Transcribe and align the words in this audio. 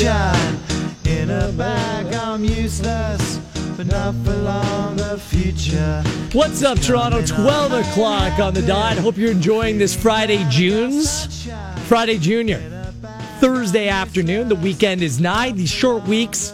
sunshine. 0.00 0.58
In 1.06 1.30
a 1.30 1.52
bag, 1.52 2.14
I'm 2.14 2.44
useless, 2.44 3.38
but 3.76 3.86
not 3.86 4.14
for 4.24 4.34
long. 4.34 4.96
The 4.96 5.18
future. 5.18 6.02
What's 6.32 6.62
up, 6.62 6.78
Toronto? 6.78 7.24
12 7.24 7.72
o'clock 7.72 8.38
on 8.38 8.54
the 8.54 8.62
dot. 8.62 8.96
Hope 8.98 9.16
you're 9.16 9.30
enjoying 9.30 9.78
this 9.78 9.94
Friday, 9.94 10.44
June's. 10.48 11.48
Friday 11.86 12.18
Junior. 12.18 12.60
Thursday 13.40 13.88
afternoon. 13.88 14.48
The 14.48 14.54
weekend 14.54 15.02
is 15.02 15.20
nigh. 15.20 15.50
These 15.52 15.70
short 15.70 16.04
weeks 16.04 16.52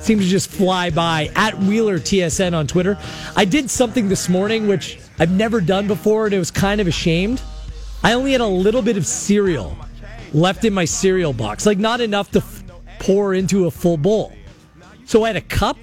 seem 0.00 0.18
to 0.18 0.24
just 0.24 0.50
fly 0.50 0.90
by. 0.90 1.30
At 1.34 1.58
Wheeler 1.58 1.98
TSN 1.98 2.54
on 2.54 2.66
Twitter. 2.66 2.98
I 3.36 3.44
did 3.44 3.70
something 3.70 4.08
this 4.08 4.28
morning 4.28 4.68
which 4.68 4.98
I've 5.18 5.30
never 5.30 5.60
done 5.60 5.86
before, 5.86 6.26
and 6.26 6.34
it 6.34 6.38
was 6.38 6.50
kind 6.50 6.80
of 6.80 6.86
ashamed. 6.86 7.40
I 8.02 8.12
only 8.12 8.32
had 8.32 8.40
a 8.40 8.46
little 8.46 8.82
bit 8.82 8.96
of 8.96 9.06
cereal 9.06 9.76
left 10.32 10.64
in 10.64 10.72
my 10.72 10.84
cereal 10.84 11.32
box, 11.32 11.66
like 11.66 11.78
not 11.78 12.00
enough 12.00 12.30
to 12.32 12.40
pour 13.00 13.34
into 13.34 13.66
a 13.66 13.70
full 13.72 13.96
bowl. 13.96 14.32
So 15.06 15.24
I 15.24 15.28
had 15.28 15.36
a 15.36 15.40
cup, 15.40 15.76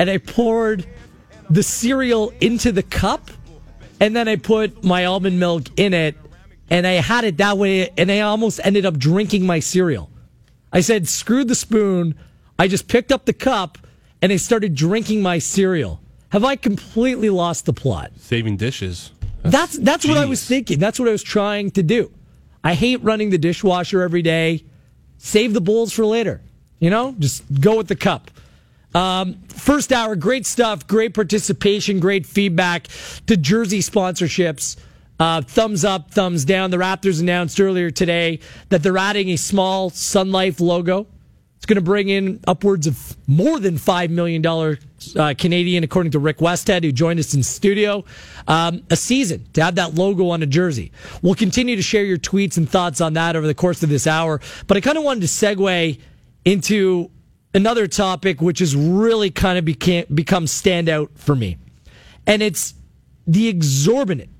and 0.00 0.10
I 0.10 0.18
poured 0.18 0.84
the 1.48 1.62
cereal 1.62 2.32
into 2.40 2.72
the 2.72 2.82
cup, 2.82 3.30
and 4.00 4.16
then 4.16 4.26
I 4.26 4.34
put 4.34 4.82
my 4.82 5.04
almond 5.04 5.38
milk 5.38 5.68
in 5.76 5.94
it, 5.94 6.16
and 6.70 6.86
I 6.86 6.94
had 6.94 7.22
it 7.22 7.36
that 7.36 7.56
way, 7.56 7.90
and 7.96 8.10
I 8.10 8.20
almost 8.20 8.58
ended 8.64 8.84
up 8.84 8.98
drinking 8.98 9.46
my 9.46 9.60
cereal. 9.60 10.10
I 10.72 10.80
said, 10.80 11.06
screw 11.06 11.44
the 11.44 11.54
spoon. 11.54 12.16
I 12.58 12.66
just 12.66 12.88
picked 12.88 13.12
up 13.12 13.26
the 13.26 13.32
cup, 13.32 13.78
and 14.20 14.32
I 14.32 14.36
started 14.36 14.74
drinking 14.74 15.22
my 15.22 15.38
cereal. 15.38 16.00
Have 16.30 16.44
I 16.44 16.56
completely 16.56 17.30
lost 17.30 17.66
the 17.66 17.72
plot? 17.72 18.10
Saving 18.16 18.56
dishes. 18.56 19.12
That's 19.44 19.78
that's 19.78 20.04
what 20.04 20.16
I 20.16 20.24
was 20.24 20.44
thinking. 20.44 20.78
That's 20.78 20.98
what 20.98 21.06
I 21.06 21.12
was 21.12 21.22
trying 21.22 21.70
to 21.72 21.82
do. 21.82 22.10
I 22.64 22.74
hate 22.74 23.04
running 23.04 23.30
the 23.30 23.38
dishwasher 23.38 24.02
every 24.02 24.22
day. 24.22 24.64
Save 25.18 25.52
the 25.52 25.60
bowls 25.60 25.92
for 25.92 26.06
later. 26.06 26.40
You 26.84 26.90
know, 26.90 27.14
just 27.18 27.42
go 27.62 27.78
with 27.78 27.88
the 27.88 27.96
cup. 27.96 28.30
Um, 28.94 29.40
first 29.48 29.90
hour, 29.90 30.16
great 30.16 30.44
stuff, 30.44 30.86
great 30.86 31.14
participation, 31.14 31.98
great 31.98 32.26
feedback 32.26 32.88
to 33.26 33.38
jersey 33.38 33.78
sponsorships. 33.78 34.76
Uh, 35.18 35.40
thumbs 35.40 35.86
up, 35.86 36.10
thumbs 36.10 36.44
down. 36.44 36.70
The 36.70 36.76
Raptors 36.76 37.22
announced 37.22 37.58
earlier 37.58 37.90
today 37.90 38.38
that 38.68 38.82
they're 38.82 38.98
adding 38.98 39.30
a 39.30 39.36
small 39.36 39.88
Sun 39.88 40.30
Life 40.30 40.60
logo. 40.60 41.06
It's 41.56 41.64
going 41.64 41.76
to 41.76 41.80
bring 41.80 42.10
in 42.10 42.40
upwards 42.46 42.86
of 42.86 43.16
more 43.26 43.58
than 43.58 43.76
$5 43.76 44.10
million 44.10 44.44
uh, 44.46 45.34
Canadian, 45.38 45.84
according 45.84 46.12
to 46.12 46.18
Rick 46.18 46.36
Westhead, 46.36 46.84
who 46.84 46.92
joined 46.92 47.18
us 47.18 47.32
in 47.32 47.42
studio. 47.42 48.04
Um, 48.46 48.82
a 48.90 48.96
season 48.96 49.46
to 49.54 49.64
have 49.64 49.76
that 49.76 49.94
logo 49.94 50.28
on 50.28 50.42
a 50.42 50.46
jersey. 50.46 50.92
We'll 51.22 51.34
continue 51.34 51.76
to 51.76 51.82
share 51.82 52.04
your 52.04 52.18
tweets 52.18 52.58
and 52.58 52.68
thoughts 52.68 53.00
on 53.00 53.14
that 53.14 53.36
over 53.36 53.46
the 53.46 53.54
course 53.54 53.82
of 53.82 53.88
this 53.88 54.06
hour. 54.06 54.42
But 54.66 54.76
I 54.76 54.82
kind 54.82 54.98
of 54.98 55.04
wanted 55.04 55.20
to 55.20 55.28
segue 55.28 55.98
into 56.44 57.10
another 57.54 57.86
topic 57.86 58.40
which 58.40 58.58
has 58.58 58.74
really 58.74 59.30
kind 59.30 59.58
of 59.58 59.64
became, 59.64 60.04
become 60.12 60.46
standout 60.46 61.08
for 61.14 61.34
me. 61.34 61.56
And 62.26 62.42
it's 62.42 62.74
the 63.26 63.48
exorbitant, 63.48 64.30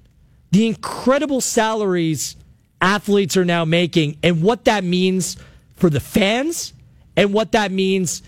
the 0.50 0.66
incredible 0.66 1.40
salaries 1.40 2.36
athletes 2.80 3.36
are 3.36 3.44
now 3.44 3.64
making 3.64 4.18
and 4.22 4.42
what 4.42 4.64
that 4.66 4.84
means 4.84 5.36
for 5.74 5.88
the 5.88 6.00
fans 6.00 6.74
and 7.16 7.32
what 7.32 7.52
that 7.52 7.72
means 7.72 8.22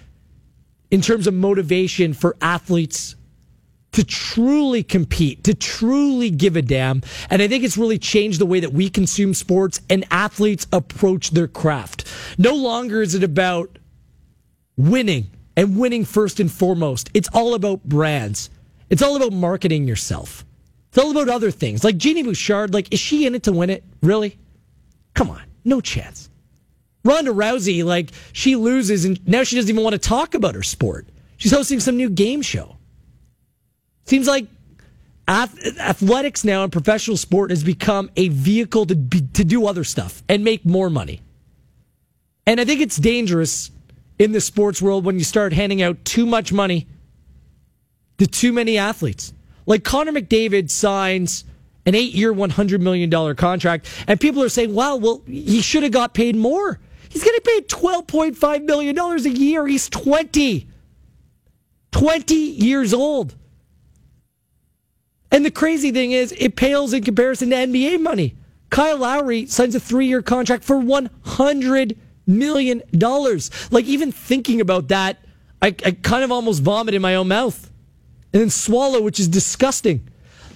in 0.90 1.00
terms 1.00 1.26
of 1.26 1.34
motivation 1.34 2.14
for 2.14 2.36
athletes 2.40 3.15
to 3.96 4.04
truly 4.04 4.82
compete, 4.82 5.42
to 5.44 5.54
truly 5.54 6.28
give 6.28 6.54
a 6.54 6.60
damn. 6.60 7.00
And 7.30 7.40
I 7.40 7.48
think 7.48 7.64
it's 7.64 7.78
really 7.78 7.98
changed 7.98 8.38
the 8.38 8.44
way 8.44 8.60
that 8.60 8.74
we 8.74 8.90
consume 8.90 9.32
sports 9.32 9.80
and 9.88 10.04
athletes 10.10 10.66
approach 10.70 11.30
their 11.30 11.48
craft. 11.48 12.06
No 12.36 12.54
longer 12.54 13.00
is 13.00 13.14
it 13.14 13.24
about 13.24 13.78
winning 14.76 15.30
and 15.56 15.78
winning 15.78 16.04
first 16.04 16.40
and 16.40 16.52
foremost. 16.52 17.08
It's 17.14 17.30
all 17.32 17.54
about 17.54 17.84
brands. 17.84 18.50
It's 18.90 19.00
all 19.00 19.16
about 19.16 19.32
marketing 19.32 19.88
yourself. 19.88 20.44
It's 20.90 20.98
all 20.98 21.10
about 21.10 21.30
other 21.30 21.50
things. 21.50 21.82
Like 21.82 21.96
Genie 21.96 22.22
Bouchard, 22.22 22.74
like, 22.74 22.92
is 22.92 23.00
she 23.00 23.24
in 23.24 23.34
it 23.34 23.44
to 23.44 23.52
win 23.52 23.70
it? 23.70 23.82
Really? 24.02 24.36
Come 25.14 25.30
on. 25.30 25.40
No 25.64 25.80
chance. 25.80 26.28
Ronda 27.02 27.30
Rousey, 27.30 27.82
like, 27.82 28.10
she 28.34 28.56
loses 28.56 29.06
and 29.06 29.26
now 29.26 29.42
she 29.42 29.56
doesn't 29.56 29.70
even 29.70 29.82
want 29.82 29.94
to 29.94 29.98
talk 29.98 30.34
about 30.34 30.54
her 30.54 30.62
sport. 30.62 31.08
She's 31.38 31.52
hosting 31.52 31.80
some 31.80 31.96
new 31.96 32.10
game 32.10 32.42
show. 32.42 32.75
Seems 34.06 34.26
like 34.26 34.46
athletics 35.28 36.44
now 36.44 36.62
in 36.64 36.70
professional 36.70 37.16
sport 37.16 37.50
has 37.50 37.64
become 37.64 38.10
a 38.16 38.28
vehicle 38.28 38.86
to 38.86 38.94
be, 38.94 39.20
to 39.20 39.44
do 39.44 39.66
other 39.66 39.84
stuff 39.84 40.22
and 40.28 40.44
make 40.44 40.64
more 40.64 40.88
money. 40.88 41.20
And 42.46 42.60
I 42.60 42.64
think 42.64 42.80
it's 42.80 42.96
dangerous 42.96 43.70
in 44.18 44.32
the 44.32 44.40
sports 44.40 44.80
world 44.80 45.04
when 45.04 45.18
you 45.18 45.24
start 45.24 45.52
handing 45.52 45.82
out 45.82 46.04
too 46.04 46.24
much 46.26 46.52
money 46.52 46.86
to 48.18 48.26
too 48.26 48.52
many 48.52 48.78
athletes. 48.78 49.32
Like 49.66 49.82
Connor 49.82 50.12
McDavid 50.12 50.70
signs 50.70 51.44
an 51.84 51.94
eight-year, 51.94 52.32
one 52.32 52.50
hundred 52.50 52.80
million 52.80 53.10
dollar 53.10 53.34
contract, 53.34 53.88
and 54.06 54.20
people 54.20 54.42
are 54.42 54.48
saying, 54.48 54.74
"Wow, 54.74 54.96
well, 54.96 55.22
he 55.26 55.60
should 55.60 55.82
have 55.82 55.92
got 55.92 56.14
paid 56.14 56.34
more. 56.36 56.80
He's 57.08 57.24
paid 57.44 57.68
twelve 57.68 58.06
point 58.06 58.36
five 58.36 58.62
million 58.62 58.94
dollars 58.94 59.26
a 59.26 59.30
year. 59.30 59.66
He's 59.66 59.88
twenty. 59.88 60.68
20 61.92 62.34
years 62.34 62.92
old. 62.92 63.34
And 65.30 65.44
the 65.44 65.50
crazy 65.50 65.90
thing 65.90 66.12
is, 66.12 66.32
it 66.38 66.56
pales 66.56 66.92
in 66.92 67.02
comparison 67.02 67.50
to 67.50 67.56
NBA 67.56 68.00
money. 68.00 68.36
Kyle 68.70 68.98
Lowry 68.98 69.46
signs 69.46 69.74
a 69.74 69.80
three 69.80 70.06
year 70.06 70.22
contract 70.22 70.64
for 70.64 70.76
$100 70.76 71.96
million. 72.26 72.82
Like, 73.70 73.84
even 73.84 74.12
thinking 74.12 74.60
about 74.60 74.88
that, 74.88 75.18
I, 75.62 75.68
I 75.68 75.92
kind 76.02 76.24
of 76.24 76.32
almost 76.32 76.62
vomit 76.62 76.94
in 76.94 77.02
my 77.02 77.14
own 77.14 77.28
mouth 77.28 77.70
and 78.32 78.42
then 78.42 78.50
swallow, 78.50 79.00
which 79.00 79.18
is 79.18 79.28
disgusting. 79.28 80.08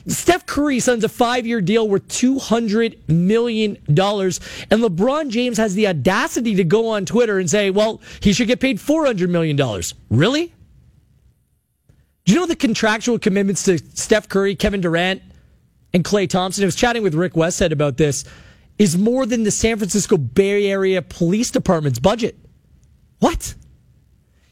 Steph 0.06 0.46
Curry 0.46 0.80
signs 0.80 1.04
a 1.04 1.08
five 1.08 1.46
year 1.46 1.60
deal 1.60 1.88
worth 1.88 2.08
$200 2.08 3.08
million. 3.08 3.76
And 3.86 3.96
LeBron 3.96 5.30
James 5.30 5.58
has 5.58 5.74
the 5.74 5.86
audacity 5.86 6.54
to 6.56 6.64
go 6.64 6.88
on 6.88 7.04
Twitter 7.04 7.38
and 7.38 7.48
say, 7.48 7.70
well, 7.70 8.00
he 8.20 8.32
should 8.32 8.48
get 8.48 8.60
paid 8.60 8.78
$400 8.78 9.28
million. 9.28 9.58
Really? 10.10 10.52
Do 12.24 12.32
you 12.32 12.38
know 12.38 12.46
the 12.46 12.56
contractual 12.56 13.18
commitments 13.18 13.64
to 13.64 13.78
Steph 13.78 14.28
Curry, 14.28 14.54
Kevin 14.54 14.80
Durant, 14.80 15.22
and 15.92 16.04
Klay 16.04 16.28
Thompson? 16.28 16.64
I 16.64 16.66
was 16.66 16.76
chatting 16.76 17.02
with 17.02 17.14
Rick 17.14 17.34
Westhead 17.34 17.72
about 17.72 17.96
this. 17.96 18.24
Is 18.78 18.96
more 18.96 19.26
than 19.26 19.42
the 19.42 19.50
San 19.50 19.76
Francisco 19.76 20.16
Bay 20.16 20.70
Area 20.70 21.02
Police 21.02 21.50
Department's 21.50 21.98
budget. 21.98 22.38
What? 23.18 23.54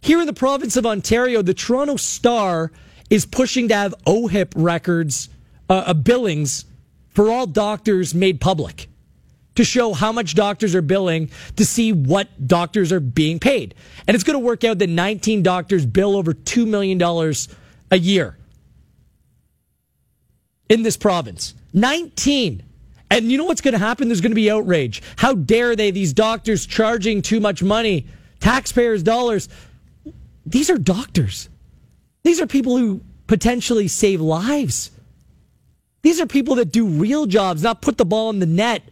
Here 0.02 0.20
in 0.20 0.26
the 0.26 0.34
province 0.34 0.76
of 0.76 0.84
Ontario, 0.84 1.40
the 1.40 1.54
Toronto 1.54 1.96
Star 1.96 2.70
is 3.08 3.24
pushing 3.24 3.68
to 3.68 3.74
have 3.74 3.94
OHIP 4.06 4.52
records, 4.54 5.30
uh, 5.70 5.84
uh, 5.86 5.94
billings 5.94 6.66
for 7.08 7.30
all 7.30 7.46
doctors 7.46 8.14
made 8.14 8.40
public 8.40 8.88
to 9.58 9.64
show 9.64 9.92
how 9.92 10.12
much 10.12 10.36
doctors 10.36 10.72
are 10.76 10.82
billing 10.82 11.28
to 11.56 11.64
see 11.64 11.92
what 11.92 12.28
doctors 12.46 12.92
are 12.92 13.00
being 13.00 13.40
paid. 13.40 13.74
And 14.06 14.14
it's 14.14 14.22
going 14.22 14.38
to 14.38 14.44
work 14.44 14.62
out 14.62 14.78
that 14.78 14.88
19 14.88 15.42
doctors 15.42 15.84
bill 15.84 16.14
over 16.14 16.32
$2 16.32 16.64
million 16.64 17.02
a 17.90 17.98
year 17.98 18.38
in 20.68 20.84
this 20.84 20.96
province. 20.96 21.54
19. 21.74 22.62
And 23.10 23.32
you 23.32 23.36
know 23.36 23.46
what's 23.46 23.60
going 23.60 23.72
to 23.72 23.80
happen? 23.80 24.06
There's 24.06 24.20
going 24.20 24.30
to 24.30 24.36
be 24.36 24.48
outrage. 24.48 25.02
How 25.16 25.34
dare 25.34 25.74
they, 25.74 25.90
these 25.90 26.12
doctors 26.12 26.64
charging 26.64 27.20
too 27.20 27.40
much 27.40 27.60
money, 27.60 28.06
taxpayers' 28.38 29.02
dollars? 29.02 29.48
These 30.46 30.70
are 30.70 30.78
doctors. 30.78 31.48
These 32.22 32.40
are 32.40 32.46
people 32.46 32.78
who 32.78 33.00
potentially 33.26 33.88
save 33.88 34.20
lives. 34.20 34.92
These 36.02 36.20
are 36.20 36.26
people 36.26 36.54
that 36.54 36.70
do 36.70 36.86
real 36.86 37.26
jobs, 37.26 37.64
not 37.64 37.82
put 37.82 37.98
the 37.98 38.04
ball 38.04 38.30
in 38.30 38.38
the 38.38 38.46
net 38.46 38.84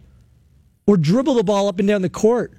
or 0.87 0.97
dribble 0.97 1.35
the 1.35 1.43
ball 1.43 1.67
up 1.67 1.77
and 1.79 1.87
down 1.87 2.01
the 2.01 2.09
court. 2.09 2.53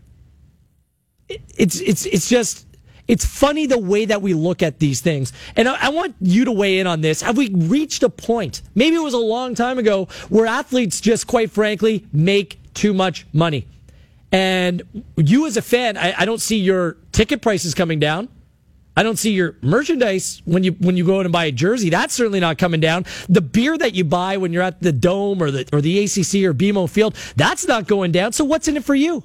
It- 1.28 1.42
It's 1.56 1.80
it's 1.80 2.06
it's 2.06 2.28
just 2.28 2.66
it's 3.08 3.24
funny 3.24 3.66
the 3.66 3.78
way 3.78 4.04
that 4.04 4.20
we 4.22 4.34
look 4.34 4.62
at 4.62 4.78
these 4.78 5.00
things. 5.00 5.32
And 5.56 5.66
I, 5.68 5.86
I 5.86 5.88
want 5.88 6.14
you 6.20 6.44
to 6.44 6.52
weigh 6.52 6.78
in 6.78 6.86
on 6.86 7.00
this. 7.00 7.22
Have 7.22 7.36
we 7.38 7.48
reached 7.48 8.02
a 8.02 8.10
point? 8.10 8.60
Maybe 8.74 8.96
it 8.96 9.02
was 9.02 9.14
a 9.14 9.18
long 9.18 9.54
time 9.54 9.78
ago 9.78 10.08
where 10.28 10.46
athletes 10.46 11.00
just 11.00 11.26
quite 11.26 11.50
frankly 11.50 12.06
make 12.12 12.58
too 12.74 12.92
much 12.92 13.26
money. 13.32 13.66
And 14.30 14.82
you 15.16 15.46
as 15.46 15.56
a 15.56 15.62
fan, 15.62 15.96
I, 15.96 16.14
I 16.18 16.24
don't 16.26 16.40
see 16.40 16.58
your 16.58 16.98
ticket 17.12 17.40
prices 17.40 17.74
coming 17.74 17.98
down. 17.98 18.28
I 18.98 19.04
don't 19.04 19.16
see 19.16 19.30
your 19.30 19.54
merchandise 19.62 20.42
when 20.44 20.64
you 20.64 20.72
when 20.72 20.96
you 20.96 21.06
go 21.06 21.20
in 21.20 21.26
and 21.26 21.32
buy 21.32 21.44
a 21.44 21.52
jersey. 21.52 21.88
That's 21.88 22.12
certainly 22.12 22.40
not 22.40 22.58
coming 22.58 22.80
down. 22.80 23.04
The 23.28 23.40
beer 23.40 23.78
that 23.78 23.94
you 23.94 24.02
buy 24.02 24.38
when 24.38 24.52
you're 24.52 24.64
at 24.64 24.82
the 24.82 24.90
Dome 24.90 25.40
or 25.40 25.52
the 25.52 25.68
or 25.72 25.80
the 25.80 26.00
ACC 26.00 26.42
or 26.42 26.52
BMO 26.52 26.90
Field, 26.90 27.14
that's 27.36 27.68
not 27.68 27.86
going 27.86 28.10
down. 28.10 28.32
So 28.32 28.44
what's 28.44 28.66
in 28.66 28.76
it 28.76 28.82
for 28.82 28.96
you? 28.96 29.22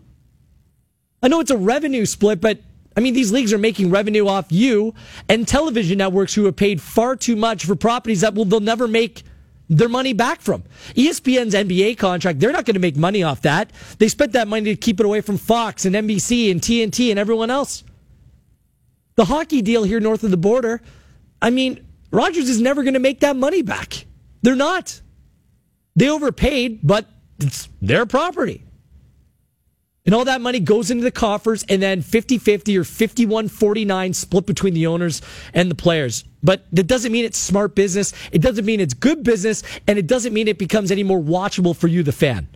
I 1.24 1.28
know 1.28 1.40
it's 1.40 1.50
a 1.50 1.58
revenue 1.58 2.06
split, 2.06 2.40
but 2.40 2.60
I 2.96 3.00
mean 3.00 3.16
these 3.16 3.32
leagues 3.32 3.52
are 3.52 3.58
making 3.58 3.90
revenue 3.90 4.28
off 4.28 4.52
you 4.52 4.94
and 5.28 5.48
television 5.48 5.98
networks 5.98 6.36
who 6.36 6.46
have 6.46 6.56
paid 6.56 6.80
far 6.80 7.16
too 7.16 7.36
much 7.36 7.66
for 7.66 7.76
properties 7.76 8.22
that 8.22 8.36
will 8.36 8.46
they'll 8.46 8.60
never 8.60 8.88
make 8.88 9.24
their 9.70 9.90
money 9.90 10.14
back 10.14 10.42
from. 10.42 10.62
ESPN's 10.94 11.56
NBA 11.56 11.98
contract, 11.98 12.40
they're 12.40 12.52
not 12.52 12.66
going 12.66 12.76
to 12.76 12.80
make 12.80 12.96
money 12.96 13.24
off 13.24 13.42
that. 13.42 13.72
They 13.98 14.08
spent 14.08 14.34
that 14.34 14.48
money 14.48 14.66
to 14.66 14.76
keep 14.76 15.00
it 15.00 15.06
away 15.08 15.22
from 15.22 15.40
Fox 15.40 15.86
and 15.86 15.96
NBC 15.96 16.52
and 16.52 16.62
TNT 16.62 17.10
and 17.10 17.18
everyone 17.18 17.50
else. 17.50 17.84
The 19.16 19.26
hockey 19.26 19.62
deal 19.62 19.84
here 19.84 20.00
north 20.00 20.24
of 20.24 20.32
the 20.32 20.38
border, 20.38 20.82
I 21.42 21.50
mean, 21.50 21.86
Rogers 22.12 22.50
is 22.50 22.62
never 22.62 22.84
going 22.84 22.94
to 22.94 23.00
make 23.00 23.22
that 23.22 23.36
money 23.36 23.62
back. 23.62 24.06
They're 24.42 24.56
not. 24.56 25.02
They 25.96 26.10
overpaid, 26.10 26.80
but 26.84 27.08
it's 27.40 27.70
their 27.82 28.06
property. 28.06 28.64
And 30.06 30.14
all 30.14 30.26
that 30.26 30.42
money 30.42 30.60
goes 30.60 30.92
into 30.92 31.04
the 31.04 31.12
coffers 31.12 31.64
and 31.70 31.82
then 31.82 32.02
50 32.02 32.38
50 32.38 32.78
or 32.78 32.84
51 32.84 33.48
49 33.48 34.14
split 34.14 34.46
between 34.46 34.74
the 34.74 34.88
owners 34.88 35.22
and 35.54 35.72
the 35.72 35.76
players. 35.76 36.26
But 36.42 36.66
that 36.74 36.88
doesn't 36.88 37.12
mean 37.12 37.24
it's 37.24 37.38
smart 37.38 37.74
business. 37.74 38.14
It 38.32 38.42
doesn't 38.42 38.66
mean 38.66 38.82
it's 38.82 38.94
good 38.94 39.24
business. 39.24 39.64
And 39.88 39.98
it 39.98 40.08
doesn't 40.08 40.34
mean 40.34 40.50
it 40.50 40.58
becomes 40.58 40.92
any 40.92 41.04
more 41.04 41.22
watchable 41.22 41.76
for 41.76 41.88
you, 41.88 42.04
the 42.04 42.12
fan. 42.12 42.50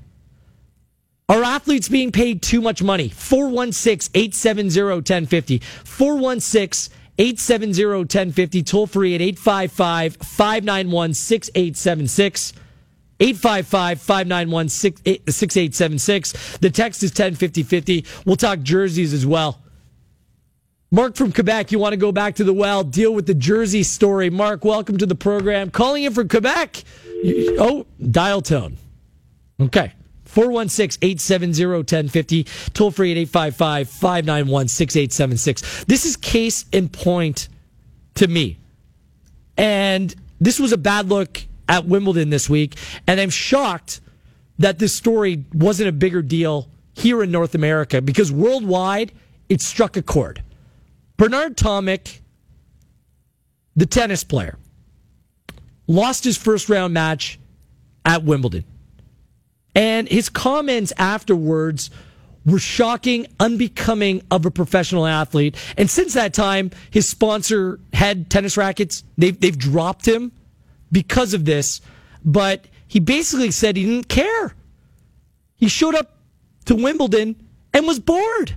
Are 1.29 1.43
athletes 1.43 1.89
being 1.89 2.13
paid 2.13 2.41
too 2.41 2.61
much 2.61 2.81
money? 2.81 3.09
416 3.09 4.11
870 4.15 4.81
1050. 4.81 5.59
416 5.59 6.95
870 7.17 7.85
1050. 7.85 8.63
Toll 8.63 8.87
free 8.87 9.13
at 9.13 9.21
855 9.21 10.15
591 10.15 11.13
6876. 11.13 12.53
855 13.19 14.01
591 14.01 14.69
6876. 14.69 16.57
The 16.59 16.69
text 16.69 17.03
is 17.03 17.11
105050. 17.11 18.05
We'll 18.25 18.37
talk 18.37 18.61
jerseys 18.61 19.13
as 19.13 19.25
well. 19.25 19.59
Mark 20.91 21.17
from 21.17 21.33
Quebec, 21.33 21.73
you 21.73 21.79
want 21.79 21.91
to 21.91 21.97
go 21.97 22.13
back 22.13 22.35
to 22.35 22.45
the 22.45 22.53
well, 22.53 22.85
deal 22.85 23.13
with 23.13 23.25
the 23.25 23.33
jersey 23.33 23.83
story. 23.83 24.29
Mark, 24.29 24.63
welcome 24.63 24.97
to 24.97 25.05
the 25.05 25.15
program. 25.15 25.71
Calling 25.71 26.05
in 26.05 26.13
from 26.13 26.29
Quebec. 26.29 26.83
Oh, 27.59 27.85
dial 27.99 28.41
tone. 28.41 28.77
Okay. 29.59 29.91
416 30.27 30.99
870 31.01 31.65
1050. 31.65 32.43
Toll 32.73 32.91
free 32.91 33.11
at 33.11 33.17
855 33.17 33.89
591 33.89 34.67
6876. 34.67 35.85
This 35.85 36.05
is 36.05 36.15
case 36.17 36.65
in 36.71 36.89
point 36.89 37.49
to 38.15 38.27
me. 38.27 38.57
And 39.57 40.13
this 40.39 40.59
was 40.59 40.71
a 40.71 40.77
bad 40.77 41.09
look 41.09 41.41
at 41.67 41.85
Wimbledon 41.85 42.29
this 42.29 42.49
week. 42.49 42.75
And 43.07 43.19
I'm 43.19 43.29
shocked 43.29 44.01
that 44.59 44.79
this 44.79 44.93
story 44.93 45.45
wasn't 45.53 45.89
a 45.89 45.91
bigger 45.91 46.21
deal 46.21 46.69
here 46.93 47.21
in 47.23 47.31
North 47.31 47.55
America 47.55 48.01
because 48.01 48.31
worldwide 48.31 49.11
it 49.49 49.61
struck 49.61 49.97
a 49.97 50.01
chord. 50.01 50.43
Bernard 51.15 51.57
Tomic, 51.57 52.19
the 53.75 53.85
tennis 53.85 54.23
player, 54.23 54.57
lost 55.87 56.23
his 56.23 56.37
first 56.37 56.69
round 56.69 56.93
match 56.93 57.39
at 58.05 58.23
Wimbledon. 58.23 58.65
And 59.77 60.09
his 60.09 60.27
comments 60.27 60.91
afterwards 60.97 61.91
were 62.47 62.57
shocking, 62.57 63.27
unbecoming 63.39 64.23
of 64.31 64.47
a 64.47 64.51
professional 64.51 65.05
athlete. 65.05 65.55
And 65.77 65.87
since 65.87 66.15
that 66.15 66.33
time, 66.33 66.71
his 66.89 67.07
sponsor 67.07 67.79
had 67.93 68.31
tennis 68.31 68.57
rackets. 68.57 69.03
They've, 69.19 69.39
they've 69.39 69.57
dropped 69.57 70.07
him 70.07 70.31
because 70.91 71.35
of 71.35 71.45
this, 71.45 71.79
but 72.25 72.65
he 72.87 72.99
basically 72.99 73.51
said 73.51 73.77
he 73.77 73.85
didn't 73.85 74.07
care. 74.07 74.55
He 75.57 75.67
showed 75.67 75.93
up 75.93 76.17
to 76.65 76.75
Wimbledon 76.75 77.35
and 77.71 77.85
was 77.85 77.99
bored. 77.99 78.55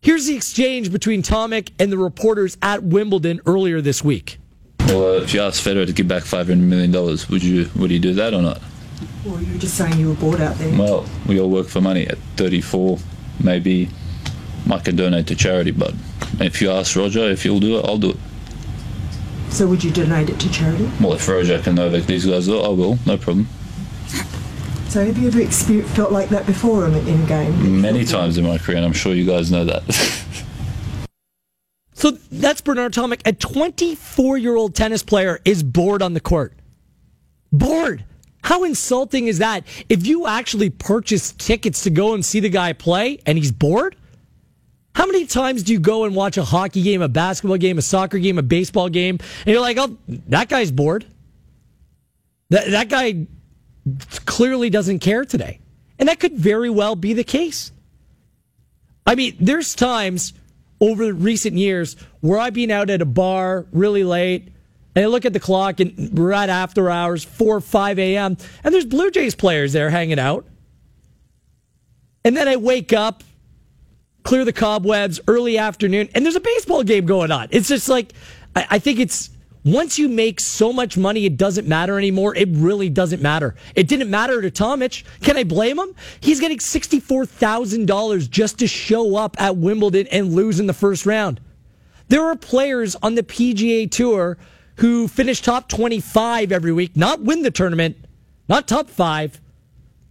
Here's 0.00 0.26
the 0.26 0.34
exchange 0.34 0.90
between 0.90 1.22
Tomic 1.22 1.70
and 1.78 1.92
the 1.92 1.98
reporters 1.98 2.58
at 2.62 2.82
Wimbledon 2.82 3.40
earlier 3.46 3.80
this 3.80 4.02
week. 4.02 4.38
Well, 4.80 5.22
if 5.22 5.34
you 5.34 5.40
asked 5.40 5.64
Federer 5.64 5.86
to 5.86 5.92
give 5.92 6.08
back 6.08 6.22
five 6.24 6.48
hundred 6.48 6.66
million 6.66 6.90
dollars, 6.90 7.28
would 7.28 7.44
you 7.44 7.68
would 7.76 7.90
he 7.90 7.98
do 7.98 8.14
that 8.14 8.32
or 8.34 8.42
not? 8.42 8.60
Well, 9.28 9.42
you 9.42 9.52
were 9.52 9.58
just 9.58 9.76
saying 9.76 9.98
you 9.98 10.08
were 10.08 10.14
bored 10.14 10.40
out 10.40 10.56
there. 10.56 10.78
Well, 10.78 11.04
we 11.26 11.38
all 11.38 11.50
work 11.50 11.66
for 11.68 11.80
money. 11.82 12.06
At 12.06 12.18
thirty-four, 12.36 12.98
maybe 13.42 13.90
I 14.70 14.78
can 14.78 14.96
donate 14.96 15.26
to 15.26 15.36
charity, 15.36 15.70
but 15.70 15.94
if 16.40 16.62
you 16.62 16.70
ask 16.70 16.96
Roger 16.96 17.28
if 17.30 17.42
he'll 17.42 17.60
do 17.60 17.78
it, 17.78 17.84
I'll 17.84 17.98
do 17.98 18.10
it. 18.10 18.16
So 19.50 19.66
would 19.66 19.84
you 19.84 19.90
donate 19.90 20.30
it 20.30 20.40
to 20.40 20.50
charity? 20.50 20.90
Well, 21.00 21.12
if 21.14 21.28
Roger 21.28 21.62
and 21.64 21.76
Novak, 21.76 22.06
these 22.06 22.26
guys 22.26 22.46
do 22.46 22.58
it, 22.58 22.64
I 22.64 22.68
will, 22.68 22.98
no 23.06 23.16
problem. 23.18 23.48
So 24.88 25.04
have 25.04 25.18
you 25.18 25.26
ever 25.28 25.40
exper- 25.40 25.84
felt 25.84 26.12
like 26.12 26.30
that 26.30 26.46
before 26.46 26.86
in, 26.86 26.94
in 26.94 27.22
a 27.22 27.26
game? 27.26 27.80
Many 27.82 28.04
times 28.06 28.38
in 28.38 28.46
my 28.46 28.56
career, 28.56 28.78
and 28.78 28.86
I'm 28.86 28.92
sure 28.94 29.14
you 29.14 29.26
guys 29.26 29.50
know 29.50 29.64
that. 29.64 29.82
So 31.94 32.12
that's 32.12 32.60
Bernard 32.60 32.92
Tomic. 32.92 33.22
A 33.26 33.32
24 33.32 34.38
year 34.38 34.54
old 34.54 34.76
tennis 34.76 35.02
player 35.02 35.40
is 35.44 35.64
bored 35.64 36.00
on 36.00 36.14
the 36.14 36.20
court. 36.20 36.52
Bored. 37.50 38.04
How 38.48 38.64
insulting 38.64 39.26
is 39.26 39.40
that? 39.40 39.66
If 39.90 40.06
you 40.06 40.26
actually 40.26 40.70
purchase 40.70 41.32
tickets 41.32 41.82
to 41.82 41.90
go 41.90 42.14
and 42.14 42.24
see 42.24 42.40
the 42.40 42.48
guy 42.48 42.72
play 42.72 43.20
and 43.26 43.36
he's 43.36 43.52
bored, 43.52 43.94
how 44.94 45.04
many 45.04 45.26
times 45.26 45.62
do 45.64 45.74
you 45.74 45.78
go 45.78 46.04
and 46.04 46.16
watch 46.16 46.38
a 46.38 46.44
hockey 46.44 46.80
game, 46.80 47.02
a 47.02 47.10
basketball 47.10 47.58
game, 47.58 47.76
a 47.76 47.82
soccer 47.82 48.18
game, 48.18 48.38
a 48.38 48.42
baseball 48.42 48.88
game, 48.88 49.18
and 49.44 49.52
you're 49.52 49.60
like, 49.60 49.76
oh, 49.76 49.98
that 50.28 50.48
guy's 50.48 50.72
bored? 50.72 51.04
That, 52.48 52.70
that 52.70 52.88
guy 52.88 53.26
clearly 54.24 54.70
doesn't 54.70 55.00
care 55.00 55.26
today. 55.26 55.60
And 55.98 56.08
that 56.08 56.18
could 56.18 56.32
very 56.32 56.70
well 56.70 56.96
be 56.96 57.12
the 57.12 57.24
case. 57.24 57.70
I 59.06 59.14
mean, 59.14 59.36
there's 59.38 59.74
times 59.74 60.32
over 60.80 61.12
recent 61.12 61.58
years 61.58 61.96
where 62.20 62.38
I've 62.38 62.54
been 62.54 62.70
out 62.70 62.88
at 62.88 63.02
a 63.02 63.04
bar 63.04 63.66
really 63.72 64.04
late 64.04 64.48
and 64.94 65.04
I 65.04 65.08
look 65.08 65.24
at 65.24 65.32
the 65.32 65.40
clock 65.40 65.80
and 65.80 66.18
we're 66.18 66.32
after 66.32 66.90
hours, 66.90 67.24
4 67.24 67.56
or 67.56 67.60
5 67.60 67.98
a.m., 67.98 68.36
and 68.64 68.74
there's 68.74 68.84
Blue 68.84 69.10
Jays 69.10 69.34
players 69.34 69.72
there 69.72 69.90
hanging 69.90 70.18
out. 70.18 70.46
And 72.24 72.36
then 72.36 72.48
I 72.48 72.56
wake 72.56 72.92
up, 72.92 73.22
clear 74.22 74.44
the 74.44 74.52
cobwebs, 74.52 75.20
early 75.28 75.56
afternoon, 75.56 76.08
and 76.14 76.24
there's 76.24 76.36
a 76.36 76.40
baseball 76.40 76.82
game 76.82 77.06
going 77.06 77.30
on. 77.30 77.48
It's 77.50 77.68
just 77.68 77.88
like, 77.88 78.12
I, 78.56 78.66
I 78.70 78.78
think 78.78 78.98
it's 78.98 79.30
once 79.64 79.98
you 79.98 80.08
make 80.08 80.40
so 80.40 80.72
much 80.72 80.96
money, 80.96 81.26
it 81.26 81.36
doesn't 81.36 81.66
matter 81.66 81.98
anymore. 81.98 82.34
It 82.34 82.48
really 82.52 82.88
doesn't 82.88 83.20
matter. 83.20 83.54
It 83.74 83.88
didn't 83.88 84.10
matter 84.10 84.40
to 84.40 84.50
Tomic. 84.50 85.04
Can 85.20 85.36
I 85.36 85.44
blame 85.44 85.78
him? 85.78 85.94
He's 86.20 86.40
getting 86.40 86.58
$64,000 86.58 88.30
just 88.30 88.58
to 88.60 88.66
show 88.66 89.16
up 89.16 89.40
at 89.40 89.56
Wimbledon 89.56 90.06
and 90.08 90.34
lose 90.34 90.60
in 90.60 90.66
the 90.66 90.72
first 90.72 91.06
round. 91.06 91.40
There 92.08 92.24
are 92.24 92.36
players 92.36 92.96
on 93.02 93.14
the 93.14 93.22
PGA 93.22 93.90
Tour 93.90 94.38
who 94.78 95.08
finish 95.08 95.42
top 95.42 95.68
25 95.68 96.52
every 96.52 96.72
week, 96.72 96.96
not 96.96 97.20
win 97.20 97.42
the 97.42 97.50
tournament, 97.50 97.96
not 98.48 98.68
top 98.68 98.88
five, 98.88 99.40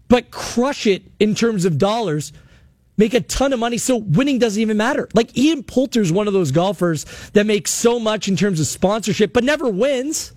but 0.09 0.29
crush 0.29 0.85
it 0.85 1.03
in 1.19 1.35
terms 1.35 1.63
of 1.63 1.77
dollars, 1.77 2.33
make 2.97 3.13
a 3.13 3.21
ton 3.21 3.53
of 3.53 3.59
money. 3.59 3.77
So 3.77 3.95
winning 3.95 4.39
doesn't 4.39 4.61
even 4.61 4.75
matter. 4.75 5.07
Like 5.13 5.37
Ian 5.37 5.63
Poulter 5.63 6.01
is 6.01 6.11
one 6.11 6.27
of 6.27 6.33
those 6.33 6.51
golfers 6.51 7.05
that 7.31 7.45
makes 7.45 7.71
so 7.71 7.97
much 7.97 8.27
in 8.27 8.35
terms 8.35 8.59
of 8.59 8.67
sponsorship, 8.67 9.31
but 9.31 9.45
never 9.45 9.69
wins, 9.69 10.33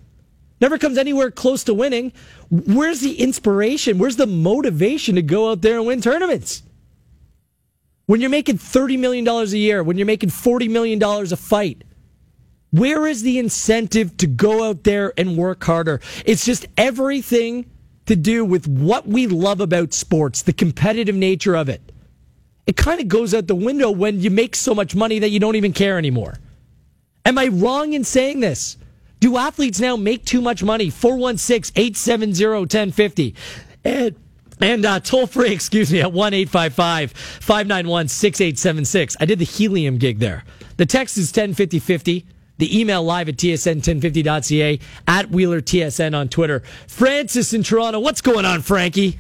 never 0.61 0.79
comes 0.79 0.97
anywhere 0.97 1.33
close 1.33 1.65
to 1.65 1.75
winning. 1.75 2.13
Where's 2.51 3.01
the 3.01 3.21
inspiration? 3.21 3.99
Where's 3.99 4.17
the 4.17 4.27
motivation 4.27 5.17
to 5.17 5.23
go 5.23 5.51
out 5.51 5.63
there 5.63 5.79
and 5.79 5.87
win 5.87 6.01
tournaments? 6.01 6.63
When 8.07 8.21
you're 8.21 8.31
making 8.31 8.59
$30 8.59 8.99
million 8.99 9.27
a 9.27 9.45
year, 9.47 9.83
when 9.83 9.97
you're 9.97 10.07
making 10.07 10.31
$40 10.31 10.71
million 10.71 11.03
a 11.03 11.37
fight, 11.37 11.83
where 12.71 13.07
is 13.07 13.23
the 13.23 13.39
incentive 13.39 14.17
to 14.19 14.27
go 14.27 14.69
out 14.69 14.85
there 14.85 15.13
and 15.17 15.37
work 15.37 15.63
harder? 15.65 16.01
It's 16.25 16.45
just 16.45 16.67
everything 16.77 17.71
to 18.07 18.17
do 18.17 18.45
with 18.45 18.67
what 18.67 19.07
we 19.07 19.27
love 19.27 19.61
about 19.61 19.93
sports, 19.93 20.43
the 20.43 20.53
competitive 20.53 21.15
nature 21.15 21.57
of 21.57 21.69
it. 21.69 21.81
It 22.67 22.77
kind 22.77 23.01
of 23.01 23.09
goes 23.09 23.35
out 23.35 23.47
the 23.47 23.55
window 23.55 23.91
when 23.91 24.21
you 24.21 24.31
make 24.31 24.55
so 24.55 24.75
much 24.75 24.95
money 24.95 25.19
that 25.19 25.31
you 25.31 25.41
don't 25.41 25.57
even 25.57 25.73
care 25.73 25.99
anymore. 25.99 26.35
Am 27.25 27.39
I 27.39 27.49
wrong 27.49 27.93
in 27.93 28.05
saying 28.05 28.41
this? 28.41 28.77
Do 29.19 29.37
athletes 29.37 29.81
now 29.81 29.97
make 29.97 30.25
too 30.25 30.41
much 30.41 30.63
money? 30.63 30.91
416 30.91 31.73
870 31.77 32.61
1050. 32.61 33.35
And 33.85 34.15
and 34.61 34.85
uh, 34.85 35.01
toll 35.01 35.27
free, 35.27 35.53
excuse 35.55 35.93
me, 35.93 36.01
at 36.01 36.13
1 36.13 36.35
855 36.35 37.13
591 37.13 38.09
6876. 38.09 39.17
I 39.21 39.25
did 39.25 39.39
the 39.39 39.45
helium 39.45 39.99
gig 39.99 40.19
there. 40.19 40.45
The 40.77 40.87
text 40.87 41.19
is 41.19 41.31
105050. 41.31 42.27
The 42.61 42.79
email 42.79 43.03
live 43.03 43.27
at 43.31 43.37
tsn1050.ca, 43.37 44.81
at 45.09 45.31
Wheeler 45.31 45.63
TSN 45.63 46.15
on 46.15 46.29
Twitter. 46.29 46.61
Francis 46.87 47.55
in 47.55 47.63
Toronto, 47.63 48.01
what's 48.01 48.21
going 48.21 48.45
on, 48.45 48.61
Frankie? 48.61 49.19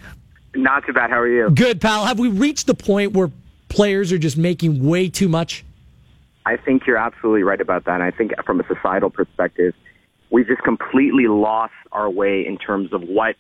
Not 0.55 0.85
too 0.85 0.93
bad. 0.93 1.09
How 1.09 1.21
are 1.21 1.27
you? 1.27 1.49
Good, 1.49 1.81
pal. 1.81 2.05
Have 2.05 2.19
we 2.19 2.29
reached 2.29 2.67
the 2.67 2.75
point 2.75 3.13
where 3.13 3.31
players 3.71 4.13
are 4.13 4.19
just 4.19 4.37
making 4.37 4.87
way 4.87 5.09
too 5.09 5.27
much? 5.27 5.65
I 6.45 6.59
think 6.59 6.87
you're 6.87 6.99
absolutely 6.99 7.43
right 7.43 7.63
about 7.63 7.87
that. 7.87 7.95
And 7.95 8.03
I 8.03 8.11
think 8.11 8.33
from 8.45 8.61
a 8.61 8.67
societal 8.67 9.09
perspective, 9.09 9.73
we've 10.29 10.47
just 10.47 10.63
completely 10.63 11.27
lost 11.27 11.73
our 11.93 12.11
way 12.11 12.47
in 12.47 12.59
terms 12.59 12.93
of 12.93 13.01
what 13.05 13.37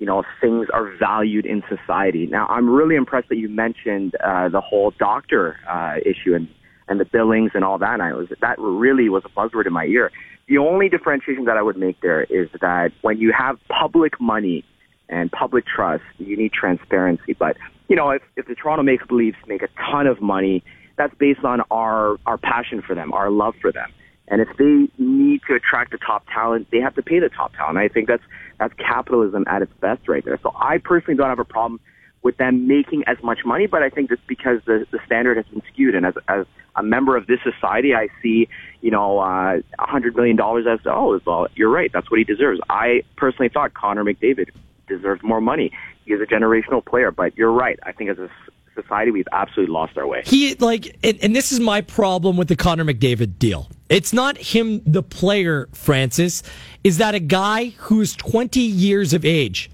you 0.00 0.06
know 0.06 0.24
things 0.40 0.66
are 0.74 0.96
valued 0.96 1.46
in 1.46 1.62
society. 1.68 2.26
Now, 2.26 2.48
I'm 2.48 2.68
really 2.68 2.96
impressed 2.96 3.28
that 3.28 3.36
you 3.36 3.48
mentioned 3.48 4.16
uh, 4.16 4.48
the 4.48 4.60
whole 4.60 4.90
doctor 4.98 5.60
uh, 5.68 5.98
issue 6.04 6.34
and 6.34 6.48
and 6.88 6.98
the 7.00 7.04
billings 7.04 7.52
and 7.54 7.64
all 7.64 7.78
that. 7.78 7.94
And 7.94 8.02
I 8.02 8.12
was 8.12 8.28
that 8.40 8.58
really 8.58 9.08
was 9.08 9.24
a 9.24 9.28
buzzword 9.28 9.66
in 9.66 9.72
my 9.72 9.84
ear. 9.84 10.10
The 10.48 10.58
only 10.58 10.88
differentiation 10.88 11.44
that 11.44 11.56
I 11.56 11.62
would 11.62 11.76
make 11.76 12.00
there 12.00 12.22
is 12.24 12.48
that 12.60 12.92
when 13.02 13.18
you 13.18 13.32
have 13.36 13.58
public 13.68 14.20
money 14.20 14.64
and 15.08 15.30
public 15.30 15.64
trust, 15.66 16.04
you 16.18 16.36
need 16.36 16.52
transparency. 16.52 17.34
But 17.34 17.56
you 17.88 17.96
know, 17.96 18.10
if 18.10 18.22
if 18.36 18.46
the 18.46 18.54
Toronto 18.54 18.82
Maple 18.82 19.16
Leafs 19.16 19.38
make 19.46 19.62
a 19.62 19.68
ton 19.90 20.06
of 20.06 20.20
money, 20.20 20.62
that's 20.96 21.14
based 21.14 21.44
on 21.44 21.62
our 21.70 22.16
our 22.26 22.38
passion 22.38 22.82
for 22.82 22.94
them, 22.94 23.12
our 23.12 23.30
love 23.30 23.54
for 23.60 23.72
them. 23.72 23.92
And 24.30 24.42
if 24.42 24.48
they 24.58 24.88
need 25.02 25.40
to 25.48 25.54
attract 25.54 25.92
the 25.92 25.98
top 25.98 26.26
talent, 26.32 26.68
they 26.70 26.80
have 26.80 26.94
to 26.96 27.02
pay 27.02 27.18
the 27.18 27.30
top 27.30 27.54
talent. 27.54 27.78
I 27.78 27.88
think 27.88 28.08
that's 28.08 28.22
that's 28.58 28.74
capitalism 28.74 29.44
at 29.46 29.62
its 29.62 29.72
best 29.80 30.06
right 30.08 30.24
there. 30.24 30.38
So 30.42 30.54
I 30.54 30.78
personally 30.78 31.16
don't 31.16 31.28
have 31.28 31.38
a 31.38 31.44
problem 31.44 31.80
with 32.22 32.36
them 32.36 32.66
making 32.66 33.04
as 33.06 33.16
much 33.22 33.40
money, 33.44 33.66
but 33.66 33.82
I 33.82 33.90
think 33.90 34.10
it's 34.10 34.22
because 34.26 34.60
the, 34.66 34.86
the 34.90 34.98
standard 35.06 35.36
has 35.36 35.46
been 35.46 35.62
skewed. 35.72 35.94
And 35.94 36.04
as, 36.04 36.14
as 36.28 36.46
a 36.76 36.82
member 36.82 37.16
of 37.16 37.26
this 37.26 37.38
society, 37.42 37.94
I 37.94 38.08
see, 38.22 38.48
you 38.80 38.90
know, 38.90 39.20
uh, 39.20 39.60
a 39.78 39.86
hundred 39.86 40.16
million 40.16 40.36
dollars 40.36 40.66
as, 40.68 40.80
oh, 40.86 41.20
well, 41.24 41.46
you're 41.54 41.70
right. 41.70 41.90
That's 41.92 42.10
what 42.10 42.18
he 42.18 42.24
deserves. 42.24 42.60
I 42.68 43.02
personally 43.16 43.48
thought 43.48 43.74
Connor 43.74 44.04
McDavid 44.04 44.50
deserved 44.88 45.22
more 45.22 45.40
money. 45.40 45.70
He 46.04 46.12
is 46.12 46.20
a 46.20 46.26
generational 46.26 46.84
player, 46.84 47.10
but 47.10 47.36
you're 47.36 47.52
right. 47.52 47.78
I 47.84 47.92
think 47.92 48.10
as 48.10 48.18
a 48.18 48.30
society, 48.74 49.10
we've 49.10 49.28
absolutely 49.32 49.72
lost 49.72 49.96
our 49.96 50.06
way. 50.06 50.22
He 50.24 50.54
like, 50.56 50.98
and, 51.02 51.18
and, 51.22 51.36
this 51.36 51.52
is 51.52 51.60
my 51.60 51.80
problem 51.80 52.36
with 52.36 52.48
the 52.48 52.56
Connor 52.56 52.84
McDavid 52.84 53.38
deal. 53.38 53.68
It's 53.88 54.12
not 54.12 54.38
him, 54.38 54.82
the 54.86 55.02
player, 55.02 55.68
Francis. 55.72 56.42
Is 56.84 56.98
that 56.98 57.14
a 57.14 57.20
guy 57.20 57.70
who's 57.78 58.14
20 58.14 58.60
years 58.60 59.12
of 59.12 59.24
age, 59.24 59.70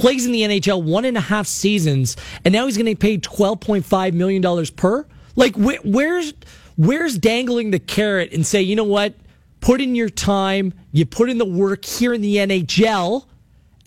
plays 0.00 0.24
in 0.24 0.32
the 0.32 0.40
NHL 0.40 0.82
one 0.82 1.04
and 1.04 1.16
a 1.16 1.20
half 1.20 1.46
seasons, 1.46 2.16
and 2.44 2.52
now 2.52 2.64
he's 2.66 2.76
going 2.76 2.86
to 2.86 2.96
pay 2.96 3.18
12.5 3.18 4.12
million 4.14 4.40
dollars 4.40 4.70
per? 4.70 5.06
Like, 5.36 5.54
wh- 5.54 5.84
where's 5.84 6.32
where's 6.76 7.18
dangling 7.18 7.70
the 7.70 7.78
carrot 7.78 8.32
and 8.32 8.46
say, 8.46 8.62
you 8.62 8.74
know 8.74 8.84
what? 8.84 9.14
Put 9.60 9.82
in 9.82 9.94
your 9.94 10.08
time, 10.08 10.72
you 10.90 11.04
put 11.04 11.28
in 11.28 11.36
the 11.36 11.44
work 11.44 11.84
here 11.84 12.14
in 12.14 12.22
the 12.22 12.36
NHL, 12.36 13.26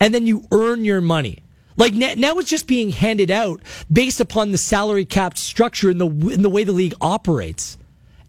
and 0.00 0.14
then 0.14 0.26
you 0.26 0.46
earn 0.52 0.84
your 0.84 1.00
money. 1.00 1.40
Like 1.76 1.94
now, 1.94 2.38
it's 2.38 2.48
just 2.48 2.68
being 2.68 2.90
handed 2.90 3.32
out 3.32 3.60
based 3.92 4.20
upon 4.20 4.52
the 4.52 4.58
salary 4.58 5.04
cap 5.04 5.36
structure 5.36 5.90
and 5.90 6.00
the 6.00 6.06
in 6.32 6.42
the 6.42 6.48
way 6.50 6.62
the 6.62 6.72
league 6.72 6.94
operates. 7.00 7.76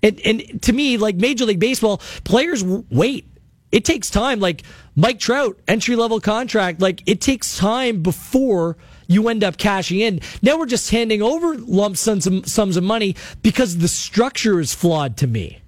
And 0.02 0.20
and 0.26 0.62
to 0.64 0.74
me, 0.74 0.98
like 0.98 1.18
Major 1.18 1.46
League 1.46 1.60
Baseball, 1.60 2.02
players 2.24 2.64
wait. 2.64 3.28
It 3.72 3.86
takes 3.86 4.10
time. 4.10 4.40
Like 4.40 4.64
Mike 4.96 5.20
Trout, 5.20 5.60
entry 5.68 5.96
level 5.96 6.20
contract. 6.20 6.82
Like 6.82 7.02
it 7.06 7.22
takes 7.22 7.58
time 7.58 8.02
before 8.02 8.78
you 9.08 9.28
end 9.28 9.44
up 9.44 9.58
cashing 9.58 10.00
in. 10.00 10.22
Now 10.42 10.58
we're 10.58 10.66
just 10.66 10.90
handing 10.90 11.22
over 11.22 11.56
lump 11.58 11.98
sums 11.98 12.26
of, 12.26 12.48
sums 12.48 12.78
of 12.78 12.84
money 12.84 13.16
because 13.42 13.78
the 13.78 13.88
structure 13.88 14.60
is 14.60 14.74
flawed 14.74 15.18
to 15.18 15.28
me. 15.28 15.62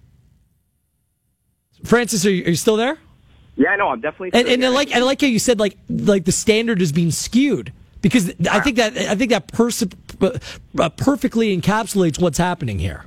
Francis, 1.84 2.26
are 2.26 2.32
you, 2.32 2.46
are 2.46 2.50
you 2.50 2.56
still 2.56 2.78
there? 2.78 2.98
Yeah, 3.56 3.76
no, 3.76 3.90
I'm 3.90 4.02
definitely. 4.02 4.40
And, 4.40 4.48
and 4.48 4.66
I 4.66 4.70
like 4.70 4.92
I 4.92 5.00
like 5.00 5.22
how 5.22 5.28
you 5.28 5.40
said 5.40 5.60
like 5.60 5.78
like 5.90 6.26
the 6.26 6.32
standard 6.32 6.82
is 6.82 6.92
being 6.92 7.12
skewed 7.12 7.74
because 8.02 8.32
I 8.50 8.60
think 8.60 8.78
that 8.78 8.96
I 8.96 9.16
think 9.16 9.32
that 9.32 9.52
pers- 9.52 9.84
uh, 9.84 10.90
perfectly 10.90 11.60
encapsulates 11.60 12.22
what's 12.22 12.38
happening 12.38 12.78
here. 12.78 13.06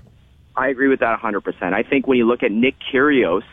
I 0.57 0.69
agree 0.69 0.89
with 0.89 1.01
that 1.01 1.19
100%. 1.21 1.73
I 1.73 1.83
think 1.85 2.07
when 2.07 2.19
you 2.19 2.27
look 2.27 2.43
at 2.43 2.51
Nick 2.51 2.75
Kyrgios, 2.93 3.45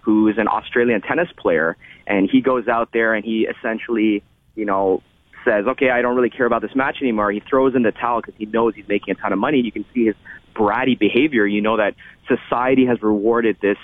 who 0.00 0.28
is 0.28 0.38
an 0.38 0.46
Australian 0.48 1.02
tennis 1.02 1.28
player, 1.36 1.76
and 2.06 2.28
he 2.30 2.40
goes 2.40 2.68
out 2.68 2.90
there 2.92 3.14
and 3.14 3.24
he 3.24 3.46
essentially, 3.46 4.22
you 4.54 4.64
know, 4.64 5.02
says, 5.44 5.66
okay, 5.66 5.90
I 5.90 6.02
don't 6.02 6.16
really 6.16 6.30
care 6.30 6.46
about 6.46 6.62
this 6.62 6.74
match 6.74 6.98
anymore. 7.00 7.30
He 7.30 7.40
throws 7.40 7.74
in 7.74 7.82
the 7.82 7.92
towel 7.92 8.20
because 8.20 8.34
he 8.38 8.46
knows 8.46 8.74
he's 8.74 8.88
making 8.88 9.12
a 9.12 9.14
ton 9.14 9.32
of 9.32 9.38
money. 9.38 9.60
You 9.60 9.72
can 9.72 9.84
see 9.94 10.06
his 10.06 10.16
bratty 10.54 10.98
behavior. 10.98 11.46
You 11.46 11.60
know 11.60 11.76
that 11.76 11.94
society 12.26 12.86
has 12.86 13.02
rewarded 13.02 13.58
this 13.60 13.78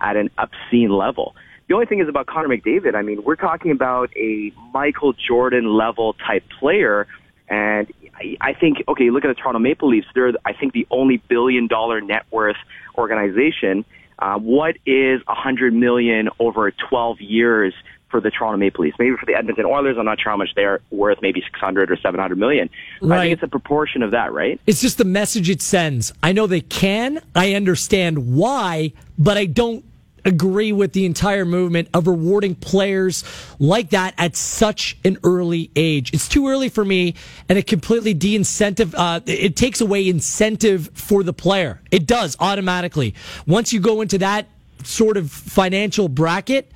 at 0.00 0.16
an 0.16 0.30
obscene 0.38 0.90
level. 0.90 1.34
The 1.68 1.74
only 1.74 1.86
thing 1.86 2.00
is 2.00 2.08
about 2.08 2.26
Connor 2.26 2.48
McDavid. 2.48 2.94
I 2.94 3.02
mean, 3.02 3.22
we're 3.24 3.36
talking 3.36 3.70
about 3.70 4.10
a 4.16 4.52
Michael 4.72 5.14
Jordan 5.14 5.72
level 5.74 6.14
type 6.26 6.44
player. 6.58 7.06
And 7.48 7.92
I 8.40 8.54
think, 8.54 8.78
okay, 8.88 9.10
look 9.10 9.24
at 9.24 9.28
the 9.28 9.34
Toronto 9.34 9.58
Maple 9.58 9.88
Leafs. 9.88 10.06
They're, 10.14 10.32
I 10.44 10.52
think, 10.52 10.72
the 10.72 10.86
only 10.90 11.18
billion 11.28 11.66
dollar 11.66 12.00
net 12.00 12.24
worth 12.30 12.56
organization. 12.96 13.84
Uh, 14.18 14.38
what 14.38 14.76
is 14.86 15.20
a 15.28 15.34
hundred 15.34 15.74
million 15.74 16.28
over 16.38 16.70
12 16.70 17.20
years 17.20 17.74
for 18.10 18.20
the 18.20 18.30
Toronto 18.30 18.58
Maple 18.58 18.84
Leafs? 18.84 18.96
Maybe 18.98 19.16
for 19.16 19.26
the 19.26 19.34
Edmonton 19.34 19.66
Oilers, 19.66 19.96
I'm 19.98 20.04
not 20.04 20.20
sure 20.20 20.30
how 20.30 20.36
much 20.36 20.50
they're 20.54 20.80
worth, 20.90 21.18
maybe 21.20 21.40
600 21.40 21.90
or 21.90 21.96
700 21.96 22.38
million. 22.38 22.70
Right. 23.00 23.18
I 23.18 23.22
think 23.22 23.32
it's 23.34 23.42
a 23.42 23.48
proportion 23.48 24.02
of 24.02 24.12
that, 24.12 24.32
right? 24.32 24.60
It's 24.66 24.80
just 24.80 24.98
the 24.98 25.04
message 25.04 25.50
it 25.50 25.62
sends. 25.62 26.12
I 26.22 26.32
know 26.32 26.46
they 26.46 26.60
can. 26.60 27.20
I 27.34 27.54
understand 27.54 28.34
why, 28.34 28.92
but 29.18 29.36
I 29.36 29.46
don't 29.46 29.84
agree 30.24 30.72
with 30.72 30.92
the 30.92 31.04
entire 31.04 31.44
movement 31.44 31.88
of 31.94 32.06
rewarding 32.06 32.54
players 32.54 33.24
like 33.58 33.90
that 33.90 34.14
at 34.18 34.36
such 34.36 34.96
an 35.04 35.18
early 35.24 35.70
age. 35.76 36.12
It's 36.12 36.28
too 36.28 36.48
early 36.48 36.68
for 36.68 36.84
me, 36.84 37.14
and 37.48 37.58
it 37.58 37.66
completely 37.66 38.14
de-incentive. 38.14 38.94
Uh, 38.94 39.20
it 39.26 39.56
takes 39.56 39.80
away 39.80 40.08
incentive 40.08 40.90
for 40.94 41.22
the 41.22 41.32
player. 41.32 41.80
It 41.90 42.06
does 42.06 42.36
automatically. 42.40 43.14
Once 43.46 43.72
you 43.72 43.80
go 43.80 44.00
into 44.00 44.18
that 44.18 44.48
sort 44.82 45.16
of 45.16 45.30
financial 45.30 46.08
bracket, 46.08 46.70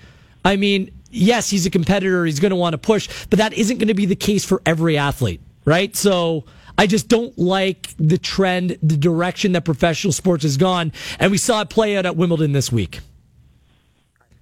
I 0.44 0.56
mean, 0.56 0.90
yes, 1.10 1.50
he's 1.50 1.66
a 1.66 1.70
competitor. 1.70 2.24
He's 2.24 2.40
going 2.40 2.50
to 2.50 2.56
want 2.56 2.74
to 2.74 2.78
push, 2.78 3.08
but 3.30 3.38
that 3.38 3.52
isn't 3.52 3.78
going 3.78 3.88
to 3.88 3.94
be 3.94 4.06
the 4.06 4.16
case 4.16 4.44
for 4.44 4.62
every 4.64 4.98
athlete, 4.98 5.40
right? 5.64 5.94
So. 5.94 6.44
I 6.80 6.86
just 6.86 7.08
don't 7.08 7.36
like 7.36 7.92
the 7.98 8.18
trend, 8.18 8.78
the 8.80 8.96
direction 8.96 9.50
that 9.50 9.64
professional 9.64 10.12
sports 10.12 10.44
has 10.44 10.56
gone. 10.56 10.92
And 11.18 11.32
we 11.32 11.36
saw 11.36 11.62
it 11.62 11.70
play 11.70 11.96
out 11.96 12.06
at 12.06 12.14
Wimbledon 12.14 12.52
this 12.52 12.70
week. 12.70 13.00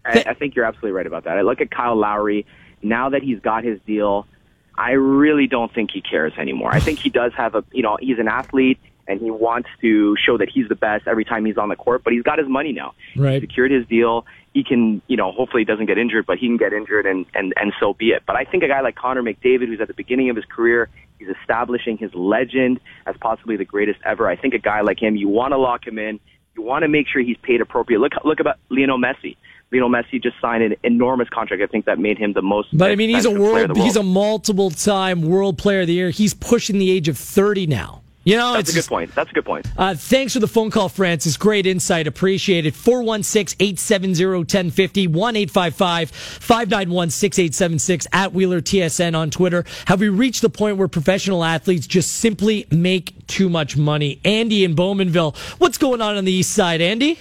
I, 0.07 0.25
I 0.31 0.35
think 0.35 0.55
you're 0.55 0.65
absolutely 0.65 0.93
right 0.93 1.07
about 1.07 1.25
that. 1.25 1.39
I 1.39 1.43
look 1.43 1.61
at 1.61 1.71
Kyle 1.71 1.97
Lowry 1.97 2.47
now 2.83 3.11
that 3.11 3.23
he's 3.23 3.41
got 3.41 3.65
his 3.65 3.81
deal. 3.87 4.27
I 4.79 4.93
really 4.93 5.47
don't 5.47 5.73
think 5.73 5.91
he 5.91 6.03
cares 6.03 6.33
anymore. 6.39 6.71
I 6.73 6.81
think 6.81 6.99
he 6.99 7.11
does 7.11 7.33
have 7.35 7.55
a, 7.55 7.65
you 7.73 7.83
know, 7.83 7.97
he's 8.01 8.19
an 8.19 8.29
athlete 8.29 8.79
and 9.09 9.21
he 9.21 9.31
wants 9.31 9.69
to 9.81 10.17
show 10.17 10.37
that 10.39 10.49
he's 10.51 10.69
the 10.69 10.75
best 10.75 11.07
every 11.07 11.25
time 11.25 11.45
he's 11.45 11.57
on 11.57 11.69
the 11.69 11.77
court, 11.77 12.03
but 12.05 12.13
he's 12.13 12.23
got 12.23 12.39
his 12.39 12.49
money 12.49 12.73
now. 12.73 12.95
Right. 13.17 13.41
He 13.41 13.49
secured 13.49 13.71
his 13.71 13.87
deal. 13.87 14.27
He 14.53 14.65
can, 14.65 15.01
you 15.07 15.17
know, 15.17 15.33
hopefully 15.33 15.63
he 15.63 15.65
doesn't 15.65 15.87
get 15.87 15.99
injured, 15.99 16.27
but 16.27 16.39
he 16.39 16.47
can 16.47 16.57
get 16.57 16.73
injured 16.73 17.07
and, 17.07 17.25
and, 17.35 17.55
and 17.57 17.73
so 17.79 17.95
be 17.95 18.11
it. 18.11 18.25
But 18.27 18.37
I 18.37 18.45
think 18.45 18.63
a 18.63 18.69
guy 18.69 18.81
like 18.81 18.97
Connor 18.97 19.23
McDavid, 19.23 19.67
who's 19.67 19.81
at 19.81 19.89
the 19.89 19.95
beginning 19.95 20.31
of 20.31 20.37
his 20.37 20.45
career, 20.45 20.89
he's 21.19 21.29
establishing 21.41 21.99
his 21.99 22.13
legend 22.15 22.81
as 23.07 23.15
possibly 23.21 23.57
the 23.57 23.65
greatest 23.65 24.01
ever. 24.05 24.29
I 24.29 24.37
think 24.37 24.55
a 24.55 24.59
guy 24.59 24.81
like 24.81 25.01
him, 25.01 25.17
you 25.17 25.29
want 25.29 25.53
to 25.53 25.59
lock 25.59 25.87
him 25.87 25.99
in. 25.99 26.19
You 26.57 26.63
want 26.63 26.83
to 26.83 26.89
make 26.89 27.07
sure 27.07 27.23
he's 27.23 27.37
paid 27.43 27.61
appropriate. 27.61 28.01
Look, 28.01 28.13
look 28.25 28.41
about 28.41 28.57
Lionel 28.71 28.99
Messi. 28.99 29.37
Lionel 29.73 29.91
Messi 29.91 30.23
just 30.23 30.41
signed 30.41 30.63
an 30.63 30.77
enormous 30.85 31.29
contract. 31.29 31.63
I 31.63 31.67
think 31.67 31.87
that 31.87 31.99
made 31.99 32.19
him 32.19 32.33
the 32.33 32.43
most. 32.43 32.77
But 32.77 32.91
I 32.91 32.97
mean, 32.97 33.11
he's 33.11 33.25
a 33.25 33.31
world, 33.31 33.71
world. 33.71 33.77
he's 33.79 33.97
a 33.97 34.03
multiple 34.03 34.71
time 34.71 35.23
world 35.23 35.59
player 35.59 35.81
of 35.81 35.87
the 35.89 35.95
year. 35.95 36.11
He's 36.11 36.35
pushing 36.35 36.79
the 36.79 36.91
age 36.91 37.09
of 37.09 37.19
30 37.19 37.67
now. 37.67 38.03
You 38.27 38.37
know, 38.37 38.55
that's 38.55 38.71
a 38.71 38.73
good 38.73 38.79
just, 38.79 38.89
point. 38.89 39.15
That's 39.15 39.31
a 39.31 39.35
good 39.35 39.45
point. 39.45 39.67
Uh, 39.77 39.95
thanks 39.95 40.33
for 40.33 40.41
the 40.41 40.49
phone 40.49 40.73
call, 40.73 40.89
Francis. 40.89 41.37
Great 41.37 41.65
insight. 41.65 42.09
Appreciate 42.09 42.67
it. 42.67 42.75
416 42.75 43.57
870 43.61 44.39
1050 44.39 45.07
1 45.07 45.37
855 45.37 46.11
591 46.11 47.11
6876 47.11 48.07
at 48.13 48.33
Wheeler 48.33 48.61
TSN 48.61 49.17
on 49.17 49.31
Twitter. 49.31 49.65
Have 49.87 50.01
we 50.01 50.09
reached 50.09 50.43
the 50.43 50.51
point 50.51 50.77
where 50.77 50.89
professional 50.89 51.45
athletes 51.45 51.87
just 51.87 52.17
simply 52.17 52.67
make 52.73 53.29
too 53.29 53.49
much 53.49 53.77
money? 53.77 54.21
Andy 54.25 54.65
in 54.65 54.75
Bowmanville. 54.75 55.37
What's 55.61 55.79
going 55.79 56.03
on 56.03 56.17
on 56.17 56.25
the 56.25 56.33
east 56.33 56.53
side, 56.53 56.81
Andy? 56.81 57.21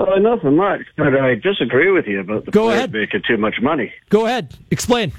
Uh, 0.00 0.18
nothing 0.18 0.56
much, 0.56 0.80
but 0.96 1.14
I 1.14 1.34
disagree 1.34 1.90
with 1.90 2.06
you 2.06 2.20
about 2.20 2.46
the 2.46 2.50
Go 2.52 2.64
players 2.64 2.78
ahead. 2.78 2.92
making 2.92 3.22
too 3.28 3.36
much 3.36 3.56
money. 3.60 3.92
Go 4.08 4.24
ahead. 4.24 4.56
Explain. 4.70 5.12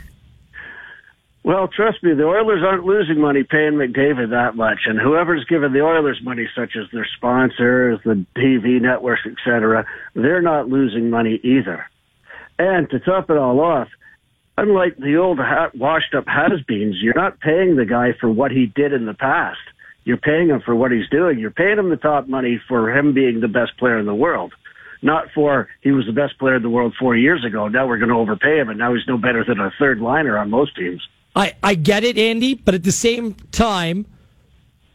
Well, 1.44 1.68
trust 1.68 2.02
me, 2.04 2.14
the 2.16 2.24
Oilers 2.26 2.64
aren't 2.64 2.84
losing 2.84 3.20
money 3.20 3.44
paying 3.44 3.74
McDavid 3.74 4.32
that 4.32 4.56
much, 4.56 4.80
and 4.86 5.00
whoever's 5.00 5.46
giving 5.46 5.72
the 5.74 5.82
Oilers 5.82 6.20
money, 6.24 6.48
such 6.56 6.76
as 6.76 6.86
their 6.92 7.08
sponsors, 7.16 8.00
the 8.04 8.26
TV 8.36 8.82
networks, 8.82 9.22
etc., 9.26 9.86
they're 10.16 10.42
not 10.42 10.68
losing 10.68 11.12
money 11.12 11.40
either. 11.44 11.86
And 12.58 12.90
to 12.90 13.00
top 13.00 13.30
it 13.30 13.38
all 13.38 13.60
off, 13.60 13.88
unlike 14.58 14.98
the 14.98 15.18
old 15.18 15.40
washed-up 15.76 16.26
has-beens, 16.28 16.98
you're 17.02 17.16
not 17.16 17.40
paying 17.40 17.76
the 17.76 17.86
guy 17.86 18.14
for 18.20 18.30
what 18.32 18.50
he 18.52 18.66
did 18.68 18.94
in 18.94 19.06
the 19.06 19.14
past. 19.16 19.60
You're 20.06 20.18
paying 20.18 20.50
him 20.50 20.62
for 20.62 20.76
what 20.76 20.92
he's 20.92 21.10
doing. 21.10 21.38
You're 21.38 21.52
paying 21.52 21.78
him 21.78 21.90
the 21.90 21.98
top 21.98 22.28
money 22.28 22.60
for 22.68 22.96
him 22.96 23.14
being 23.14 23.42
the 23.42 23.48
best 23.48 23.78
player 23.78 24.00
in 24.00 24.08
the 24.08 24.16
world 24.16 24.54
not 25.02 25.32
for 25.34 25.70
he 25.82 25.92
was 25.92 26.06
the 26.06 26.12
best 26.12 26.38
player 26.38 26.56
in 26.56 26.64
the 26.64 26.70
world 26.70 26.94
four 27.00 27.16
years 27.16 27.44
ago. 27.46 27.68
Now 27.68 27.88
we're 27.88 27.98
going 27.98 28.10
to 28.10 28.16
overpay 28.16 28.60
him, 28.60 28.70
and 28.70 28.78
now 28.78 28.94
he's 28.94 29.08
no 29.08 29.18
better 29.18 29.44
than 29.44 29.60
a 29.60 29.72
third 29.80 30.00
liner 30.00 30.38
on 30.38 30.50
most 30.50 30.76
teams. 30.76 31.02
I, 31.36 31.54
I 31.64 31.76
get 31.76 32.04
it, 32.04 32.18
Andy, 32.18 32.56
but 32.56 32.76
at 32.76 32.84
the 32.84 32.92
same 32.92 33.34
time, 33.52 34.06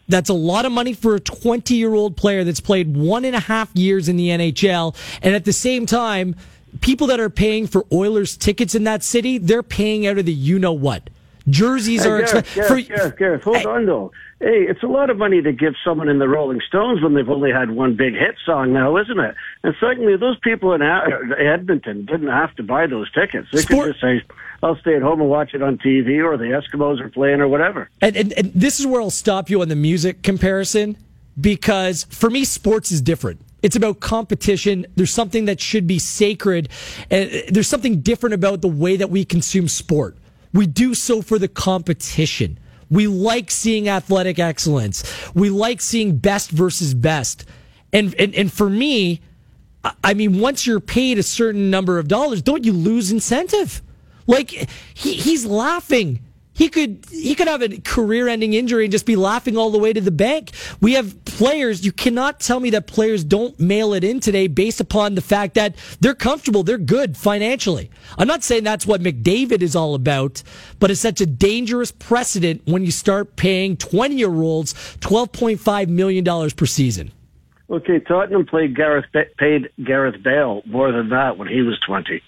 that's 0.08 0.28
a 0.28 0.34
lot 0.34 0.64
of 0.64 0.72
money 0.72 0.92
for 0.92 1.14
a 1.14 1.20
20 1.20 1.74
year 1.74 1.94
old 1.94 2.16
player 2.16 2.44
that's 2.44 2.60
played 2.60 2.96
one 2.96 3.24
and 3.24 3.34
a 3.34 3.40
half 3.40 3.74
years 3.74 4.08
in 4.08 4.16
the 4.16 4.28
NHL. 4.28 4.94
And 5.22 5.34
at 5.34 5.44
the 5.44 5.52
same 5.52 5.86
time, 5.86 6.36
people 6.80 7.06
that 7.08 7.20
are 7.20 7.30
paying 7.30 7.66
for 7.66 7.86
Oilers 7.92 8.36
tickets 8.36 8.74
in 8.74 8.84
that 8.84 9.02
city, 9.02 9.38
they're 9.38 9.62
paying 9.62 10.06
out 10.06 10.18
of 10.18 10.26
the 10.26 10.32
you 10.32 10.58
know 10.58 10.72
what. 10.72 11.10
Jerseys 11.48 12.02
Hey, 12.04 12.08
are 12.10 12.18
Gareth, 12.18 12.34
expensive. 12.56 12.64
Gareth, 12.68 12.88
Gareth, 12.88 13.16
Gareth, 13.18 13.42
hold 13.42 13.66
on 13.66 13.86
though. 13.86 14.12
Hey, 14.40 14.66
it's 14.68 14.82
a 14.82 14.86
lot 14.86 15.10
of 15.10 15.16
money 15.16 15.40
to 15.40 15.52
give 15.52 15.74
someone 15.84 16.08
in 16.08 16.18
the 16.18 16.28
Rolling 16.28 16.60
Stones 16.68 17.02
when 17.02 17.14
they've 17.14 17.28
only 17.28 17.50
had 17.52 17.70
one 17.70 17.96
big 17.96 18.12
hit 18.14 18.34
song 18.44 18.72
now, 18.72 18.96
isn't 18.98 19.18
it? 19.18 19.34
And 19.62 19.74
secondly, 19.80 20.16
those 20.16 20.38
people 20.40 20.74
in 20.74 20.82
Edmonton 20.82 22.04
didn't 22.04 22.28
have 22.28 22.54
to 22.56 22.62
buy 22.62 22.86
those 22.86 23.10
tickets. 23.12 23.48
They 23.52 23.60
Sport- 23.62 23.86
could 23.86 23.92
just 23.92 24.00
say, 24.02 24.22
I'll 24.62 24.76
stay 24.76 24.94
at 24.96 25.02
home 25.02 25.20
and 25.20 25.30
watch 25.30 25.54
it 25.54 25.62
on 25.62 25.78
TV 25.78 26.22
or 26.22 26.36
the 26.36 26.44
Eskimos 26.46 27.00
are 27.00 27.08
playing 27.08 27.40
or 27.40 27.48
whatever. 27.48 27.88
And, 28.00 28.16
and, 28.16 28.32
and 28.34 28.52
this 28.54 28.80
is 28.80 28.86
where 28.86 29.00
I'll 29.00 29.10
stop 29.10 29.48
you 29.48 29.62
on 29.62 29.68
the 29.68 29.76
music 29.76 30.22
comparison 30.22 30.96
because 31.40 32.04
for 32.10 32.28
me, 32.30 32.44
sports 32.44 32.90
is 32.92 33.00
different. 33.00 33.40
It's 33.62 33.76
about 33.76 34.00
competition. 34.00 34.86
There's 34.96 35.10
something 35.12 35.46
that 35.46 35.60
should 35.60 35.86
be 35.86 35.98
sacred. 35.98 36.68
And 37.10 37.30
uh, 37.30 37.38
there's 37.50 37.68
something 37.68 38.00
different 38.00 38.34
about 38.34 38.60
the 38.60 38.68
way 38.68 38.96
that 38.96 39.10
we 39.10 39.24
consume 39.24 39.68
sport. 39.68 40.16
We 40.56 40.66
do 40.66 40.94
so 40.94 41.20
for 41.20 41.38
the 41.38 41.48
competition. 41.48 42.58
We 42.90 43.08
like 43.08 43.50
seeing 43.50 43.88
athletic 43.88 44.38
excellence. 44.38 45.04
We 45.34 45.50
like 45.50 45.80
seeing 45.82 46.16
best 46.16 46.50
versus 46.50 46.94
best. 46.94 47.44
And, 47.92 48.14
and, 48.18 48.34
and 48.34 48.50
for 48.52 48.70
me, 48.70 49.20
I- 50.02 50.14
mean, 50.14 50.40
once 50.40 50.66
you're 50.66 50.80
paid 50.80 51.18
a 51.18 51.22
certain 51.22 51.70
number 51.70 51.98
of 51.98 52.08
dollars, 52.08 52.40
don't 52.42 52.64
you 52.64 52.72
lose 52.72 53.12
incentive? 53.12 53.82
Like 54.26 54.50
he, 54.94 55.14
he's 55.14 55.44
laughing. 55.44 56.20
He 56.56 56.70
could 56.70 57.04
he 57.10 57.34
could 57.34 57.48
have 57.48 57.60
a 57.60 57.68
career-ending 57.80 58.54
injury 58.54 58.86
and 58.86 58.92
just 58.92 59.04
be 59.04 59.14
laughing 59.14 59.58
all 59.58 59.70
the 59.70 59.78
way 59.78 59.92
to 59.92 60.00
the 60.00 60.10
bank. 60.10 60.52
We 60.80 60.94
have 60.94 61.22
players. 61.26 61.84
You 61.84 61.92
cannot 61.92 62.40
tell 62.40 62.60
me 62.60 62.70
that 62.70 62.86
players 62.86 63.24
don't 63.24 63.60
mail 63.60 63.92
it 63.92 64.02
in 64.02 64.20
today 64.20 64.46
based 64.46 64.80
upon 64.80 65.16
the 65.16 65.20
fact 65.20 65.52
that 65.56 65.76
they're 66.00 66.14
comfortable, 66.14 66.62
they're 66.62 66.78
good 66.78 67.14
financially. 67.14 67.90
I'm 68.16 68.26
not 68.26 68.42
saying 68.42 68.64
that's 68.64 68.86
what 68.86 69.02
McDavid 69.02 69.60
is 69.60 69.76
all 69.76 69.94
about, 69.94 70.42
but 70.78 70.90
it's 70.90 71.00
such 71.00 71.20
a 71.20 71.26
dangerous 71.26 71.92
precedent 71.92 72.62
when 72.64 72.86
you 72.86 72.90
start 72.90 73.36
paying 73.36 73.76
20-year-olds 73.76 74.72
12.5 75.00 75.88
million 75.88 76.24
dollars 76.24 76.54
per 76.54 76.64
season. 76.64 77.12
Okay, 77.68 77.98
Tottenham 77.98 78.46
played 78.46 78.74
Gareth 78.74 79.06
paid 79.36 79.68
Gareth 79.84 80.22
Bale 80.22 80.62
more 80.64 80.90
than 80.90 81.10
that 81.10 81.36
when 81.36 81.48
he 81.48 81.60
was 81.60 81.78
20. 81.86 82.22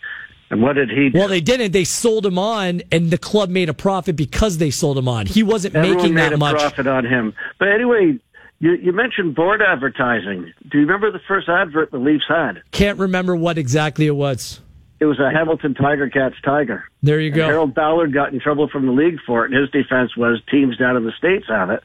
And 0.51 0.63
what 0.63 0.75
did 0.75 0.91
he 0.91 1.11
do? 1.11 1.19
Well, 1.19 1.29
they 1.29 1.41
didn't. 1.43 1.73
They 1.73 1.85
sold 1.85 2.25
him 2.25 2.39
on, 2.39 2.83
and 2.91 3.11
the 3.11 3.19
club 3.19 3.51
made 3.51 3.69
a 3.69 3.75
profit 3.75 4.17
because 4.17 4.59
they 4.59 4.71
sold 4.71 4.97
him 4.97 5.07
on. 5.09 5.27
He 5.27 5.43
wasn't 5.43 5.75
Everyone 5.77 5.97
making 5.99 6.15
made 6.15 6.23
that 6.23 6.33
a 6.33 6.39
much. 6.39 6.57
profit 6.57 6.87
on 6.87 7.05
him. 7.05 7.35
But 7.59 7.69
anyway, 7.69 8.19
you, 8.59 8.73
you 8.73 8.93
mentioned 8.93 9.35
board 9.35 9.61
advertising. 9.61 10.53
Do 10.71 10.79
you 10.79 10.87
remember 10.87 11.11
the 11.13 11.21
first 11.29 11.49
advert 11.49 11.91
the 11.91 11.99
Leafs 11.99 12.25
had? 12.29 12.63
Can't 12.73 12.99
remember 12.99 13.37
what 13.37 13.59
exactly 13.59 14.07
it 14.07 14.17
was. 14.17 14.61
It 15.01 15.05
was 15.05 15.21
a 15.21 15.31
Hamilton 15.31 15.75
Tiger 15.75 16.09
Cats 16.09 16.35
Tiger. 16.43 16.83
There 17.03 17.21
you 17.21 17.29
And 17.29 17.37
go. 17.37 17.45
Harold 17.47 17.75
Ballard 17.75 18.13
got 18.13 18.33
in 18.33 18.41
trouble 18.41 18.69
from 18.69 18.87
the 18.87 18.93
league 18.93 19.19
for 19.27 19.45
it, 19.45 19.53
and 19.53 19.61
his 19.61 19.71
defense 19.71 20.17
was 20.17 20.41
teams 20.51 20.77
down 20.77 20.97
in 20.97 21.05
the 21.05 21.13
states 21.13 21.47
have 21.49 21.71
it. 21.71 21.85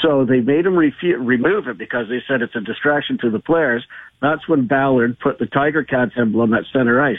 So 0.00 0.24
they 0.24 0.40
made 0.40 0.64
him 0.66 0.74
refu- 0.74 1.16
remove 1.18 1.66
it 1.68 1.78
because 1.78 2.08
they 2.08 2.22
said 2.28 2.42
it's 2.42 2.56
a 2.56 2.60
distraction 2.60 3.18
to 3.18 3.30
the 3.30 3.38
players. 3.38 3.84
That's 4.20 4.46
when 4.48 4.66
Ballard 4.66 5.18
put 5.18 5.38
the 5.38 5.46
Tiger 5.46 5.82
Cats 5.84 6.12
emblem 6.16 6.54
at 6.54 6.64
center 6.72 7.00
ice. 7.02 7.18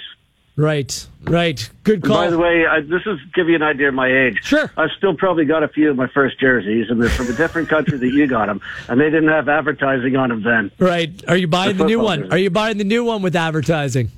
Right, 0.58 1.06
right. 1.24 1.70
Good 1.84 1.96
And 1.96 2.04
call. 2.06 2.16
by 2.18 2.30
the 2.30 2.38
way, 2.38 2.66
I, 2.66 2.80
this 2.80 3.02
is 3.06 3.20
give 3.34 3.50
you 3.50 3.56
an 3.56 3.62
idea 3.62 3.90
of 3.90 3.94
my 3.94 4.08
age. 4.10 4.40
Sure. 4.42 4.72
I've 4.78 4.92
still 4.98 5.14
probably 5.14 5.44
got 5.44 5.64
a 5.64 5.68
few 5.68 5.90
of 5.90 5.98
my 5.98 6.08
first 6.08 6.40
jerseys, 6.40 6.86
and 6.90 7.02
they're 7.02 7.10
from 7.10 7.28
a 7.28 7.34
different 7.34 7.68
country 7.68 7.98
that 7.98 8.08
you 8.08 8.26
got 8.26 8.46
them, 8.46 8.62
and 8.88 9.00
they 9.00 9.10
didn't 9.10 9.28
have 9.30 9.50
advertising 9.50 10.16
on 10.16 10.30
them 10.30 10.44
then. 10.44 10.72
right. 10.80 11.12
Are 11.28 11.36
you 11.36 11.48
buying 11.48 11.76
The 11.76 11.84
the 11.84 11.90
new 11.90 12.00
one? 12.00 12.20
jersey. 12.20 12.32
Are 12.32 12.38
you 12.38 12.50
buying 12.50 12.78
the 12.78 12.86
new 12.86 13.04
one 13.04 13.22
with 13.22 13.36
advertising? 13.36 14.12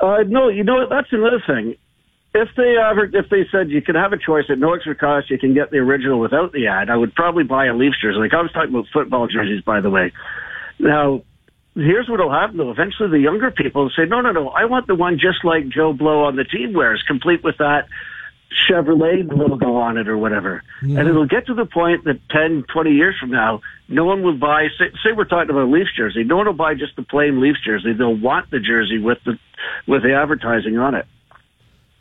Uh, 0.00 0.24
no, 0.26 0.48
you 0.48 0.64
know? 0.64 0.88
That's 0.88 1.12
another 1.12 1.42
thing. 1.46 1.76
If 2.34 2.48
they 2.56 2.76
ever, 2.78 3.04
if 3.12 3.28
they 3.28 3.46
said 3.52 3.68
you 3.68 3.82
can 3.82 3.94
have 3.94 4.14
a 4.14 4.18
choice 4.18 4.46
at 4.48 4.58
no 4.58 4.72
extra 4.72 4.94
cost, 4.94 5.28
you 5.30 5.38
can 5.38 5.52
get 5.52 5.70
the 5.70 5.76
original 5.76 6.18
without 6.18 6.52
the 6.52 6.66
ad. 6.68 6.88
I 6.88 6.96
would 6.96 7.14
probably 7.14 7.44
buy 7.44 7.66
a 7.66 7.74
Leafs 7.74 8.00
jersey. 8.00 8.18
Like 8.18 8.32
I 8.32 8.40
was 8.40 8.50
talking 8.52 8.70
about 8.70 8.86
football 8.90 9.26
jerseys, 9.28 9.62
by 9.62 9.80
the 9.82 9.90
way. 9.90 10.12
Now, 10.78 11.20
here's 11.74 12.08
what'll 12.08 12.30
happen 12.30 12.56
though. 12.56 12.70
Eventually, 12.70 13.10
the 13.10 13.18
younger 13.18 13.50
people 13.50 13.84
will 13.84 13.90
say, 13.90 14.04
"No, 14.06 14.20
no, 14.20 14.32
no! 14.32 14.48
I 14.48 14.64
want 14.66 14.86
the 14.86 14.94
one 14.94 15.18
just 15.18 15.44
like 15.44 15.68
Joe 15.68 15.92
Blow 15.92 16.24
on 16.24 16.36
the 16.36 16.44
team 16.44 16.72
wears, 16.72 17.02
complete 17.06 17.42
with 17.42 17.58
that 17.58 17.88
Chevrolet 18.68 19.30
logo 19.30 19.76
on 19.76 19.98
it 19.98 20.08
or 20.08 20.18
whatever." 20.18 20.62
And 20.98 21.08
it'll 21.08 21.26
get 21.26 21.46
to 21.46 21.54
the 21.54 21.66
point 21.66 22.04
that 22.04 22.20
10, 22.30 22.64
20 22.72 22.90
years 22.90 23.16
from 23.18 23.30
now, 23.30 23.60
no 23.88 24.04
one 24.04 24.22
will 24.22 24.36
buy. 24.36 24.68
Say, 24.78 24.90
say 25.04 25.12
we're 25.12 25.24
talking 25.24 25.50
about 25.50 25.64
a 25.64 25.70
Leafs 25.70 25.94
jersey. 25.96 26.24
No 26.24 26.36
one 26.36 26.46
will 26.46 26.52
buy 26.52 26.74
just 26.74 26.96
the 26.96 27.02
plain 27.02 27.40
Leafs 27.40 27.60
jersey. 27.64 27.92
They'll 27.92 28.14
want 28.14 28.50
the 28.50 28.60
jersey 28.60 28.98
with 28.98 29.18
the 29.24 29.38
with 29.86 30.02
the 30.02 30.14
advertising 30.14 30.78
on 30.78 30.94
it. 30.94 31.06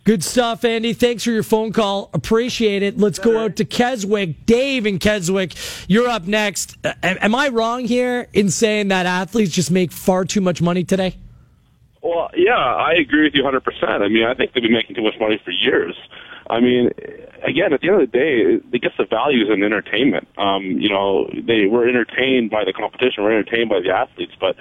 Good 0.04 0.24
stuff, 0.24 0.66
Andy. 0.66 0.94
Thanks 0.94 1.24
for 1.24 1.30
your 1.30 1.44
phone 1.44 1.72
call. 1.72 2.10
Appreciate 2.14 2.82
it. 2.82 2.98
Let's 2.98 3.20
go 3.20 3.38
out 3.38 3.56
to 3.58 3.66
Keswick. 3.66 4.48
Dave 4.48 4.88
in 4.88 4.98
Keswick, 4.98 5.54
you're 5.88 6.08
up 6.08 6.26
next. 6.26 6.76
Uh, 6.84 6.94
am 7.04 7.36
I 7.36 7.50
wrong 7.50 7.86
here 7.86 8.28
in 8.34 8.50
saying 8.50 8.88
that 8.88 9.06
athletes 9.06 9.52
just 9.52 9.70
make 9.70 9.92
far 9.92 10.26
too 10.26 10.42
much 10.42 10.60
money 10.60 10.84
today? 10.84 11.18
Well, 12.02 12.32
yeah, 12.36 12.58
I 12.58 12.94
agree 12.94 13.26
with 13.26 13.36
you 13.36 13.44
100%. 13.44 13.62
I 14.02 14.08
mean, 14.08 14.24
I 14.24 14.34
think 14.34 14.54
they've 14.54 14.64
been 14.64 14.74
making 14.74 14.96
too 14.96 15.04
much 15.04 15.20
money 15.20 15.40
for 15.46 15.52
years. 15.52 15.96
I 16.50 16.60
mean, 16.60 16.90
again, 17.44 17.72
at 17.72 17.82
the 17.82 17.90
end 17.90 18.02
of 18.02 18.12
the 18.12 18.18
day, 18.18 18.56
they 18.72 18.80
get 18.80 18.94
the 18.98 19.06
values 19.06 19.50
in 19.54 19.62
entertainment. 19.62 20.28
Um, 20.36 20.64
you 20.64 20.90
know, 20.90 21.30
they 21.32 21.68
were 21.68 21.88
entertained 21.88 22.50
by 22.50 22.66
the 22.66 22.74
competition, 22.74 23.24
we're 23.24 23.38
entertained 23.38 23.70
by 23.70 23.82
the 23.82 23.92
athletes, 23.92 24.34
but, 24.40 24.56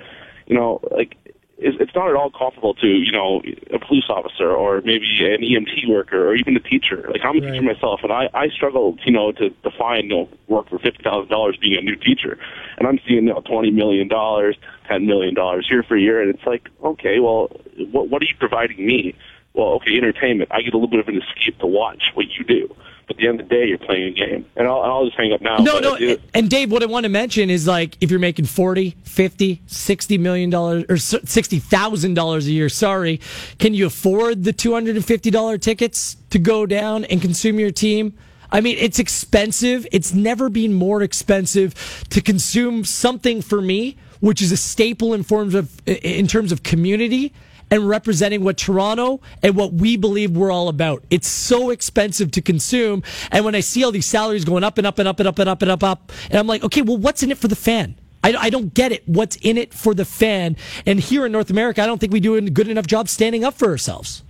you 0.47 0.55
know, 0.55 0.81
like, 0.91 1.17
it's 1.63 1.95
not 1.95 2.09
at 2.09 2.17
all 2.17 2.31
comparable 2.31 2.75
to, 2.75 2.87
you 2.87 3.13
know, 3.13 3.43
a 3.73 3.79
police 3.79 4.05
officer 4.09 4.51
or 4.51 4.81
maybe 4.81 5.07
an 5.21 5.43
EMT 5.43 5.89
worker 5.89 6.29
or 6.29 6.35
even 6.35 6.57
a 6.57 6.61
teacher. 6.61 7.07
Like, 7.11 7.21
I'm 7.23 7.37
a 7.37 7.41
teacher 7.41 7.63
myself, 7.63 8.01
and 8.03 8.11
I, 8.13 8.31
I 8.33 8.49
struggle, 8.49 8.97
you 9.05 9.13
know, 9.13 9.33
to 9.33 9.51
define, 9.63 10.05
you 10.05 10.09
know, 10.09 10.29
work 10.49 10.71
for 10.71 10.79
$50,000 10.79 11.61
being 11.61 11.77
a 11.77 11.83
new 11.83 11.97
teacher. 11.97 12.39
And 12.79 12.89
I'm 12.89 12.99
seeing, 13.07 13.27
you 13.27 13.35
know, 13.35 13.43
$20 13.43 13.73
million, 13.75 14.09
$10 14.09 15.07
million 15.07 15.37
year 15.69 15.83
for 15.83 15.97
year, 15.97 16.23
and 16.23 16.35
it's 16.35 16.47
like, 16.47 16.69
okay, 16.83 17.21
well, 17.21 17.49
what, 17.91 18.09
what 18.09 18.23
are 18.23 18.27
you 18.27 18.35
providing 18.39 18.85
me? 18.87 19.15
Well, 19.53 19.75
okay, 19.75 19.97
entertainment. 19.97 20.51
I 20.53 20.63
get 20.63 20.73
a 20.73 20.77
little 20.77 20.89
bit 20.89 21.01
of 21.01 21.09
an 21.09 21.21
escape 21.21 21.59
to 21.59 21.67
watch 21.67 22.13
what 22.15 22.27
you 22.39 22.45
do. 22.45 22.75
But 23.11 23.17
at 23.17 23.23
the 23.23 23.27
end 23.29 23.41
of 23.41 23.49
the 23.49 23.55
day, 23.57 23.67
you're 23.67 23.79
playing 23.79 24.05
a 24.05 24.11
game. 24.13 24.47
And 24.55 24.69
I'll, 24.69 24.83
I'll 24.83 25.05
just 25.05 25.17
hang 25.17 25.33
up 25.33 25.41
now. 25.41 25.57
No, 25.57 25.81
no. 25.81 25.95
it- 25.97 26.21
And 26.33 26.49
Dave, 26.49 26.71
what 26.71 26.85
I 26.85 26.87
want 26.87 27.03
to 27.05 27.09
mention 27.09 27.51
is 27.51 27.67
like 27.67 27.97
if 28.01 28.09
you're 28.09 28.21
making 28.21 28.45
40, 28.45 28.95
50, 29.03 29.61
60 29.67 30.19
million 30.19 30.49
dollars 30.49 30.85
or 30.85 30.95
$60,000 30.95 32.39
a 32.39 32.43
year, 32.53 32.69
sorry, 32.69 33.21
can 33.59 33.75
you 33.75 33.87
afford 33.87 34.45
the 34.45 34.53
$250 34.53 35.61
tickets 35.61 36.17
to 36.31 36.39
go 36.39 36.67
down 36.67 37.05
and 37.07 37.21
consume 37.21 37.59
your 37.59 37.73
team? 37.73 38.17
I 38.53 38.61
mean, 38.61 38.77
it's 38.79 39.01
expensive. 39.01 39.89
It's 39.91 40.15
never 40.15 40.49
been 40.49 40.73
more 40.73 41.03
expensive 41.03 42.05
to 42.11 42.21
consume 42.21 42.85
something 42.85 43.43
for 43.43 43.61
me, 43.61 43.97
which 44.21 44.41
is 44.41 44.53
a 44.53 44.57
staple 44.57 45.15
in 45.15 45.25
forms 45.25 45.57
of 45.57 45.83
in 45.89 46.29
terms 46.29 46.53
of 46.53 46.63
community 46.63 47.33
and 47.71 47.89
representing 47.89 48.43
what 48.45 48.57
Toronto 48.57 49.21
and 49.43 49.57
what 49.57 49.75
we 49.75 49.97
believe 49.97 50.33
we're 50.33 50.51
all 50.51 50.69
about. 50.69 51.05
It's 51.11 51.29
so 51.29 51.71
expensive 51.71 52.31
to 52.33 52.43
consume. 52.43 53.03
And 53.31 53.45
when 53.45 53.55
I 53.55 53.61
see 53.61 53.85
all 53.85 53.93
these 53.93 54.07
salaries 54.07 54.45
going 54.45 54.65
up 54.65 54.79
and 54.79 54.87
up 54.87 54.99
and 54.99 55.09
up 55.09 55.19
and 55.19 55.29
up 55.29 55.39
and 55.39 55.49
up 55.49 55.63
and 55.63 55.71
up, 55.71 55.83
up, 55.83 56.13
and 56.31 56.39
I'm 56.39 56.47
like, 56.47 56.65
okay, 56.65 56.83
well, 56.83 56.97
what's 56.97 57.23
in 57.23 57.31
it 57.31 57.39
for 57.39 57.49
the 57.49 57.57
fan? 57.57 57.97
I, 58.23 58.35
I 58.35 58.51
don't 58.51 58.75
get 58.75 58.93
it. 58.93 59.09
What's 59.09 59.37
in 59.37 59.57
it 59.57 59.73
for 59.73 59.95
the 59.95 60.05
fan? 60.05 60.57
And 60.87 61.01
here 61.01 61.25
in 61.25 61.33
North 61.33 61.51
America, 61.51 61.83
I 61.83 61.87
don't 61.87 61.99
think 61.99 62.13
we 62.13 62.21
do 62.21 62.35
a 62.35 62.41
good 62.43 62.69
enough 62.69 62.87
job 62.87 63.09
standing 63.09 63.45
up 63.45 63.55
for 63.55 63.69
ourselves. 63.69 64.23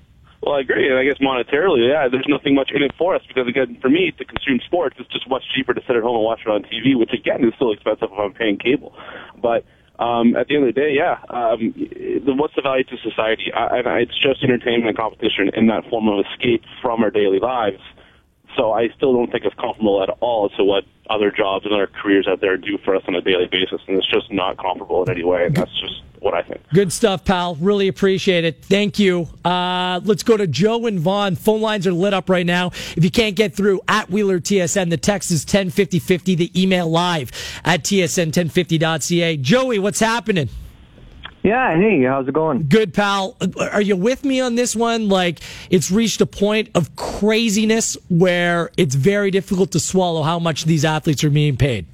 Well, 0.42 0.55
I 0.55 0.61
agree, 0.61 0.88
and 0.88 0.96
I 0.96 1.05
guess 1.05 1.18
monetarily, 1.18 1.87
yeah, 1.87 2.09
there's 2.09 2.24
nothing 2.26 2.55
much 2.55 2.70
in 2.74 2.83
it 2.83 2.92
for 2.96 3.14
us 3.14 3.20
because 3.29 3.46
again, 3.46 3.76
for 3.83 3.90
me 3.90 4.11
to 4.16 4.24
consume 4.24 4.59
sports, 4.64 4.96
it's 4.98 5.11
just 5.11 5.29
much 5.29 5.42
cheaper 5.55 5.74
to 5.74 5.83
sit 5.87 5.96
at 5.96 6.03
home 6.03 6.16
and 6.16 6.24
watch 6.24 6.40
it 6.46 6.48
on 6.48 6.62
TV, 6.62 6.98
which 6.98 7.12
again 7.12 7.44
is 7.44 7.53
still 7.57 7.72
expensive 7.72 8.09
if 8.11 8.18
I'm 8.18 8.33
paying 8.33 8.57
cable. 8.57 8.94
But 9.37 9.66
um, 10.01 10.35
at 10.35 10.49
the 10.49 10.57
end 10.57 10.67
of 10.67 10.75
the 10.75 10.81
day, 10.81 10.97
yeah, 10.97 11.21
um, 11.29 11.75
what's 12.39 12.55
the 12.57 12.63
value 12.63 12.85
to 12.85 12.97
society? 13.05 13.53
I, 13.55 13.85
I, 13.85 13.99
it's 14.01 14.17
just 14.19 14.43
entertainment 14.43 14.97
competition 14.97 15.51
in 15.55 15.67
that 15.67 15.85
form 15.91 16.09
of 16.09 16.25
escape 16.25 16.63
from 16.81 17.05
our 17.05 17.11
daily 17.11 17.39
lives. 17.39 17.83
So 18.57 18.73
I 18.73 18.89
still 18.97 19.13
don't 19.13 19.31
think 19.31 19.45
it's 19.45 19.55
comparable 19.55 20.03
at 20.03 20.11
all 20.21 20.49
to 20.51 20.65
what 20.65 20.85
other 21.09 21.31
jobs 21.31 21.65
and 21.65 21.75
other 21.75 21.89
careers 21.89 22.27
out 22.29 22.41
there 22.41 22.57
do 22.57 22.79
for 22.85 22.95
us 22.95 23.03
on 23.09 23.15
a 23.15 23.21
daily 23.21 23.47
basis, 23.47 23.81
and 23.87 23.97
it's 23.97 24.11
just 24.11 24.33
not 24.33 24.57
comparable 24.57 25.03
in 25.03 25.11
any 25.11 25.25
way. 25.25 25.47
And 25.47 25.57
that's 25.57 25.71
just 25.81 26.03
what 26.21 26.35
I 26.35 26.43
think. 26.43 26.61
Good 26.73 26.93
stuff, 26.93 27.25
pal. 27.25 27.57
Really 27.57 27.89
appreciate 27.89 28.45
it. 28.45 28.63
Thank 28.65 28.99
you. 28.99 29.29
Uh, 29.45 30.01
let's 30.05 30.23
go 30.23 30.37
to 30.37 30.47
Joe 30.47 30.87
and 30.87 31.01
Vaughan. 31.01 31.37
Phone 31.37 31.61
lines 31.61 31.87
are 31.87 31.93
lit 31.93 32.15
up 32.15 32.29
right 32.29 32.47
now. 32.47 32.69
If 32.69 33.03
you 33.03 33.11
can't 33.11 33.37
get 33.37 33.55
through 33.55 33.81
at 33.89 34.11
Wheeler 34.11 34.41
TSN, 34.41 34.91
the 34.91 34.97
text 34.97 35.31
is 35.31 35.43
105050, 35.45 36.35
the 36.35 36.63
email 36.63 36.89
live 36.89 37.33
at 37.65 37.83
tsn1050.ca. 37.85 39.37
Joey, 39.39 39.79
what's 39.79 40.01
happening? 40.01 40.49
Yeah, 41.42 41.74
hey, 41.74 42.05
how's 42.05 42.29
it 42.29 42.35
going? 42.35 42.68
Good, 42.68 42.92
pal. 42.92 43.37
Are 43.72 43.81
you 43.81 43.96
with 43.96 44.24
me 44.24 44.40
on 44.40 44.57
this 44.57 44.76
one? 44.76 45.09
Like, 45.09 45.40
it's 45.70 45.90
reached 45.90 46.20
a 46.20 46.26
point 46.26 46.68
of 46.74 46.94
craziness 46.96 47.96
where 48.11 48.70
it's 48.76 48.94
very 48.94 49.31
difficult 49.31 49.70
to 49.72 49.81
swallow 49.81 50.22
how 50.22 50.38
much 50.38 50.66
these 50.66 50.85
athletes 50.85 51.24
are 51.24 51.31
being 51.31 51.57
paid. 51.57 51.87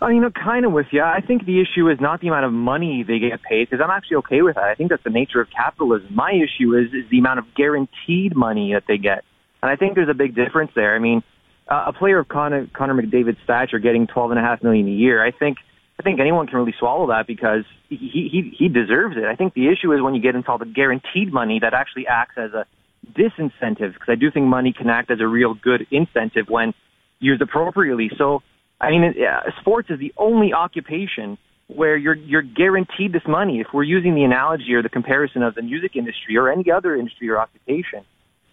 Oh, 0.00 0.08
you 0.08 0.20
know, 0.20 0.30
kind 0.30 0.64
of 0.64 0.72
with 0.72 0.86
you. 0.92 1.02
I 1.02 1.20
think 1.20 1.46
the 1.46 1.60
issue 1.60 1.88
is 1.88 2.00
not 2.00 2.20
the 2.20 2.28
amount 2.28 2.44
of 2.44 2.52
money 2.52 3.02
they 3.02 3.18
get 3.18 3.42
paid, 3.42 3.68
because 3.68 3.82
I'm 3.82 3.90
actually 3.90 4.18
okay 4.18 4.42
with 4.42 4.54
that. 4.54 4.64
I 4.64 4.74
think 4.74 4.90
that's 4.90 5.04
the 5.04 5.10
nature 5.10 5.40
of 5.40 5.48
capitalism. 5.50 6.14
My 6.14 6.32
issue 6.32 6.76
is 6.76 6.92
is 6.92 7.08
the 7.10 7.18
amount 7.18 7.40
of 7.40 7.44
guaranteed 7.54 8.36
money 8.36 8.72
that 8.74 8.84
they 8.86 8.98
get. 8.98 9.24
And 9.62 9.70
I 9.70 9.76
think 9.76 9.94
there's 9.94 10.08
a 10.08 10.14
big 10.14 10.34
difference 10.34 10.72
there. 10.74 10.96
I 10.96 10.98
mean, 10.98 11.22
uh, 11.68 11.84
a 11.86 11.92
player 11.92 12.18
of 12.18 12.28
Connor, 12.28 12.66
Connor 12.72 13.00
McDavid's 13.00 13.38
stature 13.44 13.78
getting 13.78 14.06
twelve 14.08 14.30
and 14.30 14.40
a 14.40 14.42
half 14.42 14.62
million 14.62 14.86
a 14.88 14.90
year, 14.90 15.24
I 15.24 15.30
think 15.30 15.58
I 16.02 16.04
think 16.04 16.18
anyone 16.18 16.48
can 16.48 16.58
really 16.58 16.74
swallow 16.80 17.06
that 17.08 17.28
because 17.28 17.64
he 17.88 18.28
he 18.32 18.52
he 18.58 18.68
deserves 18.68 19.16
it. 19.16 19.24
I 19.24 19.36
think 19.36 19.54
the 19.54 19.68
issue 19.68 19.92
is 19.92 20.02
when 20.02 20.16
you 20.16 20.20
get 20.20 20.34
into 20.34 20.50
all 20.50 20.58
the 20.58 20.66
guaranteed 20.66 21.32
money 21.32 21.60
that 21.60 21.74
actually 21.74 22.08
acts 22.08 22.34
as 22.36 22.50
a 22.52 22.66
disincentive 23.06 23.94
because 23.94 24.08
I 24.08 24.16
do 24.16 24.28
think 24.32 24.46
money 24.46 24.72
can 24.76 24.90
act 24.90 25.12
as 25.12 25.20
a 25.20 25.26
real 25.26 25.54
good 25.54 25.86
incentive 25.92 26.46
when 26.48 26.74
used 27.20 27.40
appropriately. 27.40 28.10
So 28.18 28.42
I 28.80 28.90
mean, 28.90 29.14
sports 29.60 29.90
is 29.90 30.00
the 30.00 30.12
only 30.16 30.52
occupation 30.52 31.38
where 31.68 31.96
you're 31.96 32.16
you're 32.16 32.42
guaranteed 32.42 33.12
this 33.12 33.22
money. 33.28 33.60
If 33.60 33.68
we're 33.72 33.84
using 33.84 34.16
the 34.16 34.24
analogy 34.24 34.74
or 34.74 34.82
the 34.82 34.88
comparison 34.88 35.44
of 35.44 35.54
the 35.54 35.62
music 35.62 35.94
industry 35.94 36.36
or 36.36 36.50
any 36.50 36.68
other 36.68 36.96
industry 36.96 37.28
or 37.30 37.38
occupation, 37.38 38.04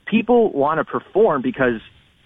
people 0.06 0.52
want 0.52 0.78
to 0.78 0.86
perform 0.86 1.42
because 1.42 1.82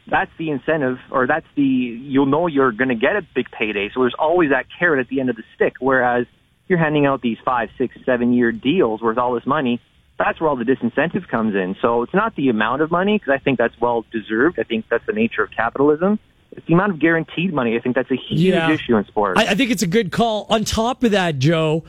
that's 0.07 0.31
the 0.37 0.49
incentive 0.51 0.97
or 1.11 1.27
that's 1.27 1.45
the 1.55 1.63
you'll 1.63 2.25
know 2.25 2.47
you're 2.47 2.71
going 2.71 2.89
to 2.89 2.95
get 2.95 3.15
a 3.15 3.21
big 3.35 3.49
payday. 3.51 3.89
So 3.93 4.01
there's 4.01 4.15
always 4.17 4.49
that 4.51 4.65
carrot 4.77 4.99
at 4.99 5.07
the 5.09 5.19
end 5.19 5.29
of 5.29 5.35
the 5.35 5.43
stick. 5.55 5.73
Whereas 5.79 6.25
you're 6.67 6.79
handing 6.79 7.05
out 7.05 7.21
these 7.21 7.37
five, 7.45 7.69
six, 7.77 7.95
seven 8.05 8.33
year 8.33 8.51
deals 8.51 9.01
worth 9.01 9.17
all 9.17 9.33
this 9.33 9.45
money. 9.45 9.81
That's 10.19 10.39
where 10.39 10.49
all 10.49 10.55
the 10.55 10.63
disincentive 10.65 11.27
comes 11.27 11.55
in. 11.55 11.75
So 11.81 12.03
it's 12.03 12.13
not 12.13 12.35
the 12.35 12.49
amount 12.49 12.81
of 12.81 12.91
money 12.91 13.17
because 13.17 13.33
I 13.33 13.43
think 13.43 13.57
that's 13.57 13.79
well 13.81 14.05
deserved. 14.11 14.59
I 14.59 14.63
think 14.63 14.85
that's 14.89 15.05
the 15.05 15.13
nature 15.13 15.43
of 15.43 15.51
capitalism. 15.51 16.19
It's 16.51 16.65
the 16.67 16.73
amount 16.75 16.91
of 16.93 16.99
guaranteed 16.99 17.51
money. 17.51 17.75
I 17.75 17.79
think 17.79 17.95
that's 17.95 18.11
a 18.11 18.15
huge 18.15 18.39
Yeah. 18.53 18.71
issue 18.71 18.95
in 18.95 19.05
sports. 19.05 19.39
I, 19.39 19.47
I 19.47 19.55
think 19.55 19.71
it's 19.71 19.81
a 19.81 19.87
good 19.87 20.11
call. 20.11 20.45
On 20.49 20.63
top 20.63 21.03
of 21.03 21.11
that, 21.11 21.39
Joe, 21.39 21.83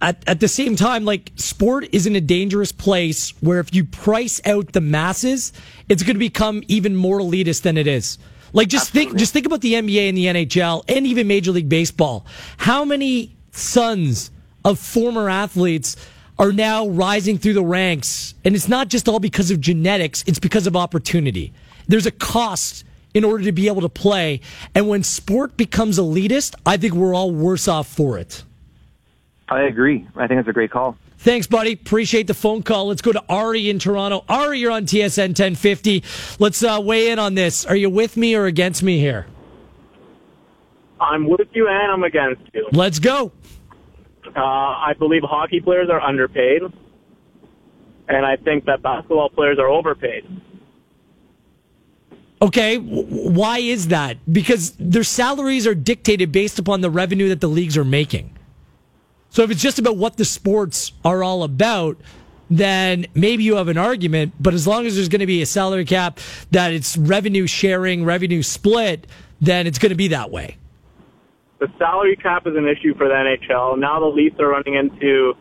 at, 0.00 0.22
at 0.26 0.40
the 0.40 0.48
same 0.48 0.76
time, 0.76 1.04
like 1.04 1.32
sport 1.36 1.88
is 1.92 2.06
in 2.06 2.16
a 2.16 2.20
dangerous 2.20 2.72
place 2.72 3.30
where 3.40 3.60
if 3.60 3.74
you 3.74 3.84
price 3.84 4.40
out 4.44 4.72
the 4.72 4.80
masses, 4.80 5.52
it's 5.88 6.02
going 6.02 6.14
to 6.14 6.20
become 6.20 6.62
even 6.68 6.94
more 6.94 7.18
elitist 7.18 7.62
than 7.62 7.76
it 7.76 7.86
is. 7.86 8.18
Like 8.52 8.68
just 8.68 8.90
think, 8.90 9.16
just 9.16 9.32
think 9.32 9.46
about 9.46 9.60
the 9.60 9.74
NBA 9.74 10.08
and 10.08 10.16
the 10.16 10.26
NHL 10.26 10.84
and 10.88 11.06
even 11.06 11.26
Major 11.26 11.50
League 11.52 11.68
Baseball. 11.68 12.26
How 12.58 12.84
many 12.84 13.36
sons 13.52 14.30
of 14.64 14.78
former 14.78 15.28
athletes 15.28 15.96
are 16.38 16.52
now 16.52 16.86
rising 16.88 17.38
through 17.38 17.54
the 17.54 17.64
ranks? 17.64 18.34
And 18.44 18.54
it's 18.54 18.68
not 18.68 18.88
just 18.88 19.08
all 19.08 19.18
because 19.18 19.50
of 19.50 19.60
genetics; 19.60 20.24
it's 20.26 20.38
because 20.38 20.66
of 20.66 20.76
opportunity. 20.76 21.52
There's 21.88 22.06
a 22.06 22.10
cost 22.10 22.84
in 23.14 23.24
order 23.24 23.44
to 23.44 23.52
be 23.52 23.66
able 23.66 23.80
to 23.80 23.88
play. 23.88 24.40
And 24.74 24.88
when 24.88 25.02
sport 25.02 25.56
becomes 25.56 25.98
elitist, 25.98 26.54
I 26.66 26.76
think 26.76 26.92
we're 26.94 27.14
all 27.14 27.30
worse 27.30 27.66
off 27.66 27.88
for 27.88 28.18
it. 28.18 28.42
I 29.48 29.62
agree. 29.62 30.06
I 30.16 30.26
think 30.26 30.40
it's 30.40 30.48
a 30.48 30.52
great 30.52 30.70
call. 30.70 30.96
Thanks, 31.18 31.46
buddy. 31.46 31.72
Appreciate 31.72 32.26
the 32.26 32.34
phone 32.34 32.62
call. 32.62 32.88
Let's 32.88 33.02
go 33.02 33.12
to 33.12 33.22
Ari 33.28 33.70
in 33.70 33.78
Toronto. 33.78 34.24
Ari, 34.28 34.58
you're 34.58 34.72
on 34.72 34.86
TSN 34.86 35.28
1050. 35.28 36.02
Let's 36.38 36.62
uh, 36.62 36.80
weigh 36.82 37.10
in 37.10 37.18
on 37.18 37.34
this. 37.34 37.64
Are 37.64 37.76
you 37.76 37.88
with 37.88 38.16
me 38.16 38.34
or 38.34 38.46
against 38.46 38.82
me 38.82 38.98
here? 38.98 39.26
I'm 41.00 41.28
with 41.28 41.48
you 41.52 41.68
and 41.68 41.92
I'm 41.92 42.04
against 42.04 42.42
you. 42.54 42.66
Let's 42.72 42.98
go. 42.98 43.32
Uh, 44.34 44.40
I 44.40 44.94
believe 44.98 45.22
hockey 45.22 45.60
players 45.60 45.88
are 45.90 46.00
underpaid, 46.00 46.62
and 48.08 48.26
I 48.26 48.36
think 48.36 48.64
that 48.66 48.82
basketball 48.82 49.30
players 49.30 49.58
are 49.58 49.68
overpaid. 49.68 50.24
Okay, 52.42 52.76
why 52.76 53.58
is 53.58 53.88
that? 53.88 54.18
Because 54.30 54.72
their 54.78 55.04
salaries 55.04 55.66
are 55.66 55.74
dictated 55.74 56.32
based 56.32 56.58
upon 56.58 56.80
the 56.80 56.90
revenue 56.90 57.28
that 57.30 57.40
the 57.40 57.48
leagues 57.48 57.78
are 57.78 57.84
making. 57.84 58.36
So 59.30 59.42
if 59.42 59.50
it's 59.50 59.62
just 59.62 59.78
about 59.78 59.96
what 59.96 60.16
the 60.16 60.24
sports 60.24 60.92
are 61.04 61.22
all 61.22 61.42
about, 61.42 61.98
then 62.48 63.06
maybe 63.14 63.44
you 63.44 63.56
have 63.56 63.68
an 63.68 63.78
argument. 63.78 64.34
But 64.40 64.54
as 64.54 64.66
long 64.66 64.86
as 64.86 64.94
there's 64.94 65.08
going 65.08 65.20
to 65.20 65.26
be 65.26 65.42
a 65.42 65.46
salary 65.46 65.84
cap, 65.84 66.20
that 66.52 66.72
it's 66.72 66.96
revenue 66.96 67.46
sharing, 67.46 68.04
revenue 68.04 68.42
split, 68.42 69.06
then 69.40 69.66
it's 69.66 69.78
going 69.78 69.90
to 69.90 69.96
be 69.96 70.08
that 70.08 70.30
way. 70.30 70.56
The 71.58 71.68
salary 71.78 72.16
cap 72.16 72.46
is 72.46 72.54
an 72.56 72.68
issue 72.68 72.94
for 72.96 73.08
the 73.08 73.14
NHL. 73.14 73.78
Now 73.78 73.98
the 73.98 74.06
Leafs 74.06 74.36
are 74.38 74.48
running 74.48 74.74
into, 74.74 75.34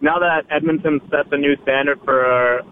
now 0.00 0.18
that 0.18 0.44
Edmonton 0.50 1.00
set 1.10 1.30
the 1.30 1.36
new 1.36 1.56
standard 1.62 2.00
for 2.04 2.62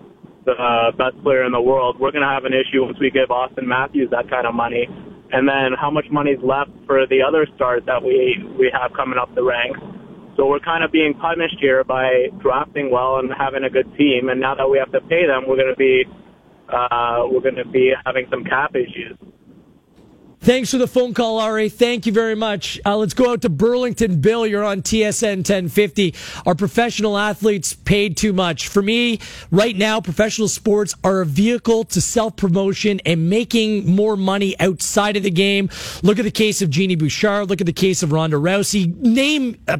the 0.46 0.92
best 0.96 1.22
player 1.22 1.44
in 1.44 1.52
the 1.52 1.60
world, 1.60 2.00
we're 2.00 2.10
going 2.10 2.22
to 2.22 2.28
have 2.28 2.44
an 2.44 2.54
issue 2.54 2.82
once 2.84 2.98
we 2.98 3.10
give 3.10 3.28
Auston 3.28 3.64
Matthews 3.64 4.10
that 4.10 4.30
kind 4.30 4.46
of 4.46 4.54
money. 4.54 4.88
And 5.32 5.46
then 5.46 5.78
how 5.78 5.90
much 5.90 6.06
money 6.10 6.32
is 6.32 6.42
left 6.42 6.70
for 6.86 7.06
the 7.06 7.22
other 7.22 7.46
stars 7.54 7.82
that 7.86 8.02
we, 8.02 8.42
we 8.58 8.72
have 8.72 8.92
coming 8.94 9.18
up 9.18 9.32
the 9.34 9.44
ranks. 9.44 9.78
So 10.36 10.46
we're 10.46 10.60
kind 10.60 10.84
of 10.84 10.92
being 10.92 11.14
punished 11.14 11.56
here 11.60 11.84
by 11.84 12.28
drafting 12.38 12.90
well 12.90 13.18
and 13.18 13.30
having 13.36 13.64
a 13.64 13.70
good 13.70 13.86
team. 13.96 14.28
And 14.28 14.40
now 14.40 14.54
that 14.54 14.68
we 14.68 14.78
have 14.78 14.92
to 14.92 15.00
pay 15.02 15.26
them, 15.26 15.44
we're 15.46 15.56
going 15.56 15.72
to 15.72 15.76
be 15.76 16.04
uh, 16.68 17.26
we're 17.26 17.40
going 17.40 17.56
to 17.56 17.66
be 17.66 17.92
having 18.06 18.26
some 18.30 18.44
cap 18.44 18.74
issues. 18.76 19.18
Thanks 20.42 20.70
for 20.70 20.78
the 20.78 20.88
phone 20.88 21.12
call, 21.12 21.38
Ari. 21.38 21.68
Thank 21.68 22.06
you 22.06 22.12
very 22.12 22.34
much. 22.34 22.80
Uh, 22.86 22.96
let's 22.96 23.12
go 23.12 23.30
out 23.30 23.42
to 23.42 23.50
Burlington. 23.50 24.22
Bill, 24.22 24.46
you're 24.46 24.64
on 24.64 24.80
TSN 24.80 25.36
1050. 25.36 26.14
Are 26.46 26.54
professional 26.54 27.18
athletes 27.18 27.74
paid 27.74 28.16
too 28.16 28.32
much? 28.32 28.68
For 28.68 28.80
me, 28.80 29.20
right 29.50 29.76
now, 29.76 30.00
professional 30.00 30.48
sports 30.48 30.94
are 31.04 31.20
a 31.20 31.26
vehicle 31.26 31.84
to 31.84 32.00
self 32.00 32.36
promotion 32.36 33.02
and 33.04 33.28
making 33.28 33.94
more 33.94 34.16
money 34.16 34.58
outside 34.58 35.18
of 35.18 35.24
the 35.24 35.30
game. 35.30 35.68
Look 36.02 36.18
at 36.18 36.24
the 36.24 36.30
case 36.30 36.62
of 36.62 36.70
Genie 36.70 36.96
Bouchard. 36.96 37.50
Look 37.50 37.60
at 37.60 37.66
the 37.66 37.72
case 37.74 38.02
of 38.02 38.10
Ronda 38.10 38.38
Rousey. 38.38 38.96
Name, 38.96 39.60
uh, 39.68 39.76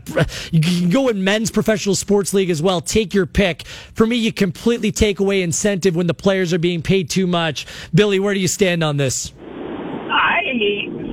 you 0.53 0.61
can 0.61 0.91
go 0.91 1.09
in 1.09 1.25
men's 1.25 1.51
professional 1.51 1.95
sports 1.95 2.35
league 2.35 2.51
as 2.51 2.61
well. 2.61 2.83
Take 2.83 3.15
your 3.15 3.25
pick. 3.25 3.63
For 3.95 4.07
me, 4.07 4.17
you 4.17 4.31
completely 4.31 4.93
take 4.93 5.21
away 5.21 5.41
incentive 5.41 5.97
when 5.97 6.07
the 6.07 6.13
players 6.13 6.53
are 6.53 6.59
being 6.59 6.83
paid 6.83 7.09
too 7.09 7.27
much. 7.27 7.67
Billy, 7.95 8.21
where 8.21 8.35
do 8.35 8.41
you 8.41 8.49
stand 8.49 8.85
on 8.85 8.99
this? 8.99 9.33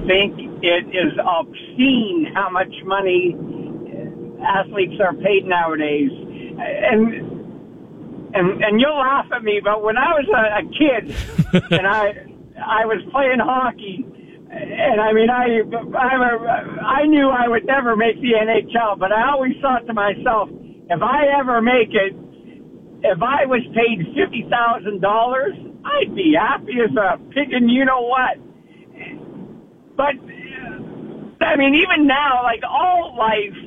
I 0.08 0.10
think 0.10 0.64
it 0.64 0.88
is 0.96 1.20
obscene 1.20 2.32
how 2.34 2.50
much 2.50 2.72
money 2.86 3.36
athletes 4.40 5.02
are 5.04 5.14
paid 5.14 5.44
nowadays, 5.44 6.12
and 6.56 8.32
and 8.34 8.64
and 8.64 8.80
you'll 8.80 8.98
laugh 8.98 9.26
at 9.36 9.44
me, 9.44 9.60
but 9.62 9.84
when 9.84 9.98
I 9.98 10.16
was 10.16 10.28
a, 10.32 10.64
a 10.64 10.64
kid 10.72 11.72
and 11.72 11.86
I 11.86 12.24
I 12.56 12.86
was 12.86 13.04
playing 13.12 13.40
hockey, 13.44 14.06
and 14.50 15.02
I 15.02 15.12
mean 15.12 15.30
I 15.30 15.60
I'm 16.00 16.22
a, 16.22 16.82
I 16.88 17.06
knew 17.06 17.28
I 17.28 17.50
would 17.50 17.66
never 17.66 17.98
make 17.98 18.16
the 18.22 18.32
NHL, 18.32 18.98
but 18.98 19.12
I 19.12 19.30
always 19.32 19.60
thought 19.62 19.86
to 19.88 19.94
myself, 19.94 20.48
if 20.90 21.02
I 21.02 21.38
ever 21.38 21.62
make 21.62 21.92
it, 21.92 22.16
if 23.04 23.22
I 23.22 23.46
was 23.46 23.60
paid 23.76 24.08
fifty 24.16 24.48
thousand 24.50 25.02
dollars, 25.02 25.52
I'd 25.84 26.16
be 26.16 26.34
happy 26.40 26.80
as 26.80 26.96
a 26.96 27.18
pig 27.34 27.52
and 27.52 27.70
you 27.70 27.84
know 27.84 28.08
what. 28.08 28.47
But 29.98 30.14
I 31.42 31.56
mean, 31.58 31.74
even 31.76 32.08
now, 32.08 32.44
like 32.44 32.62
all 32.64 33.16
life, 33.18 33.58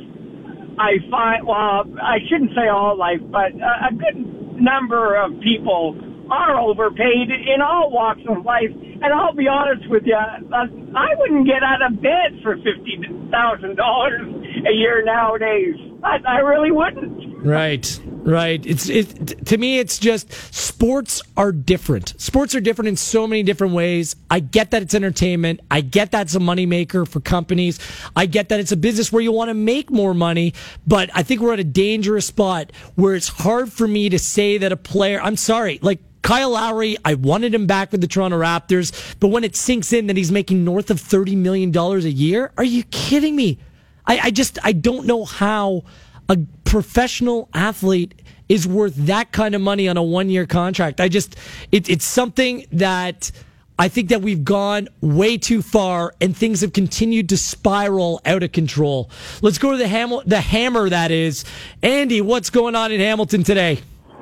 I 0.78 0.96
find. 1.10 1.46
Well, 1.46 1.84
I 2.00 2.18
shouldn't 2.28 2.52
say 2.54 2.68
all 2.68 2.96
life, 2.96 3.20
but 3.30 3.52
a, 3.58 3.90
a 3.90 3.92
good 3.92 4.62
number 4.62 5.16
of 5.16 5.32
people 5.40 5.98
are 6.30 6.58
overpaid 6.60 7.30
in 7.30 7.60
all 7.60 7.90
walks 7.90 8.22
of 8.28 8.44
life. 8.44 8.70
And 9.02 9.12
I'll 9.12 9.34
be 9.34 9.48
honest 9.48 9.88
with 9.90 10.04
you, 10.06 10.14
uh, 10.14 10.66
I 10.94 11.08
wouldn't 11.18 11.46
get 11.46 11.62
out 11.62 11.82
of 11.82 12.00
bed 12.00 12.38
for 12.42 12.56
fifty 12.56 13.00
thousand 13.30 13.76
dollars 13.76 14.22
a 14.66 14.72
year 14.72 15.02
nowadays. 15.04 15.74
I, 16.04 16.18
I 16.26 16.38
really 16.38 16.70
wouldn't. 16.70 17.29
Right, 17.42 18.00
right. 18.04 18.64
It's 18.66 18.88
it 18.90 19.46
to 19.46 19.56
me. 19.56 19.78
It's 19.78 19.98
just 19.98 20.30
sports 20.54 21.22
are 21.38 21.52
different. 21.52 22.20
Sports 22.20 22.54
are 22.54 22.60
different 22.60 22.88
in 22.88 22.96
so 22.96 23.26
many 23.26 23.42
different 23.42 23.72
ways. 23.72 24.14
I 24.30 24.40
get 24.40 24.72
that 24.72 24.82
it's 24.82 24.94
entertainment. 24.94 25.60
I 25.70 25.80
get 25.80 26.10
that 26.10 26.20
that's 26.20 26.34
a 26.34 26.38
moneymaker 26.38 27.08
for 27.08 27.20
companies. 27.20 27.78
I 28.14 28.26
get 28.26 28.50
that 28.50 28.60
it's 28.60 28.72
a 28.72 28.76
business 28.76 29.10
where 29.10 29.22
you 29.22 29.32
want 29.32 29.48
to 29.48 29.54
make 29.54 29.90
more 29.90 30.12
money. 30.12 30.52
But 30.86 31.08
I 31.14 31.22
think 31.22 31.40
we're 31.40 31.54
at 31.54 31.60
a 31.60 31.64
dangerous 31.64 32.26
spot 32.26 32.72
where 32.94 33.14
it's 33.14 33.28
hard 33.28 33.72
for 33.72 33.88
me 33.88 34.10
to 34.10 34.18
say 34.18 34.58
that 34.58 34.70
a 34.70 34.76
player. 34.76 35.20
I'm 35.20 35.36
sorry, 35.36 35.78
like. 35.82 36.00
Kyle 36.22 36.50
Lowry, 36.50 36.98
I 37.02 37.14
wanted 37.14 37.54
him 37.54 37.66
back 37.66 37.92
with 37.92 38.02
the 38.02 38.06
Toronto 38.06 38.38
Raptors, 38.38 39.16
but 39.20 39.28
when 39.28 39.42
it 39.42 39.56
sinks 39.56 39.90
in 39.90 40.06
that 40.08 40.18
he's 40.18 40.30
making 40.30 40.64
north 40.66 40.90
of 40.90 41.00
$30 41.00 41.34
million 41.34 41.74
a 41.74 41.96
year, 42.00 42.52
are 42.58 42.62
you 42.62 42.82
kidding 42.84 43.34
me? 43.34 43.58
I, 44.06 44.18
I 44.24 44.30
just, 44.30 44.58
I 44.62 44.72
don't 44.72 45.06
know 45.06 45.24
how 45.24 45.84
a 46.30 46.36
professional 46.70 47.48
athlete 47.52 48.14
is 48.48 48.64
worth 48.64 48.94
that 48.94 49.32
kind 49.32 49.56
of 49.56 49.60
money 49.60 49.88
on 49.88 49.96
a 49.96 50.02
one 50.02 50.30
year 50.30 50.46
contract. 50.46 51.00
I 51.00 51.08
just, 51.08 51.34
it, 51.72 51.90
it's 51.90 52.04
something 52.04 52.64
that 52.70 53.32
I 53.76 53.88
think 53.88 54.08
that 54.10 54.22
we've 54.22 54.44
gone 54.44 54.88
way 55.00 55.36
too 55.36 55.62
far 55.62 56.14
and 56.20 56.36
things 56.36 56.60
have 56.60 56.72
continued 56.72 57.28
to 57.30 57.36
spiral 57.36 58.20
out 58.24 58.44
of 58.44 58.52
control. 58.52 59.10
Let's 59.42 59.58
go 59.58 59.72
to 59.72 59.78
the, 59.78 59.86
Hamil- 59.86 60.22
the 60.24 60.40
hammer 60.40 60.88
that 60.88 61.10
is. 61.10 61.44
Andy, 61.82 62.20
what's 62.20 62.50
going 62.50 62.76
on 62.76 62.92
in 62.92 63.00
Hamilton 63.00 63.42
today? 63.42 63.80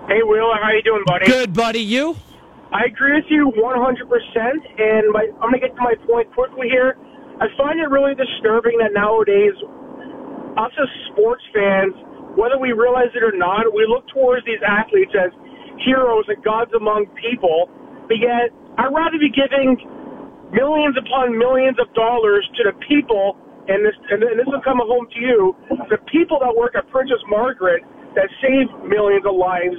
Hey, 0.09 0.23
Will, 0.23 0.51
how 0.55 0.71
you 0.73 0.81
doing, 0.83 1.03
buddy? 1.05 1.27
Good, 1.27 1.53
buddy. 1.53 1.81
You? 1.81 2.17
I 2.73 2.85
agree 2.87 3.15
with 3.15 3.27
you 3.29 3.53
100%, 3.57 3.61
and 4.79 5.13
my, 5.13 5.29
I'm 5.35 5.51
going 5.51 5.61
to 5.61 5.69
get 5.69 5.77
to 5.77 5.83
my 5.83 5.95
point 6.07 6.33
quickly 6.33 6.69
here. 6.71 6.97
I 7.41 7.47
find 7.59 7.79
it 7.79 7.91
really 7.91 8.15
disturbing 8.15 8.79
that 8.79 8.95
nowadays, 8.95 9.53
us 10.57 10.73
as 10.81 10.89
sports 11.13 11.43
fans, 11.53 11.95
whether 12.39 12.55
we 12.55 12.71
realize 12.71 13.11
it 13.19 13.27
or 13.27 13.35
not, 13.35 13.67
we 13.75 13.83
look 13.91 14.07
towards 14.15 14.47
these 14.47 14.63
athletes 14.63 15.11
as 15.11 15.35
heroes 15.83 16.23
and 16.31 16.39
gods 16.47 16.71
among 16.71 17.11
people, 17.19 17.67
but 18.07 18.23
yet 18.23 18.55
I'd 18.79 18.95
rather 18.95 19.19
be 19.19 19.27
giving 19.27 19.75
millions 20.55 20.95
upon 20.95 21.35
millions 21.35 21.83
of 21.83 21.91
dollars 21.99 22.47
to 22.63 22.71
the 22.71 22.75
people, 22.87 23.35
and 23.67 23.83
this 23.83 23.99
and 24.15 24.23
this 24.23 24.47
will 24.47 24.63
come 24.63 24.79
home 24.79 25.11
to 25.11 25.21
you, 25.21 25.57
the 25.91 25.99
people 26.07 26.39
that 26.39 26.55
work 26.55 26.79
at 26.79 26.87
Princess 26.95 27.19
Margaret 27.27 27.83
that 28.15 28.31
save 28.39 28.71
millions 28.87 29.27
of 29.27 29.35
lives 29.35 29.77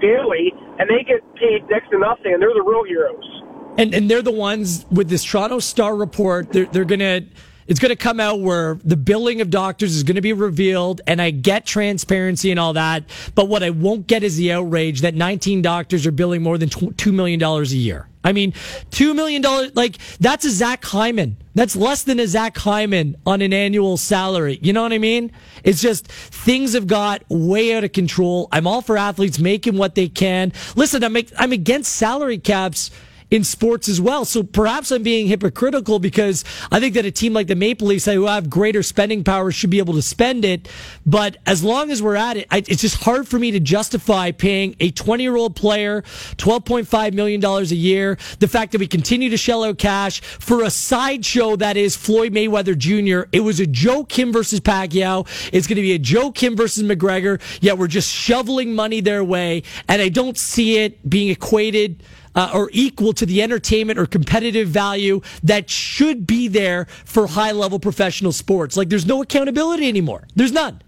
daily, 0.00 0.48
and 0.80 0.88
they 0.88 1.04
get 1.04 1.20
paid 1.36 1.68
next 1.68 1.92
to 1.92 2.00
nothing, 2.00 2.32
and 2.32 2.40
they're 2.40 2.56
the 2.56 2.64
real 2.64 2.88
heroes. 2.88 3.28
And 3.76 3.92
and 3.92 4.08
they're 4.10 4.24
the 4.24 4.32
ones 4.32 4.86
with 4.90 5.08
this 5.12 5.22
Toronto 5.22 5.60
Star 5.60 5.94
report. 5.94 6.52
They're 6.52 6.66
they're 6.66 6.88
gonna. 6.88 7.28
It's 7.72 7.80
going 7.80 7.88
to 7.88 7.96
come 7.96 8.20
out 8.20 8.40
where 8.40 8.78
the 8.84 8.98
billing 8.98 9.40
of 9.40 9.48
doctors 9.48 9.96
is 9.96 10.02
going 10.02 10.16
to 10.16 10.20
be 10.20 10.34
revealed, 10.34 11.00
and 11.06 11.22
I 11.22 11.30
get 11.30 11.64
transparency 11.64 12.50
and 12.50 12.60
all 12.60 12.74
that. 12.74 13.04
But 13.34 13.48
what 13.48 13.62
I 13.62 13.70
won't 13.70 14.06
get 14.06 14.22
is 14.22 14.36
the 14.36 14.52
outrage 14.52 15.00
that 15.00 15.14
19 15.14 15.62
doctors 15.62 16.06
are 16.06 16.12
billing 16.12 16.42
more 16.42 16.58
than 16.58 16.68
$2 16.68 17.14
million 17.14 17.42
a 17.42 17.62
year. 17.62 18.08
I 18.22 18.32
mean, 18.32 18.52
$2 18.90 19.14
million, 19.14 19.42
like, 19.72 19.96
that's 20.20 20.44
a 20.44 20.50
Zach 20.50 20.84
Hyman. 20.84 21.38
That's 21.54 21.74
less 21.74 22.02
than 22.02 22.20
a 22.20 22.26
Zach 22.26 22.58
Hyman 22.58 23.16
on 23.24 23.40
an 23.40 23.54
annual 23.54 23.96
salary. 23.96 24.58
You 24.60 24.74
know 24.74 24.82
what 24.82 24.92
I 24.92 24.98
mean? 24.98 25.32
It's 25.64 25.80
just 25.80 26.08
things 26.08 26.74
have 26.74 26.86
got 26.86 27.24
way 27.30 27.74
out 27.74 27.84
of 27.84 27.92
control. 27.92 28.48
I'm 28.52 28.66
all 28.66 28.82
for 28.82 28.98
athletes 28.98 29.38
making 29.38 29.78
what 29.78 29.94
they 29.94 30.10
can. 30.10 30.52
Listen, 30.76 31.02
I'm, 31.02 31.16
I'm 31.38 31.52
against 31.52 31.96
salary 31.96 32.36
caps 32.36 32.90
in 33.32 33.42
sports 33.42 33.88
as 33.88 33.98
well. 33.98 34.26
So 34.26 34.42
perhaps 34.42 34.90
I'm 34.92 35.02
being 35.02 35.26
hypocritical 35.26 35.98
because 35.98 36.44
I 36.70 36.78
think 36.80 36.94
that 36.94 37.06
a 37.06 37.10
team 37.10 37.32
like 37.32 37.46
the 37.46 37.56
Maple 37.56 37.88
Leafs 37.88 38.04
who 38.04 38.26
have 38.26 38.50
greater 38.50 38.82
spending 38.82 39.24
power 39.24 39.50
should 39.50 39.70
be 39.70 39.78
able 39.78 39.94
to 39.94 40.02
spend 40.02 40.44
it. 40.44 40.68
But 41.06 41.38
as 41.46 41.64
long 41.64 41.90
as 41.90 42.02
we're 42.02 42.14
at 42.14 42.36
it, 42.36 42.46
I, 42.50 42.58
it's 42.58 42.82
just 42.82 43.02
hard 43.02 43.26
for 43.26 43.38
me 43.38 43.50
to 43.52 43.58
justify 43.58 44.32
paying 44.32 44.76
a 44.80 44.90
20 44.90 45.22
year 45.22 45.34
old 45.34 45.56
player 45.56 46.02
$12.5 46.02 47.14
million 47.14 47.42
a 47.42 47.62
year. 47.62 48.18
The 48.38 48.48
fact 48.48 48.72
that 48.72 48.78
we 48.78 48.86
continue 48.86 49.30
to 49.30 49.38
shell 49.38 49.64
out 49.64 49.78
cash 49.78 50.20
for 50.20 50.62
a 50.62 50.70
sideshow 50.70 51.56
that 51.56 51.78
is 51.78 51.96
Floyd 51.96 52.34
Mayweather 52.34 52.76
Jr. 52.76 53.28
It 53.32 53.40
was 53.40 53.60
a 53.60 53.66
Joe 53.66 54.04
Kim 54.04 54.30
versus 54.30 54.60
Pacquiao. 54.60 55.26
It's 55.54 55.66
going 55.66 55.76
to 55.76 55.82
be 55.82 55.92
a 55.92 55.98
Joe 55.98 56.32
Kim 56.32 56.54
versus 56.54 56.82
McGregor. 56.82 57.40
Yet 57.62 57.78
we're 57.78 57.86
just 57.86 58.12
shoveling 58.12 58.74
money 58.74 59.00
their 59.00 59.24
way. 59.24 59.62
And 59.88 60.02
I 60.02 60.10
don't 60.10 60.36
see 60.36 60.80
it 60.80 61.08
being 61.08 61.30
equated 61.30 62.02
uh, 62.34 62.50
or 62.54 62.70
equal 62.72 63.12
to 63.14 63.26
the 63.26 63.42
entertainment 63.42 63.98
or 63.98 64.06
competitive 64.06 64.68
value 64.68 65.20
that 65.42 65.70
should 65.70 66.26
be 66.26 66.48
there 66.48 66.86
for 67.04 67.26
high 67.26 67.52
level 67.52 67.78
professional 67.78 68.32
sports. 68.32 68.76
Like 68.76 68.88
there's 68.88 69.06
no 69.06 69.22
accountability 69.22 69.88
anymore. 69.88 70.26
There's 70.34 70.52
none. 70.52 70.82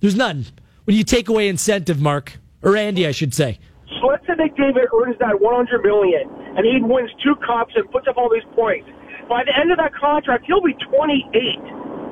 There's 0.00 0.16
none. 0.16 0.46
When 0.84 0.96
you 0.96 1.04
take 1.04 1.28
away 1.28 1.48
incentive, 1.48 2.00
Mark 2.00 2.38
or 2.62 2.76
Andy, 2.76 3.06
I 3.06 3.12
should 3.12 3.34
say. 3.34 3.58
So 4.00 4.06
let's 4.06 4.26
say 4.26 4.34
McDavid 4.34 4.92
earns 4.92 5.18
that 5.18 5.40
100 5.40 5.82
million, 5.82 6.28
and 6.56 6.64
he 6.64 6.80
wins 6.80 7.10
two 7.22 7.34
cups 7.36 7.72
and 7.74 7.90
puts 7.90 8.06
up 8.06 8.16
all 8.16 8.30
these 8.30 8.46
points. 8.54 8.88
By 9.28 9.44
the 9.44 9.58
end 9.58 9.70
of 9.70 9.78
that 9.78 9.94
contract, 9.94 10.44
he'll 10.46 10.62
be 10.62 10.74
28. 10.74 11.58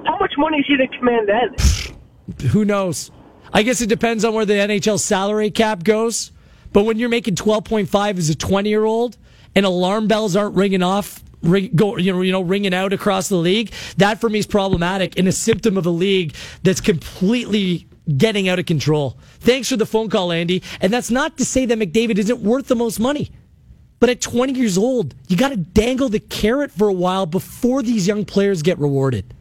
How 0.07 0.19
much 0.19 0.35
money 0.37 0.59
is 0.59 0.67
he 0.69 0.77
to 0.77 0.87
command 0.99 1.29
then? 1.29 2.49
Who 2.51 2.65
knows? 2.65 3.11
I 3.53 3.63
guess 3.63 3.81
it 3.81 3.89
depends 3.89 4.25
on 4.25 4.35
where 4.35 4.45
the 4.45 4.55
NHL 4.55 4.99
salary 4.99 5.51
cap 5.51 5.83
goes. 5.85 6.33
But 6.73 6.85
when 6.85 6.99
you're 6.99 7.09
making 7.09 7.37
12.5 7.37 8.19
as 8.19 8.29
a 8.31 8.35
20 8.35 8.69
year 8.69 8.85
old 8.85 9.17
and 9.55 9.67
alarm 9.67 10.09
bells 10.09 10.37
aren't 10.37 10.55
ringing 10.55 10.83
off, 10.83 11.23
ring, 11.43 11.71
go, 11.75 11.97
you 11.97 12.13
know, 12.13 12.21
you 12.23 12.33
know, 12.33 12.43
ringing 12.43 12.75
out 12.75 12.93
across 12.93 13.29
the 13.29 13.37
league, 13.37 13.73
that 13.97 14.21
for 14.21 14.29
me 14.29 14.39
is 14.39 14.47
problematic 14.47 15.19
and 15.19 15.29
a 15.29 15.33
symptom 15.33 15.77
of 15.77 15.87
a 15.87 15.91
league 15.91 16.35
that's 16.63 16.81
completely 16.81 17.87
getting 18.17 18.49
out 18.49 18.59
of 18.59 18.67
control. 18.67 19.19
Thanks 19.41 19.69
for 19.69 19.77
the 19.77 19.87
phone 19.87 20.09
call, 20.09 20.33
Andy. 20.33 20.63
And 20.81 20.93
that's 20.93 21.11
not 21.11 21.39
to 21.39 21.45
say 21.45 21.67
that 21.67 21.79
McDavid 21.79 22.19
isn't 22.19 22.41
worth 22.41 22.69
the 22.69 22.77
most 22.77 23.01
money. 23.01 23.31
But 23.99 24.11
at 24.11 24.21
20 24.21 24.53
years 24.53 24.77
old, 24.77 25.15
you 25.27 25.37
got 25.37 25.49
to 25.49 25.57
dangle 25.57 26.09
the 26.09 26.21
carrot 26.21 26.71
for 26.71 26.89
a 26.89 26.93
while 26.93 27.27
before 27.27 27.83
these 27.83 28.07
young 28.07 28.25
players 28.25 28.63
get 28.63 28.79
rewarded. 28.79 29.35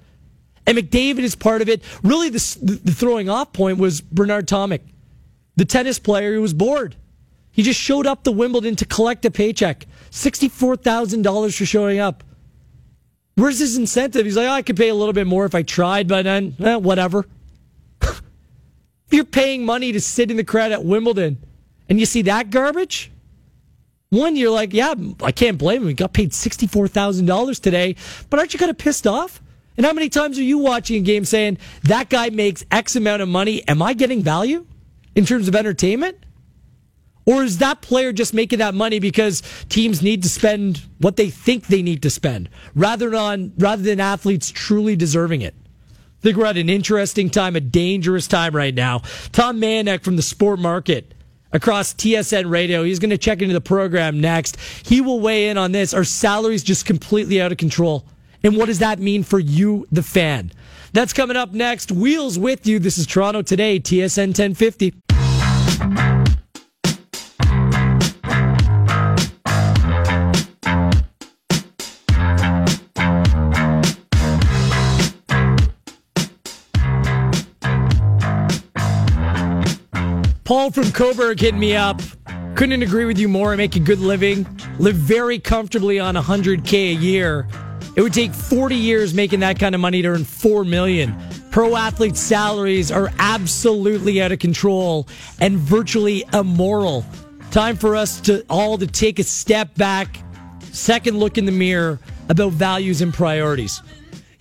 And 0.66 0.78
McDavid 0.78 1.20
is 1.20 1.36
part 1.36 1.62
of 1.62 1.70
it. 1.70 1.84
Really, 2.04 2.30
the, 2.30 2.80
the 2.84 2.92
throwing 2.92 3.30
off 3.30 3.54
point 3.54 3.78
was 3.78 4.02
Bernard 4.02 4.48
Tomic, 4.48 4.82
the 5.58 5.66
tennis 5.66 6.00
player 6.00 6.34
who 6.34 6.42
was 6.42 6.54
bored. 6.54 6.96
He 7.56 7.64
just 7.64 7.80
showed 7.80 8.06
up 8.06 8.24
to 8.24 8.32
Wimbledon 8.32 8.76
to 8.76 8.86
collect 8.86 9.24
a 9.24 9.32
paycheck. 9.32 9.86
$64,000 10.12 11.58
for 11.58 11.66
showing 11.66 12.00
up. 12.00 12.22
Where's 13.36 13.60
his 13.60 13.78
incentive? 13.78 14.26
He's 14.26 14.36
like, 14.36 14.48
oh, 14.48 14.52
I 14.52 14.62
could 14.62 14.76
pay 14.76 14.90
a 14.90 14.94
little 14.94 15.14
bit 15.14 15.26
more 15.26 15.46
if 15.46 15.56
I 15.56 15.64
tried, 15.64 16.10
but 16.10 16.24
then, 16.24 16.54
eh, 16.60 16.76
whatever. 16.76 17.26
if 18.02 18.22
you're 19.12 19.24
paying 19.24 19.66
money 19.66 19.94
to 19.94 20.02
sit 20.02 20.32
in 20.32 20.36
the 20.36 20.44
crowd 20.44 20.74
at 20.74 20.84
Wimbledon 20.84 21.38
and 21.88 21.98
you 21.98 22.06
see 22.06 22.24
that 22.24 22.50
garbage, 22.50 23.10
one, 24.10 24.36
you're 24.36 24.52
like, 24.52 24.74
yeah, 24.74 24.94
I 25.24 25.32
can't 25.32 25.58
blame 25.58 25.84
him. 25.84 25.88
He 25.88 25.94
got 25.94 26.12
paid 26.12 26.32
$64,000 26.32 27.62
today, 27.62 27.96
but 28.30 28.38
aren't 28.38 28.54
you 28.54 28.60
kind 28.60 28.70
of 28.70 28.78
pissed 28.78 29.08
off? 29.08 29.42
And 29.78 29.86
how 29.86 29.94
many 29.94 30.10
times 30.10 30.38
are 30.38 30.44
you 30.44 30.58
watching 30.58 30.98
a 30.98 31.02
game 31.02 31.24
saying, 31.24 31.58
that 31.84 32.10
guy 32.10 32.30
makes 32.32 32.66
X 32.70 32.98
amount 32.98 33.22
of 33.22 33.30
money? 33.30 33.66
Am 33.68 33.82
I 33.82 33.94
getting 33.94 34.22
value 34.22 34.66
in 35.16 35.26
terms 35.26 35.48
of 35.48 35.56
entertainment? 35.56 36.18
Or 37.26 37.44
is 37.44 37.58
that 37.58 37.82
player 37.82 38.14
just 38.14 38.34
making 38.34 38.60
that 38.60 38.76
money 38.76 39.00
because 39.00 39.42
teams 39.70 40.02
need 40.02 40.24
to 40.24 40.30
spend 40.30 40.82
what 41.00 41.16
they 41.16 41.30
think 41.30 41.68
they 41.68 41.82
need 41.82 42.04
to 42.04 42.10
spend 42.10 42.50
rather 42.76 43.10
than, 43.10 43.54
rather 43.58 43.82
than 43.82 44.00
athletes 44.00 44.52
truly 44.52 44.96
deserving 44.96 45.42
it? 45.42 45.56
I 45.60 46.22
think 46.22 46.38
we're 46.38 46.46
at 46.46 46.58
an 46.58 46.70
interesting 46.70 47.30
time, 47.30 47.56
a 47.56 47.60
dangerous 47.60 48.28
time 48.28 48.56
right 48.56 48.74
now. 48.74 49.00
Tom 49.32 49.60
Mayenknecht 49.60 50.04
from 50.04 50.16
the 50.16 50.22
Sport 50.22 50.60
Market 50.60 51.14
across 51.52 51.94
TSN 51.94 52.50
Radio. 52.50 52.84
He's 52.84 53.00
going 53.00 53.12
to 53.12 53.18
check 53.18 53.42
into 53.42 53.54
the 53.54 53.62
program 53.62 54.20
next. 54.20 54.58
He 54.84 55.02
will 55.02 55.20
weigh 55.20 55.50
in 55.50 55.58
on 55.58 55.72
this. 55.72 55.94
Are 55.94 56.04
salaries 56.04 56.64
just 56.64 56.86
completely 56.86 57.42
out 57.42 57.52
of 57.52 57.58
control? 57.58 58.06
And 58.44 58.58
what 58.58 58.66
does 58.68 58.80
that 58.80 59.00
mean 59.00 59.24
for 59.24 59.40
you, 59.40 59.88
the 59.92 60.04
fan? 60.04 60.52
That's 60.94 61.14
coming 61.14 61.38
up 61.38 61.52
next. 61.52 61.92
Wheels 61.92 62.38
with 62.38 62.68
you. 62.68 62.80
This 62.80 62.98
is 62.98 63.08
Toronto 63.08 63.42
Today, 63.42 63.80
TSN 63.80 64.38
1050. 64.38 66.15
Paul 80.46 80.70
from 80.70 80.84
Cobourg 80.86 81.40
hit 81.40 81.56
me 81.56 81.76
up. 81.76 82.00
Couldn't 82.54 82.84
agree 82.84 83.06
with 83.06 83.18
you 83.18 83.28
more. 83.28 83.52
I 83.52 83.56
make 83.56 83.76
a 83.76 83.80
good 83.80 83.98
living, 83.98 84.46
live 84.78 84.96
very 84.96 85.40
comfortably 85.40 86.00
on 86.00 86.14
100K 86.14 86.92
a 86.92 86.94
year. 86.94 87.48
It 87.96 88.04
would 88.04 88.14
take 88.14 88.32
40 88.32 88.76
years 88.76 89.16
making 89.16 89.40
that 89.40 89.58
kind 89.58 89.74
of 89.74 89.82
money 89.82 90.04
to 90.04 90.08
earn 90.10 90.24
4 90.24 90.64
million. 90.64 91.16
Pro 91.50 91.76
athletes' 91.76 92.20
salaries 92.20 92.92
are 92.92 93.12
absolutely 93.18 94.22
out 94.22 94.32
of 94.32 94.38
control 94.38 95.08
and 95.40 95.58
virtually 95.58 96.24
immoral. 96.32 97.04
Time 97.50 97.76
for 97.76 97.96
us 97.96 98.22
to 98.22 98.46
all 98.48 98.78
to 98.78 98.86
take 98.86 99.18
a 99.18 99.24
step 99.24 99.74
back, 99.74 100.20
second 100.72 101.18
look 101.18 101.40
in 101.40 101.46
the 101.46 101.52
mirror 101.52 102.00
about 102.30 102.52
values 102.52 103.02
and 103.02 103.16
priorities. 103.16 103.82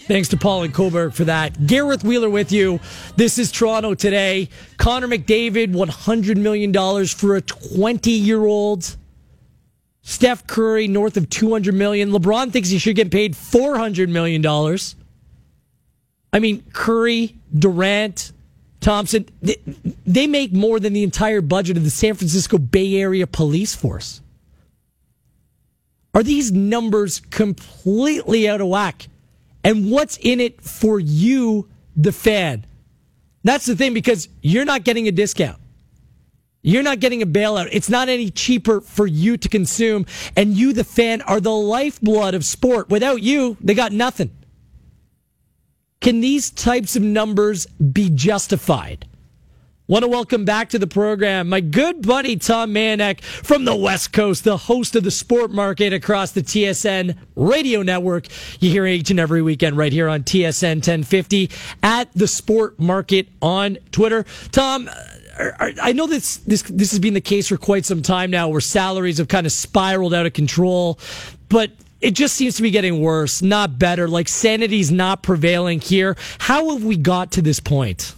Thanks 0.06 0.28
to 0.28 0.36
Paul 0.36 0.64
and 0.64 0.74
Cobourg 0.74 1.14
for 1.14 1.24
that. 1.24 1.66
Gareth 1.66 2.04
Wheeler 2.04 2.28
with 2.28 2.52
you. 2.52 2.78
This 3.16 3.38
is 3.38 3.50
Toronto 3.50 3.94
today. 3.94 4.50
Connor 4.76 5.08
McDavid, 5.08 5.72
$100 5.72 6.36
million 6.36 7.06
for 7.06 7.36
a 7.36 7.40
20 7.40 8.10
year 8.10 8.44
old. 8.44 8.96
Steph 10.02 10.46
Curry, 10.46 10.88
north 10.88 11.16
of 11.16 11.30
200 11.30 11.74
million. 11.74 12.10
LeBron 12.10 12.52
thinks 12.52 12.68
he 12.68 12.76
should 12.76 12.96
get 12.96 13.10
paid 13.10 13.32
$400 13.32 14.10
million. 14.10 14.44
I 16.34 16.38
mean, 16.38 16.62
Curry, 16.74 17.36
Durant, 17.58 18.32
Thompson, 18.80 19.26
they, 19.40 19.56
they 20.04 20.26
make 20.26 20.52
more 20.52 20.78
than 20.78 20.92
the 20.92 21.02
entire 21.02 21.40
budget 21.40 21.78
of 21.78 21.84
the 21.84 21.90
San 21.90 22.12
Francisco 22.12 22.58
Bay 22.58 22.96
Area 22.96 23.26
police 23.26 23.74
force. 23.74 24.20
Are 26.12 26.22
these 26.22 26.52
numbers 26.52 27.20
completely 27.30 28.46
out 28.46 28.60
of 28.60 28.68
whack? 28.68 29.08
And 29.64 29.90
what's 29.90 30.18
in 30.18 30.38
it 30.38 30.60
for 30.60 31.00
you, 31.00 31.68
the 31.96 32.12
fan. 32.12 32.66
That's 33.42 33.66
the 33.66 33.74
thing 33.74 33.94
because 33.94 34.28
you're 34.42 34.64
not 34.64 34.84
getting 34.84 35.08
a 35.08 35.12
discount. 35.12 35.58
You're 36.62 36.82
not 36.82 37.00
getting 37.00 37.20
a 37.20 37.26
bailout. 37.26 37.68
It's 37.72 37.90
not 37.90 38.08
any 38.08 38.30
cheaper 38.30 38.80
for 38.80 39.06
you 39.06 39.36
to 39.36 39.48
consume. 39.48 40.06
And 40.34 40.54
you, 40.54 40.72
the 40.72 40.84
fan, 40.84 41.20
are 41.22 41.40
the 41.40 41.52
lifeblood 41.52 42.34
of 42.34 42.44
sport. 42.44 42.88
Without 42.88 43.22
you, 43.22 43.58
they 43.60 43.74
got 43.74 43.92
nothing. 43.92 44.30
Can 46.00 46.20
these 46.20 46.50
types 46.50 46.96
of 46.96 47.02
numbers 47.02 47.66
be 47.66 48.08
justified? 48.08 49.06
Want 49.86 50.02
to 50.02 50.08
welcome 50.08 50.46
back 50.46 50.70
to 50.70 50.78
the 50.78 50.86
program 50.86 51.50
my 51.50 51.60
good 51.60 52.00
buddy 52.00 52.36
Tom 52.36 52.72
Mayenknecht 52.72 53.20
from 53.20 53.66
the 53.66 53.76
West 53.76 54.14
Coast, 54.14 54.42
the 54.42 54.56
host 54.56 54.96
of 54.96 55.04
the 55.04 55.10
Sport 55.10 55.50
Market 55.50 55.92
across 55.92 56.32
the 56.32 56.40
TSN 56.40 57.18
radio 57.36 57.82
network. 57.82 58.28
You 58.60 58.70
hear 58.70 58.86
each 58.86 59.10
and 59.10 59.20
every 59.20 59.42
weekend 59.42 59.76
right 59.76 59.92
here 59.92 60.08
on 60.08 60.22
TSN 60.22 60.76
1050 60.76 61.50
at 61.82 62.10
the 62.14 62.26
Sport 62.26 62.80
Market 62.80 63.28
on 63.42 63.76
Twitter. 63.92 64.24
Tom, 64.52 64.88
uh, 64.88 65.50
are, 65.58 65.72
I 65.82 65.92
know 65.92 66.06
this 66.06 66.38
this 66.38 66.62
this 66.62 66.90
has 66.92 66.98
been 66.98 67.12
the 67.12 67.20
case 67.20 67.48
for 67.48 67.58
quite 67.58 67.84
some 67.84 68.00
time 68.00 68.30
now, 68.30 68.48
where 68.48 68.62
salaries 68.62 69.18
have 69.18 69.28
kind 69.28 69.44
of 69.44 69.52
spiraled 69.52 70.14
out 70.14 70.24
of 70.24 70.32
control, 70.32 70.98
but 71.50 71.70
it 72.00 72.12
just 72.12 72.36
seems 72.36 72.56
to 72.56 72.62
be 72.62 72.70
getting 72.70 73.02
worse, 73.02 73.42
not 73.42 73.78
better. 73.78 74.08
Like 74.08 74.28
sanity's 74.28 74.90
not 74.90 75.22
prevailing 75.22 75.82
here. 75.82 76.16
How 76.38 76.70
have 76.70 76.84
we 76.84 76.96
got 76.96 77.32
to 77.32 77.42
this 77.42 77.60
point? 77.60 78.14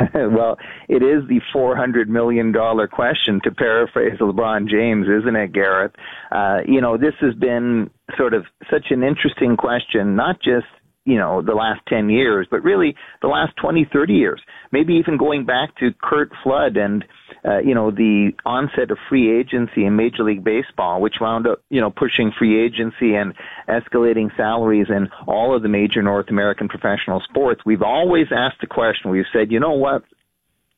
well, 0.14 0.56
it 0.88 1.02
is 1.02 1.28
the 1.28 1.40
$400 1.54 2.08
million 2.08 2.52
question, 2.88 3.40
to 3.44 3.50
paraphrase 3.50 4.18
LeBron 4.20 4.68
James, 4.68 5.06
isn't 5.06 5.36
it, 5.36 5.52
Gareth? 5.52 5.92
Uh, 6.30 6.58
you 6.66 6.80
know, 6.80 6.96
this 6.96 7.14
has 7.20 7.34
been 7.34 7.90
sort 8.16 8.34
of 8.34 8.44
such 8.70 8.86
an 8.90 9.02
interesting 9.02 9.56
question, 9.56 10.16
not 10.16 10.36
just 10.42 10.66
you 11.10 11.18
know, 11.18 11.42
the 11.42 11.54
last 11.54 11.80
10 11.88 12.08
years, 12.08 12.46
but 12.48 12.62
really 12.62 12.94
the 13.20 13.26
last 13.26 13.52
20, 13.60 13.88
30 13.92 14.12
years. 14.12 14.40
Maybe 14.70 14.94
even 14.94 15.16
going 15.18 15.44
back 15.44 15.76
to 15.78 15.90
Curt 16.00 16.30
Flood 16.44 16.76
and, 16.76 17.04
uh, 17.44 17.58
you 17.58 17.74
know, 17.74 17.90
the 17.90 18.30
onset 18.46 18.92
of 18.92 18.98
free 19.08 19.40
agency 19.40 19.84
in 19.84 19.96
Major 19.96 20.22
League 20.22 20.44
Baseball, 20.44 21.00
which 21.00 21.16
wound 21.20 21.48
up, 21.48 21.64
you 21.68 21.80
know, 21.80 21.90
pushing 21.90 22.30
free 22.38 22.64
agency 22.64 23.16
and 23.16 23.34
escalating 23.68 24.34
salaries 24.36 24.86
in 24.88 25.08
all 25.26 25.56
of 25.56 25.62
the 25.62 25.68
major 25.68 26.00
North 26.00 26.28
American 26.30 26.68
professional 26.68 27.20
sports. 27.28 27.62
We've 27.66 27.82
always 27.82 28.26
asked 28.30 28.60
the 28.60 28.68
question, 28.68 29.10
we've 29.10 29.24
said, 29.32 29.50
you 29.50 29.58
know 29.58 29.72
what? 29.72 30.04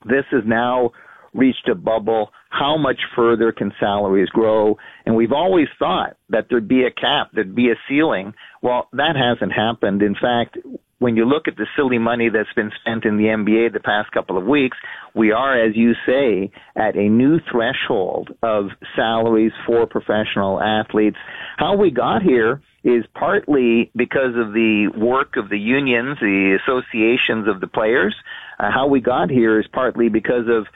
This 0.06 0.24
is 0.32 0.42
now 0.46 0.92
reached 1.34 1.68
a 1.68 1.74
bubble. 1.74 2.30
How 2.50 2.76
much 2.76 3.00
further 3.16 3.52
can 3.52 3.72
salaries 3.80 4.28
grow? 4.28 4.76
And 5.06 5.16
we've 5.16 5.32
always 5.32 5.68
thought 5.78 6.16
that 6.28 6.46
there'd 6.50 6.68
be 6.68 6.84
a 6.84 6.90
cap, 6.90 7.30
there'd 7.32 7.54
be 7.54 7.70
a 7.70 7.76
ceiling. 7.88 8.34
Well, 8.62 8.88
that 8.92 9.16
hasn't 9.16 9.52
happened. 9.52 10.02
In 10.02 10.14
fact, 10.14 10.58
when 11.02 11.16
you 11.16 11.24
look 11.24 11.48
at 11.48 11.56
the 11.56 11.66
silly 11.76 11.98
money 11.98 12.28
that's 12.28 12.52
been 12.54 12.70
spent 12.80 13.04
in 13.04 13.16
the 13.16 13.24
NBA 13.24 13.72
the 13.72 13.80
past 13.80 14.12
couple 14.12 14.38
of 14.38 14.44
weeks, 14.44 14.76
we 15.14 15.32
are, 15.32 15.60
as 15.60 15.76
you 15.76 15.94
say, 16.06 16.52
at 16.76 16.96
a 16.96 17.08
new 17.08 17.40
threshold 17.50 18.30
of 18.42 18.66
salaries 18.94 19.52
for 19.66 19.84
professional 19.86 20.60
athletes. 20.62 21.16
How 21.58 21.76
we 21.76 21.90
got 21.90 22.22
here 22.22 22.62
is 22.84 23.04
partly 23.14 23.90
because 23.96 24.34
of 24.36 24.52
the 24.52 24.92
work 24.96 25.36
of 25.36 25.48
the 25.50 25.58
unions, 25.58 26.18
the 26.20 26.58
associations 26.62 27.48
of 27.48 27.60
the 27.60 27.66
players. 27.66 28.14
Uh, 28.60 28.70
how 28.72 28.86
we 28.86 29.00
got 29.00 29.28
here 29.28 29.58
is 29.58 29.66
partly 29.72 30.08
because 30.08 30.46
of 30.48 30.66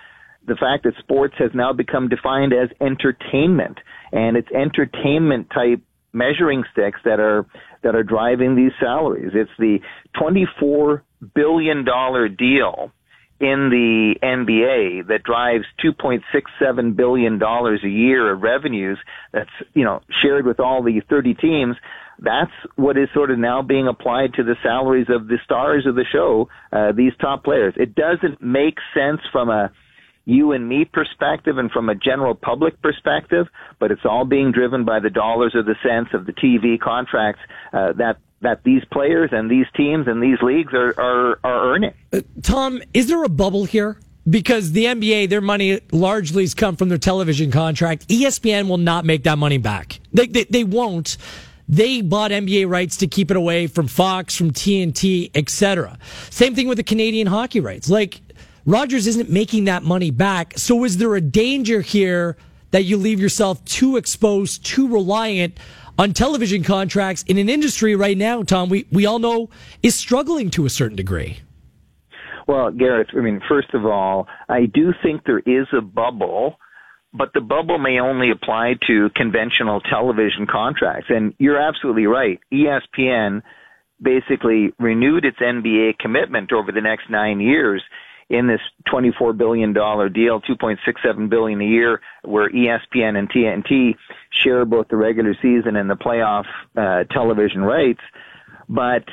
the 0.46 0.56
fact 0.56 0.84
that 0.84 0.94
sports 0.98 1.34
has 1.38 1.50
now 1.54 1.72
become 1.72 2.08
defined 2.08 2.52
as 2.52 2.68
entertainment 2.80 3.78
and 4.12 4.36
it's 4.36 4.50
entertainment 4.50 5.48
type 5.50 5.80
measuring 6.12 6.64
sticks 6.72 7.00
that 7.04 7.20
are 7.20 7.46
that 7.82 7.94
are 7.94 8.02
driving 8.02 8.56
these 8.56 8.72
salaries. 8.80 9.32
It's 9.34 9.50
the 9.58 9.78
24 10.18 11.04
billion 11.34 11.84
dollar 11.84 12.28
deal 12.28 12.92
in 13.38 13.68
the 13.70 14.14
NBA 14.22 15.08
that 15.08 15.22
drives 15.22 15.64
2.67 15.84 16.96
billion 16.96 17.38
dollars 17.38 17.80
a 17.84 17.88
year 17.88 18.32
of 18.32 18.40
revenues 18.40 18.98
that's 19.32 19.50
you 19.74 19.84
know 19.84 20.00
shared 20.22 20.46
with 20.46 20.58
all 20.58 20.82
the 20.82 21.02
30 21.08 21.34
teams 21.34 21.76
that's 22.18 22.50
what 22.76 22.96
is 22.96 23.08
sort 23.12 23.30
of 23.30 23.38
now 23.38 23.60
being 23.60 23.88
applied 23.88 24.32
to 24.32 24.42
the 24.42 24.56
salaries 24.62 25.08
of 25.10 25.28
the 25.28 25.36
stars 25.44 25.84
of 25.86 25.96
the 25.96 26.04
show 26.10 26.48
uh, 26.72 26.92
these 26.92 27.12
top 27.20 27.44
players 27.44 27.74
it 27.76 27.94
doesn't 27.94 28.40
make 28.40 28.78
sense 28.94 29.20
from 29.30 29.50
a 29.50 29.70
you 30.26 30.52
and 30.52 30.68
me 30.68 30.84
perspective 30.84 31.56
and 31.56 31.70
from 31.70 31.88
a 31.88 31.94
general 31.94 32.34
public 32.34 32.82
perspective, 32.82 33.46
but 33.78 33.90
it's 33.90 34.04
all 34.04 34.24
being 34.24 34.52
driven 34.52 34.84
by 34.84 34.98
the 35.00 35.08
dollars 35.08 35.54
or 35.54 35.62
the 35.62 35.76
cents 35.82 36.10
of 36.12 36.26
the 36.26 36.32
TV 36.32 36.78
contracts 36.78 37.40
uh, 37.72 37.92
that 37.94 38.18
that 38.42 38.62
these 38.64 38.84
players 38.92 39.30
and 39.32 39.50
these 39.50 39.66
teams 39.74 40.06
and 40.06 40.22
these 40.22 40.38
leagues 40.42 40.74
are 40.74 40.94
are, 41.00 41.38
are 41.44 41.74
earning. 41.74 41.94
Uh, 42.12 42.20
Tom, 42.42 42.82
is 42.92 43.08
there 43.08 43.22
a 43.24 43.28
bubble 43.28 43.64
here? 43.64 43.98
Because 44.28 44.72
the 44.72 44.86
NBA, 44.86 45.28
their 45.28 45.40
money 45.40 45.80
largely 45.92 46.42
has 46.42 46.52
come 46.52 46.74
from 46.74 46.88
their 46.88 46.98
television 46.98 47.52
contract. 47.52 48.08
ESPN 48.08 48.68
will 48.68 48.76
not 48.76 49.04
make 49.04 49.22
that 49.22 49.38
money 49.38 49.58
back. 49.58 50.00
They, 50.12 50.26
they, 50.26 50.42
they 50.44 50.64
won't. 50.64 51.16
They 51.68 52.00
bought 52.00 52.32
NBA 52.32 52.68
rights 52.68 52.96
to 52.98 53.06
keep 53.06 53.30
it 53.30 53.36
away 53.36 53.68
from 53.68 53.86
Fox, 53.86 54.34
from 54.34 54.50
TNT, 54.50 55.30
etc. 55.36 55.96
Same 56.30 56.56
thing 56.56 56.66
with 56.66 56.76
the 56.76 56.82
Canadian 56.82 57.28
hockey 57.28 57.60
rights. 57.60 57.88
Like 57.88 58.20
Rogers 58.66 59.06
isn't 59.06 59.30
making 59.30 59.64
that 59.64 59.84
money 59.84 60.10
back. 60.10 60.54
So 60.56 60.82
is 60.84 60.96
there 60.96 61.14
a 61.14 61.20
danger 61.20 61.80
here 61.80 62.36
that 62.72 62.82
you 62.82 62.96
leave 62.96 63.20
yourself 63.20 63.64
too 63.64 63.96
exposed, 63.96 64.66
too 64.66 64.88
reliant 64.88 65.56
on 65.98 66.12
television 66.12 66.64
contracts 66.64 67.22
in 67.22 67.38
an 67.38 67.48
industry 67.48 67.94
right 67.94 68.18
now, 68.18 68.42
Tom, 68.42 68.68
we, 68.68 68.86
we 68.90 69.06
all 69.06 69.18
know 69.18 69.48
is 69.82 69.94
struggling 69.94 70.50
to 70.50 70.66
a 70.66 70.70
certain 70.70 70.96
degree? 70.96 71.38
Well, 72.46 72.70
Gareth, 72.70 73.08
I 73.16 73.20
mean, 73.20 73.40
first 73.48 73.72
of 73.72 73.86
all, 73.86 74.26
I 74.48 74.66
do 74.66 74.92
think 75.02 75.24
there 75.24 75.38
is 75.38 75.66
a 75.72 75.80
bubble, 75.80 76.56
but 77.14 77.32
the 77.34 77.40
bubble 77.40 77.78
may 77.78 77.98
only 77.98 78.30
apply 78.30 78.74
to 78.88 79.10
conventional 79.14 79.80
television 79.80 80.46
contracts. 80.46 81.06
And 81.08 81.34
you're 81.38 81.60
absolutely 81.60 82.06
right. 82.06 82.40
ESPN 82.52 83.42
basically 84.02 84.72
renewed 84.78 85.24
its 85.24 85.38
NBA 85.38 85.98
commitment 85.98 86.52
over 86.52 86.72
the 86.72 86.82
next 86.82 87.08
nine 87.08 87.40
years 87.40 87.82
in 88.28 88.46
this 88.48 88.60
$24 88.92 89.36
billion 89.36 89.72
deal, 89.72 90.40
2.67 90.40 91.30
billion 91.30 91.60
a 91.60 91.64
year, 91.64 92.00
where 92.24 92.50
ESPN 92.50 93.16
and 93.16 93.30
TNT 93.30 93.96
share 94.30 94.64
both 94.64 94.88
the 94.88 94.96
regular 94.96 95.34
season 95.40 95.76
and 95.76 95.88
the 95.88 95.94
playoff 95.94 96.44
uh, 96.76 97.04
television 97.04 97.62
rights. 97.62 98.00
But 98.68 99.04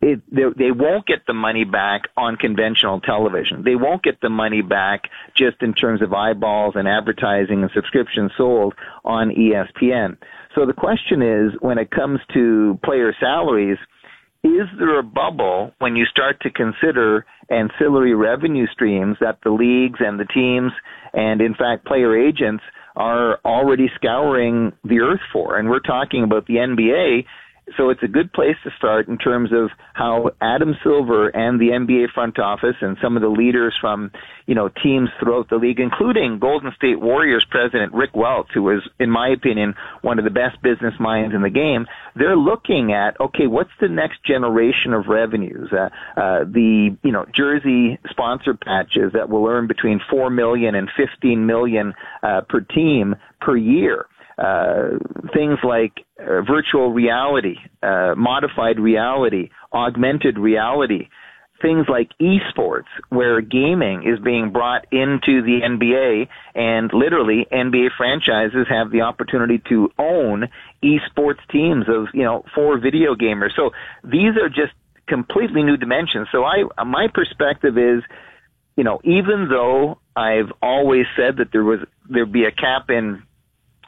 it, 0.00 0.20
they, 0.30 0.44
they 0.56 0.70
won't 0.70 1.06
get 1.06 1.26
the 1.26 1.34
money 1.34 1.64
back 1.64 2.02
on 2.16 2.36
conventional 2.36 3.00
television. 3.00 3.62
They 3.64 3.74
won't 3.74 4.02
get 4.02 4.20
the 4.20 4.30
money 4.30 4.62
back 4.62 5.10
just 5.34 5.60
in 5.60 5.74
terms 5.74 6.00
of 6.00 6.12
eyeballs 6.12 6.74
and 6.76 6.88
advertising 6.88 7.62
and 7.62 7.70
subscriptions 7.74 8.32
sold 8.36 8.74
on 9.04 9.30
ESPN. 9.30 10.16
So 10.54 10.66
the 10.66 10.72
question 10.72 11.22
is, 11.22 11.52
when 11.60 11.78
it 11.78 11.90
comes 11.90 12.20
to 12.34 12.78
player 12.84 13.14
salaries, 13.20 13.78
is 14.42 14.66
there 14.78 14.98
a 14.98 15.02
bubble 15.02 15.72
when 15.78 15.96
you 15.96 16.04
start 16.06 16.40
to 16.42 16.50
consider 16.50 17.26
ancillary 17.50 18.14
revenue 18.14 18.66
streams 18.72 19.16
that 19.20 19.38
the 19.44 19.50
leagues 19.50 19.98
and 20.00 20.18
the 20.18 20.24
teams 20.24 20.72
and 21.12 21.40
in 21.40 21.54
fact 21.54 21.84
player 21.84 22.16
agents 22.16 22.62
are 22.96 23.38
already 23.44 23.88
scouring 23.96 24.72
the 24.84 25.00
earth 25.00 25.20
for? 25.32 25.58
And 25.58 25.68
we're 25.68 25.80
talking 25.80 26.24
about 26.24 26.46
the 26.46 26.54
NBA 26.54 27.24
so 27.76 27.90
it's 27.90 28.02
a 28.02 28.08
good 28.08 28.32
place 28.32 28.56
to 28.64 28.70
start 28.76 29.08
in 29.08 29.18
terms 29.18 29.50
of 29.52 29.70
how 29.94 30.30
Adam 30.40 30.74
Silver 30.82 31.28
and 31.28 31.60
the 31.60 31.68
NBA 31.68 32.12
front 32.12 32.38
office 32.38 32.76
and 32.80 32.96
some 33.02 33.16
of 33.16 33.22
the 33.22 33.28
leaders 33.28 33.76
from, 33.80 34.10
you 34.46 34.54
know, 34.54 34.68
teams 34.68 35.10
throughout 35.18 35.48
the 35.48 35.56
league, 35.56 35.80
including 35.80 36.38
Golden 36.38 36.72
State 36.72 37.00
Warriors 37.00 37.44
president 37.48 37.92
Rick 37.92 38.10
Welts, 38.14 38.50
who 38.52 38.68
is, 38.70 38.82
in 38.98 39.10
my 39.10 39.28
opinion, 39.28 39.74
one 40.02 40.18
of 40.18 40.24
the 40.24 40.30
best 40.30 40.60
business 40.62 40.94
minds 40.98 41.34
in 41.34 41.42
the 41.42 41.50
game, 41.50 41.86
they're 42.14 42.36
looking 42.36 42.92
at, 42.92 43.18
okay, 43.20 43.46
what's 43.46 43.70
the 43.80 43.88
next 43.88 44.24
generation 44.24 44.92
of 44.92 45.06
revenues? 45.06 45.72
Uh, 45.72 45.88
uh, 46.16 46.44
the, 46.44 46.96
you 47.02 47.12
know, 47.12 47.26
jersey 47.34 47.98
sponsor 48.10 48.54
patches 48.54 49.12
that 49.12 49.28
will 49.28 49.46
earn 49.46 49.66
between 49.66 50.00
4 50.10 50.30
million 50.30 50.74
and 50.74 50.90
15 50.96 51.46
million 51.46 51.94
uh, 52.22 52.40
per 52.48 52.60
team 52.60 53.16
per 53.40 53.56
year 53.56 54.06
uh, 54.40 54.98
things 55.34 55.58
like 55.62 55.92
uh, 56.18 56.40
virtual 56.42 56.92
reality, 56.92 57.56
uh, 57.82 58.14
modified 58.16 58.80
reality, 58.80 59.50
augmented 59.72 60.38
reality, 60.38 61.08
things 61.60 61.86
like 61.88 62.08
esports, 62.20 62.88
where 63.10 63.42
gaming 63.42 64.04
is 64.06 64.18
being 64.18 64.50
brought 64.50 64.86
into 64.90 65.42
the 65.42 65.60
NBA, 65.62 66.28
and 66.54 66.90
literally 66.94 67.46
NBA 67.52 67.88
franchises 67.98 68.66
have 68.70 68.90
the 68.90 69.02
opportunity 69.02 69.60
to 69.68 69.90
own 69.98 70.48
esports 70.82 71.40
teams 71.52 71.84
of 71.88 72.06
you 72.14 72.24
know 72.24 72.44
four 72.54 72.78
video 72.78 73.14
gamers. 73.14 73.50
So 73.54 73.70
these 74.02 74.36
are 74.40 74.48
just 74.48 74.72
completely 75.06 75.62
new 75.62 75.76
dimensions. 75.76 76.28
So 76.32 76.44
I, 76.44 76.64
my 76.84 77.08
perspective 77.12 77.76
is, 77.76 78.02
you 78.76 78.84
know, 78.84 79.00
even 79.04 79.48
though 79.50 79.98
I've 80.16 80.50
always 80.62 81.04
said 81.16 81.36
that 81.38 81.48
there 81.52 81.64
was 81.64 81.80
there'd 82.08 82.32
be 82.32 82.44
a 82.44 82.52
cap 82.52 82.88
in 82.88 83.22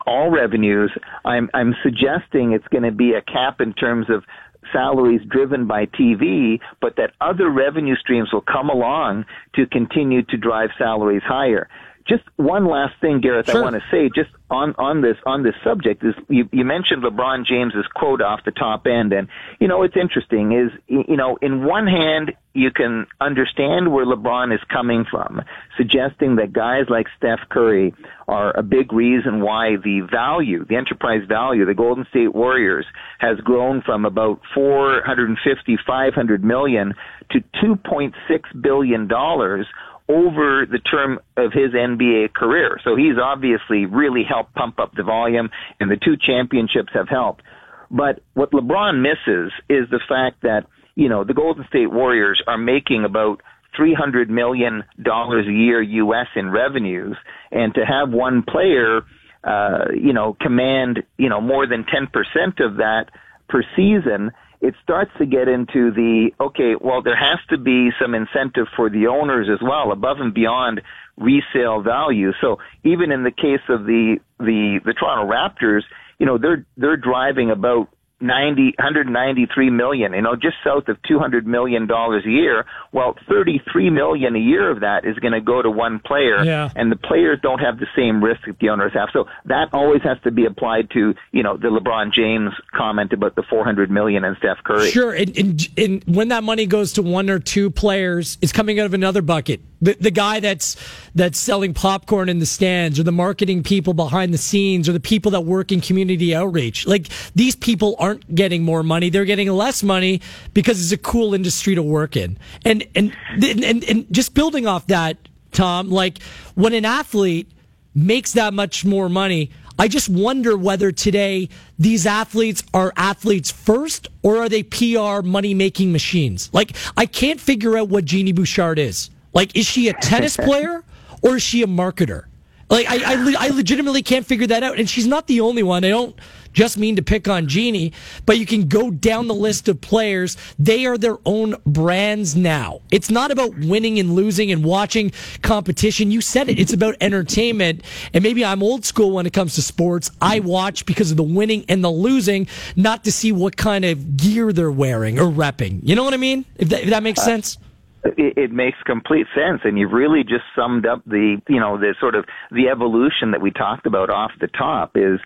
all 0.07 0.31
revenues. 0.31 0.93
I'm, 1.25 1.51
I'm 1.55 1.75
suggesting 1.83 2.53
it's 2.53 2.69
going 2.69 2.85
to 2.85 2.93
be 2.93 3.13
a 3.13 3.23
cap 3.23 3.61
in 3.61 3.73
terms 3.75 4.07
of 4.09 4.25
salaries 4.73 5.21
driven 5.29 5.67
by 5.67 5.87
TV, 5.87 6.61
but 6.81 6.97
that 6.97 7.13
other 7.21 7.51
revenue 7.51 7.97
streams 7.97 8.31
will 8.33 8.43
come 8.43 8.69
along 8.69 9.25
to 9.55 9.67
continue 9.67 10.23
to 10.23 10.37
drive 10.37 10.71
salaries 10.79 11.23
higher. 11.25 11.69
Just 12.07 12.25
one 12.37 12.67
last 12.67 12.95
thing, 13.01 13.21
Gareth, 13.21 13.47
sure. 13.47 13.61
I 13.61 13.63
want 13.63 13.77
to 13.77 13.83
say 13.91 14.11
just 14.15 14.31
on, 14.51 14.75
on 14.79 15.03
this, 15.03 15.17
on 15.25 15.43
this 15.43 15.55
subject 15.63 16.05
is 16.05 16.15
you, 16.29 16.49
you 16.53 16.65
mentioned 16.65 17.03
LeBron 17.03 17.47
James's 17.47 17.87
quote 17.95 18.21
off 18.21 18.41
the 18.45 18.51
top 18.51 18.87
end. 18.87 19.13
And, 19.13 19.29
you 19.61 19.69
know, 19.69 19.83
it's 19.83 19.97
interesting 19.97 20.53
is, 20.53 20.71
you 20.89 21.17
know, 21.17 21.39
in 21.41 21.65
one 21.65 21.87
hand, 21.87 22.33
you 22.55 22.71
can 22.71 23.07
understand 23.21 23.93
where 23.93 24.05
LeBron 24.05 24.55
is 24.55 24.61
coming 24.69 25.05
from, 25.11 25.43
suggesting 25.77 26.37
that 26.37 26.53
guys 26.53 26.85
like 26.89 27.07
Steph 27.17 27.41
Curry 27.49 27.95
are 28.29 28.57
a 28.57 28.63
big 28.63 28.93
reason 28.93 29.41
why 29.41 29.77
the 29.77 30.01
value, 30.01 30.65
the 30.65 30.77
enterprise 30.77 31.23
value, 31.27 31.65
the 31.65 31.75
Golden 31.75 32.07
State 32.11 32.35
Warriors 32.35 32.87
has 33.19 33.39
grown 33.39 33.81
from 33.81 34.05
about 34.05 34.41
450, 34.55 35.79
500 35.87 36.45
million 36.45 36.95
to 37.31 37.41
2.6 37.63 38.13
billion 38.61 39.09
dollars 39.09 39.67
over 40.09 40.67
the 40.71 40.79
term 40.79 41.19
of 41.37 41.53
his 41.53 41.73
NBA 41.73 42.33
career. 42.35 42.79
So 42.85 42.97
he's 42.97 43.17
obviously 43.23 43.87
really 43.87 44.25
helped 44.29 44.55
pump 44.55 44.79
up 44.79 44.95
the 44.95 45.03
volume, 45.03 45.51
and 45.81 45.91
the 45.91 45.97
two 45.97 46.17
championships 46.17 46.93
have 46.95 47.09
helped. 47.09 47.43
But 47.91 48.21
what 48.35 48.53
LeBron 48.53 49.01
misses 49.01 49.53
is 49.69 49.89
the 49.91 50.01
fact 50.09 50.43
that, 50.43 50.67
you 50.95 51.09
know, 51.09 51.25
the 51.25 51.35
Golden 51.35 51.67
State 51.69 51.93
Warriors 51.93 52.43
are 52.47 52.59
making 52.59 53.05
about 53.05 53.43
$300 53.79 54.29
million 54.29 54.85
a 55.07 55.43
year 55.51 55.83
US 55.83 56.27
in 56.37 56.51
revenues, 56.51 57.17
and 57.51 57.75
to 57.75 57.85
have 57.85 58.11
one 58.11 58.43
player, 58.43 59.03
uh, 59.45 59.87
you 59.95 60.13
know, 60.13 60.37
command, 60.41 61.03
you 61.19 61.29
know, 61.29 61.41
more 61.41 61.67
than 61.67 61.85
10% 61.85 62.65
of 62.65 62.77
that 62.77 63.07
per 63.49 63.63
season, 63.77 64.33
it 64.63 64.75
starts 64.81 65.11
to 65.19 65.27
get 65.27 65.49
into 65.49 65.91
the 65.91 66.31
okay, 66.41 66.75
well, 66.81 67.03
there 67.03 67.17
has 67.17 67.41
to 67.51 67.59
be 67.59 67.91
some 68.01 68.15
incentive 68.15 68.67
for 68.77 68.89
the 68.89 69.09
owners 69.09 69.49
as 69.53 69.59
well, 69.61 69.91
above 69.91 70.19
and 70.21 70.33
beyond 70.33 70.81
resale 71.19 71.83
value. 71.83 72.31
So 72.41 72.59
even 72.85 73.11
in 73.11 73.25
the 73.25 73.33
case 73.33 73.67
of 73.69 73.85
the 73.85 74.19
the 74.39 74.79
the 74.85 74.95
Toronto 74.95 75.31
Raptors, 75.31 75.83
you 76.19 76.27
know, 76.27 76.39
they're 76.39 76.65
they're 76.77 76.97
driving 76.97 77.51
about 77.51 77.89
90, 78.23 78.75
193 78.79 79.71
million, 79.71 80.13
you 80.13 80.23
know, 80.23 80.37
just 80.37 80.57
south 80.65 80.89
of 80.89 80.97
200 81.03 81.47
million 81.47 81.87
dollars 81.87 82.25
a 82.27 82.31
year. 82.31 82.65
Well, 82.93 83.17
33 83.29 83.91
million 83.91 84.37
a 84.37 84.39
year 84.39 84.71
of 84.71 84.81
that 84.81 85.05
is 85.05 85.19
going 85.19 85.33
to 85.33 85.41
go 85.41 85.63
to 85.63 85.71
one 85.71 85.99
player, 85.99 86.45
Yeah. 86.45 86.71
and 86.77 86.93
the 86.93 86.97
players 86.97 87.39
don't 87.43 87.59
have 87.59 87.79
the 87.79 87.87
same 87.97 88.23
risk 88.23 88.43
that 88.47 88.59
the 88.59 88.69
owners 88.69 88.93
have. 88.95 89.09
So 89.13 89.27
that 89.47 89.69
always 89.73 90.03
has 90.03 90.19
to 90.25 90.31
be 90.31 90.45
applied 90.45 90.91
to, 90.91 91.15
you 91.33 91.43
know, 91.43 91.57
the 91.57 91.69
LeBron 91.69 92.13
James 92.13 92.53
comment 92.73 93.13
about 93.13 93.35
the 93.35 93.43
400 93.43 93.91
million 93.91 94.25
and 94.25 94.37
Steph 94.37 94.59
Curry. 94.65 94.91
Sure, 94.91 95.13
and, 95.13 95.37
and, 95.37 95.69
and 95.77 96.05
when 96.07 96.29
that 96.29 96.45
money 96.45 96.67
goes 96.67 96.93
to 96.95 97.03
one 97.03 97.29
or 97.31 97.39
two 97.39 97.71
players, 97.71 98.39
it's 98.43 98.53
coming 98.53 98.79
out 98.79 98.87
of 98.87 98.95
another 98.95 99.23
bucket. 99.23 99.61
The, 99.81 99.95
the 99.95 100.11
guy 100.13 100.39
that's 100.39 100.77
that's 101.15 101.41
selling 101.41 101.75
popcorn 101.75 102.29
in 102.29 102.39
the 102.39 102.47
stands, 102.47 103.01
or 103.01 103.03
the 103.03 103.11
marketing 103.11 103.65
people 103.65 103.95
behind 103.95 104.33
the 104.33 104.39
scenes, 104.39 104.89
or 104.89 104.93
the 104.93 105.01
people 105.01 105.33
that 105.33 105.41
work 105.41 105.73
in 105.73 105.81
community 105.81 106.37
outreach. 106.37 106.87
Like 106.87 107.09
these 107.35 107.57
people 107.57 107.97
aren't 107.99 108.12
getting 108.15 108.63
more 108.63 108.83
money; 108.83 109.11
they're 109.11 109.25
getting 109.25 109.51
less 109.51 109.83
money 109.83 110.21
because 110.55 110.81
it's 110.81 110.93
a 110.93 111.03
cool 111.03 111.35
industry 111.35 111.75
to 111.75 111.83
work 111.83 112.17
in. 112.17 112.39
And 112.65 112.87
and 112.95 113.15
and, 113.43 113.85
and 113.85 114.07
just 114.13 114.35
building 114.35 114.67
off 114.67 114.87
that, 114.89 115.17
Tom, 115.53 115.91
like 115.91 116.23
when 116.55 116.73
an 116.73 116.85
athlete 116.85 117.51
makes 117.95 118.33
that 118.33 118.55
much 118.55 118.85
more 118.85 119.09
money. 119.09 119.51
I 119.79 119.89
just 119.89 120.09
wonder 120.09 120.57
whether 120.57 120.93
today 120.93 121.49
these 121.79 122.07
athletes 122.07 122.63
are 122.75 122.93
athletes 122.97 123.51
first 123.51 124.07
or 124.23 124.39
are 124.39 124.49
they 124.49 124.63
PR 124.63 125.23
money 125.23 125.55
making 125.55 125.93
machines? 125.93 126.51
Like, 126.53 126.77
I 126.97 127.07
can't 127.07 127.41
figure 127.41 127.77
out 127.77 127.89
what 127.89 128.05
Genie 128.05 128.33
Bouchard 128.33 128.79
is. 128.79 129.11
Like, 129.33 129.57
is 129.57 129.67
she 129.67 129.89
a 129.89 129.95
tennis 129.95 130.37
player 130.49 130.85
or 131.23 131.37
is 131.37 131.43
she 131.43 131.63
a 131.63 131.67
marketer? 131.67 132.27
Like, 132.73 132.87
I, 132.89 133.13
I, 133.13 133.35
I 133.39 133.49
legitimately 133.49 134.03
can't 134.03 134.25
figure 134.25 134.47
that 134.47 134.63
out. 134.63 134.79
And 134.79 134.89
she's 134.89 135.07
not 135.07 135.27
the 135.27 135.43
only 135.43 135.63
one. 135.63 135.85
I 135.85 135.91
don't 135.91 136.19
just 136.55 136.79
mean 136.79 136.97
to 136.97 137.03
pick 137.03 137.29
on 137.29 137.47
Genie, 137.47 137.93
but 138.25 138.39
you 138.39 138.47
can 138.47 138.67
go 138.67 138.91
down 138.91 139.27
the 139.29 139.35
list 139.35 139.69
of 139.69 139.83
players. 139.83 140.39
They 140.59 140.87
are 140.87 140.97
their 140.97 141.19
own 141.27 141.57
brands 141.67 142.35
now. 142.35 142.81
It's 142.91 143.11
not 143.11 143.31
about 143.31 143.59
winning 143.59 143.99
and 143.99 144.15
losing 144.15 144.51
and 144.51 144.65
watching 144.65 145.13
competition. 145.43 146.11
You 146.11 146.23
said 146.23 146.49
it. 146.49 146.59
It's 146.59 146.73
about 146.73 146.97
entertainment. 147.03 147.83
And 148.15 148.25
maybe 148.25 148.43
I'm 148.43 148.63
old 148.63 148.87
school 148.87 149.11
when 149.11 149.27
it 149.27 149.35
comes 149.35 149.55
to 149.57 149.63
sports. 149.63 150.11
I 150.23 150.41
watch 150.41 150.87
because 150.87 151.11
of 151.11 151.19
the 151.19 151.23
winning 151.23 151.67
and 151.69 151.85
the 151.85 151.91
losing, 151.91 152.49
not 152.75 153.05
to 153.05 153.13
see 153.13 153.33
what 153.33 153.59
kind 153.59 153.85
of 153.85 154.17
gear 154.17 154.51
they're 154.51 154.73
wearing 154.73 155.21
or 155.21 155.31
repping. 155.31 155.81
You 155.83 155.95
know 155.95 156.05
what 156.05 156.15
I 156.15 156.19
mean? 156.19 156.47
If 156.57 156.71
that, 156.71 156.85
if 156.85 156.89
that 156.89 157.03
makes 157.03 157.21
uh, 157.21 157.25
sense. 157.25 157.59
It, 158.05 158.37
it 158.39 158.53
makes 158.53 158.79
complete 158.85 159.27
sense 159.35 159.61
and 159.65 159.79
you've 159.79 159.93
really 159.93 160.23
just 160.23 160.45
summed 160.57 160.87
up 160.87 161.03
the 161.07 161.41
you 161.49 161.61
know 161.61 161.79
the 161.79 161.95
sort 162.01 162.15
of 162.15 162.25
the 162.51 162.69
evolution 162.69 163.31
that 163.33 163.41
we 163.41 163.51
talked 163.51 163.87
about 163.87 164.11
off 164.11 164.33
the 164.41 164.49
top 164.49 164.93
is 164.97 165.21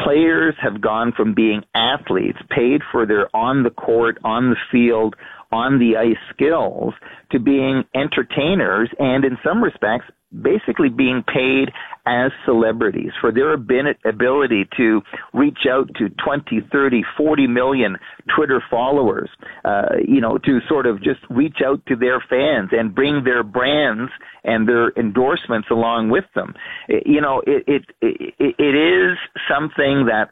players 0.00 0.54
have 0.60 0.80
gone 0.80 1.12
from 1.12 1.34
being 1.34 1.62
athletes 1.74 2.38
paid 2.50 2.80
for 2.90 3.06
their 3.06 3.34
on 3.36 3.62
the 3.62 3.70
court 3.70 4.18
on 4.24 4.50
the 4.50 4.56
field 4.70 5.14
on 5.50 5.78
the 5.78 5.96
ice 5.96 6.16
skills 6.32 6.94
to 7.30 7.38
being 7.38 7.84
entertainers 7.94 8.88
and 8.98 9.24
in 9.24 9.36
some 9.44 9.62
respects 9.62 10.06
basically 10.40 10.88
being 10.88 11.22
paid 11.22 11.70
as 12.06 12.32
celebrities 12.44 13.12
for 13.20 13.30
their 13.30 13.52
ability 13.54 14.68
to 14.76 15.00
reach 15.32 15.66
out 15.70 15.88
to 15.96 16.08
20, 16.24 16.60
30, 16.72 17.02
40 17.16 17.46
million 17.46 17.96
Twitter 18.34 18.62
followers, 18.70 19.30
uh, 19.64 19.96
you 20.06 20.20
know, 20.20 20.38
to 20.38 20.58
sort 20.68 20.86
of 20.86 20.98
just 21.02 21.20
reach 21.30 21.58
out 21.64 21.80
to 21.86 21.96
their 21.96 22.22
fans 22.28 22.70
and 22.72 22.94
bring 22.94 23.22
their 23.24 23.42
brands 23.42 24.10
and 24.44 24.68
their 24.68 24.90
endorsements 24.90 25.68
along 25.70 26.10
with 26.10 26.24
them. 26.34 26.54
It- 26.88 27.06
you 27.06 27.20
know, 27.20 27.42
it, 27.46 27.64
it, 27.66 27.84
it, 28.00 28.54
it 28.58 28.74
is 28.74 29.18
something 29.48 30.06
that 30.06 30.30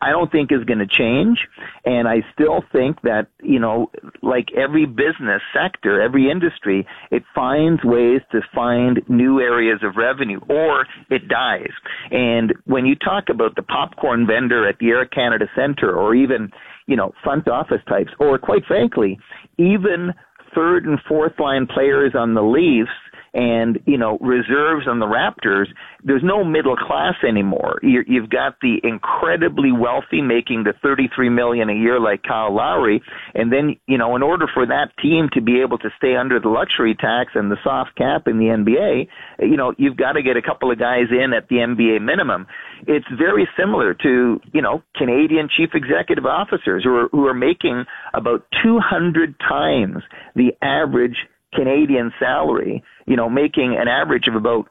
I 0.00 0.10
don't 0.10 0.30
think 0.32 0.50
is 0.52 0.64
going 0.64 0.78
to 0.78 0.86
change. 0.86 1.38
And 1.84 2.08
I 2.08 2.22
still 2.34 2.62
think 2.72 3.02
that, 3.02 3.28
you 3.42 3.58
know, 3.58 3.90
like 4.22 4.48
every 4.56 4.86
business 4.86 5.42
sector, 5.54 6.00
every 6.00 6.30
industry, 6.30 6.86
it 7.10 7.22
finds 7.34 7.84
ways 7.84 8.20
to 8.32 8.40
find 8.54 9.00
new 9.08 9.40
areas 9.40 9.80
of 9.82 9.96
revenue 9.96 10.40
or 10.48 10.86
it 11.08 11.28
dies. 11.28 11.70
And 12.10 12.52
when 12.64 12.86
you 12.86 12.96
talk 12.96 13.24
about 13.30 13.54
the 13.56 13.62
popcorn 13.62 14.26
vendor 14.26 14.68
at 14.68 14.78
the 14.78 14.88
Air 14.88 15.06
Canada 15.06 15.46
Center 15.54 15.94
or 15.96 16.14
even, 16.14 16.50
you 16.86 16.96
know, 16.96 17.12
front 17.22 17.48
office 17.48 17.82
types 17.88 18.10
or 18.18 18.38
quite 18.38 18.64
frankly, 18.66 19.18
even 19.58 20.12
third 20.54 20.84
and 20.84 20.98
fourth 21.08 21.38
line 21.38 21.66
players 21.66 22.12
on 22.16 22.34
the 22.34 22.42
Leafs 22.42 22.90
and 23.34 23.78
you 23.86 23.96
know 23.96 24.18
reserves 24.20 24.86
on 24.88 24.98
the 24.98 25.06
Raptors, 25.06 25.66
there's 26.02 26.22
no 26.24 26.44
middle 26.44 26.76
class 26.76 27.14
anymore. 27.26 27.78
you 27.82 28.02
you've 28.06 28.30
got 28.30 28.56
the 28.60 28.78
incredibly 28.82 29.72
wealthy 29.72 30.20
making 30.22 30.64
the 30.64 30.72
33 30.82 31.28
million 31.28 31.70
a 31.70 31.74
year 31.74 32.00
like 32.00 32.22
Kyle 32.22 32.54
Lowry, 32.54 33.02
and 33.34 33.52
then 33.52 33.76
you 33.86 33.98
know 33.98 34.16
in 34.16 34.22
order 34.22 34.46
for 34.52 34.66
that 34.66 34.88
team 35.00 35.28
to 35.32 35.40
be 35.40 35.60
able 35.60 35.78
to 35.78 35.90
stay 35.96 36.16
under 36.16 36.40
the 36.40 36.48
luxury 36.48 36.94
tax 36.94 37.32
and 37.34 37.50
the 37.50 37.56
soft 37.62 37.96
cap 37.96 38.26
in 38.26 38.38
the 38.38 38.46
NBA, 38.46 39.06
you 39.40 39.56
know 39.56 39.74
you've 39.78 39.96
got 39.96 40.12
to 40.12 40.22
get 40.22 40.36
a 40.36 40.42
couple 40.42 40.70
of 40.70 40.78
guys 40.78 41.06
in 41.10 41.32
at 41.32 41.48
the 41.48 41.56
NBA 41.56 42.02
minimum. 42.02 42.46
It's 42.86 43.06
very 43.16 43.48
similar 43.58 43.94
to 43.94 44.40
you 44.52 44.62
know 44.62 44.82
Canadian 44.96 45.48
chief 45.54 45.70
executive 45.74 46.26
officers 46.26 46.82
who 46.84 46.94
are 46.94 47.08
who 47.12 47.26
are 47.26 47.34
making 47.34 47.84
about 48.14 48.44
200 48.62 49.36
times 49.38 50.02
the 50.34 50.50
average 50.62 51.16
Canadian 51.54 52.12
salary, 52.18 52.82
you 53.10 53.16
know, 53.16 53.28
making 53.28 53.76
an 53.76 53.88
average 53.88 54.28
of 54.28 54.36
about 54.36 54.68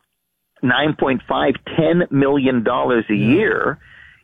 nine 0.64 0.96
point 0.98 1.22
five, 1.28 1.56
ten 1.76 2.04
million 2.10 2.64
dollars 2.64 3.04
a 3.10 3.14
year, 3.14 3.78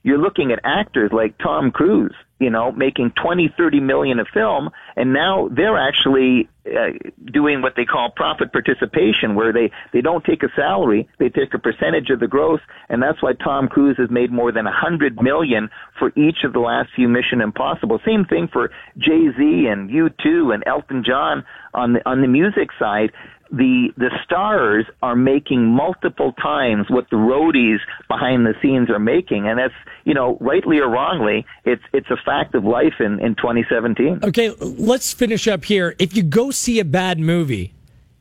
you're 0.04 0.18
looking 0.18 0.54
at 0.54 0.60
actors 0.64 1.12
like 1.12 1.38
Tom 1.38 1.70
Cruise, 1.70 2.16
you 2.40 2.50
know, 2.50 2.72
making 2.72 3.12
twenty, 3.22 3.54
thirty 3.58 3.82
million 3.82 4.22
a 4.22 4.26
film, 4.34 4.70
and 4.96 5.12
now 5.12 5.50
they're 5.52 5.78
actually 5.78 6.48
uh, 6.66 6.92
doing 7.26 7.62
what 7.62 7.74
they 7.76 7.84
call 7.84 8.10
profit 8.10 8.54
participation, 8.54 9.36
where 9.36 9.52
they, 9.52 9.70
they 9.92 10.00
don't 10.00 10.24
take 10.24 10.44
a 10.44 10.50
salary, 10.56 11.10
they 11.20 11.28
take 11.28 11.54
a 11.54 11.60
percentage 11.60 12.10
of 12.10 12.22
the 12.22 12.28
gross, 12.28 12.62
and 12.88 13.04
that's 13.04 13.22
why 13.22 13.34
Tom 13.34 13.68
Cruise 13.68 13.98
has 13.98 14.10
made 14.10 14.32
more 14.32 14.54
than 14.54 14.66
a 14.66 14.72
hundred 14.72 15.22
million 15.22 15.70
for 16.00 16.14
each 16.16 16.46
of 16.46 16.54
the 16.54 16.60
last 16.60 16.90
few 16.96 17.10
Mission 17.10 17.42
Impossible. 17.42 18.00
Same 18.06 18.24
thing 18.24 18.48
for 18.48 18.72
Jay-Z 18.98 19.68
and 19.68 19.90
U2 19.90 20.54
and 20.54 20.64
Elton 20.66 21.04
John 21.06 21.44
on 21.74 21.94
the, 21.94 22.10
on 22.10 22.22
the 22.22 22.28
music 22.28 22.70
side 22.80 23.12
the 23.52 23.90
the 23.98 24.10
stars 24.24 24.86
are 25.02 25.16
making 25.16 25.66
multiple 25.66 26.34
times 26.34 26.88
what 26.90 27.10
the 27.10 27.18
roadies 27.18 27.78
behind 28.08 28.46
the 28.46 28.54
scenes 28.62 28.90
are 28.90 29.00
making, 29.00 29.48
and 29.48 29.60
that's 29.60 29.74
you 30.04 30.14
know 30.14 30.38
rightly 30.42 30.80
or 30.80 30.90
wrongly, 30.90 31.46
it's 31.64 31.84
it's 31.94 32.10
a 32.10 32.18
fact 32.26 32.56
of 32.56 32.64
life 32.64 32.96
in 33.00 33.20
in 33.20 33.36
2017. 33.36 34.20
Okay, 34.24 34.50
let's 34.60 35.14
finish 35.14 35.48
up 35.48 35.66
here. 35.66 35.96
If 36.00 36.16
you 36.16 36.24
go 36.24 36.52
see 36.52 36.80
a 36.80 36.86
bad 36.86 37.20
movie, 37.20 37.74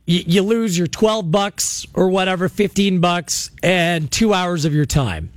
you, 0.05 0.23
you 0.25 0.41
lose 0.41 0.77
your 0.77 0.87
12 0.87 1.31
bucks 1.31 1.85
or 1.93 2.09
whatever, 2.09 2.47
15 2.47 2.99
bucks, 2.99 3.51
and 3.63 4.11
two 4.11 4.33
hours 4.33 4.65
of 4.65 4.73
your 4.73 4.85
time. 4.85 5.31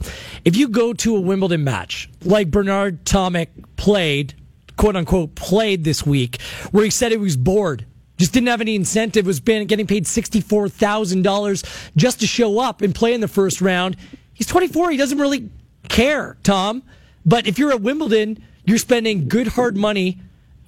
If 0.45 0.57
you 0.57 0.68
go 0.68 0.93
to 0.93 1.16
a 1.16 1.20
Wimbledon 1.20 1.64
match, 1.64 2.11
like 2.24 2.51
Bernard 2.51 3.05
Tomic 3.05 3.49
played, 3.76 4.34
quote 4.76 4.97
unquote, 4.97 5.34
played 5.34 5.84
this 5.84 6.05
week, 6.05 6.41
where 6.70 6.84
he 6.84 6.91
said 6.91 7.12
he 7.12 7.18
was 7.18 7.36
bored, 7.36 7.86
just 8.18 8.32
didn't 8.32 8.48
have 8.48 8.60
any 8.60 8.74
incentive, 8.74 9.26
was 9.26 9.40
been 9.40 9.66
getting 9.66 9.86
paid 9.86 10.04
$64,000 10.04 11.90
just 11.96 12.20
to 12.20 12.26
show 12.26 12.58
up 12.58 12.82
and 12.82 12.94
play 12.94 13.14
in 13.14 13.20
the 13.20 13.28
first 13.28 13.60
round. 13.60 13.96
He's 14.34 14.46
24. 14.46 14.90
He 14.90 14.96
doesn't 14.96 15.18
really 15.18 15.48
care, 15.88 16.36
Tom. 16.42 16.82
But 17.24 17.46
if 17.46 17.58
you're 17.58 17.70
at 17.70 17.80
Wimbledon, 17.80 18.42
you're 18.64 18.78
spending 18.78 19.28
good 19.28 19.48
hard 19.48 19.76
money 19.76 20.18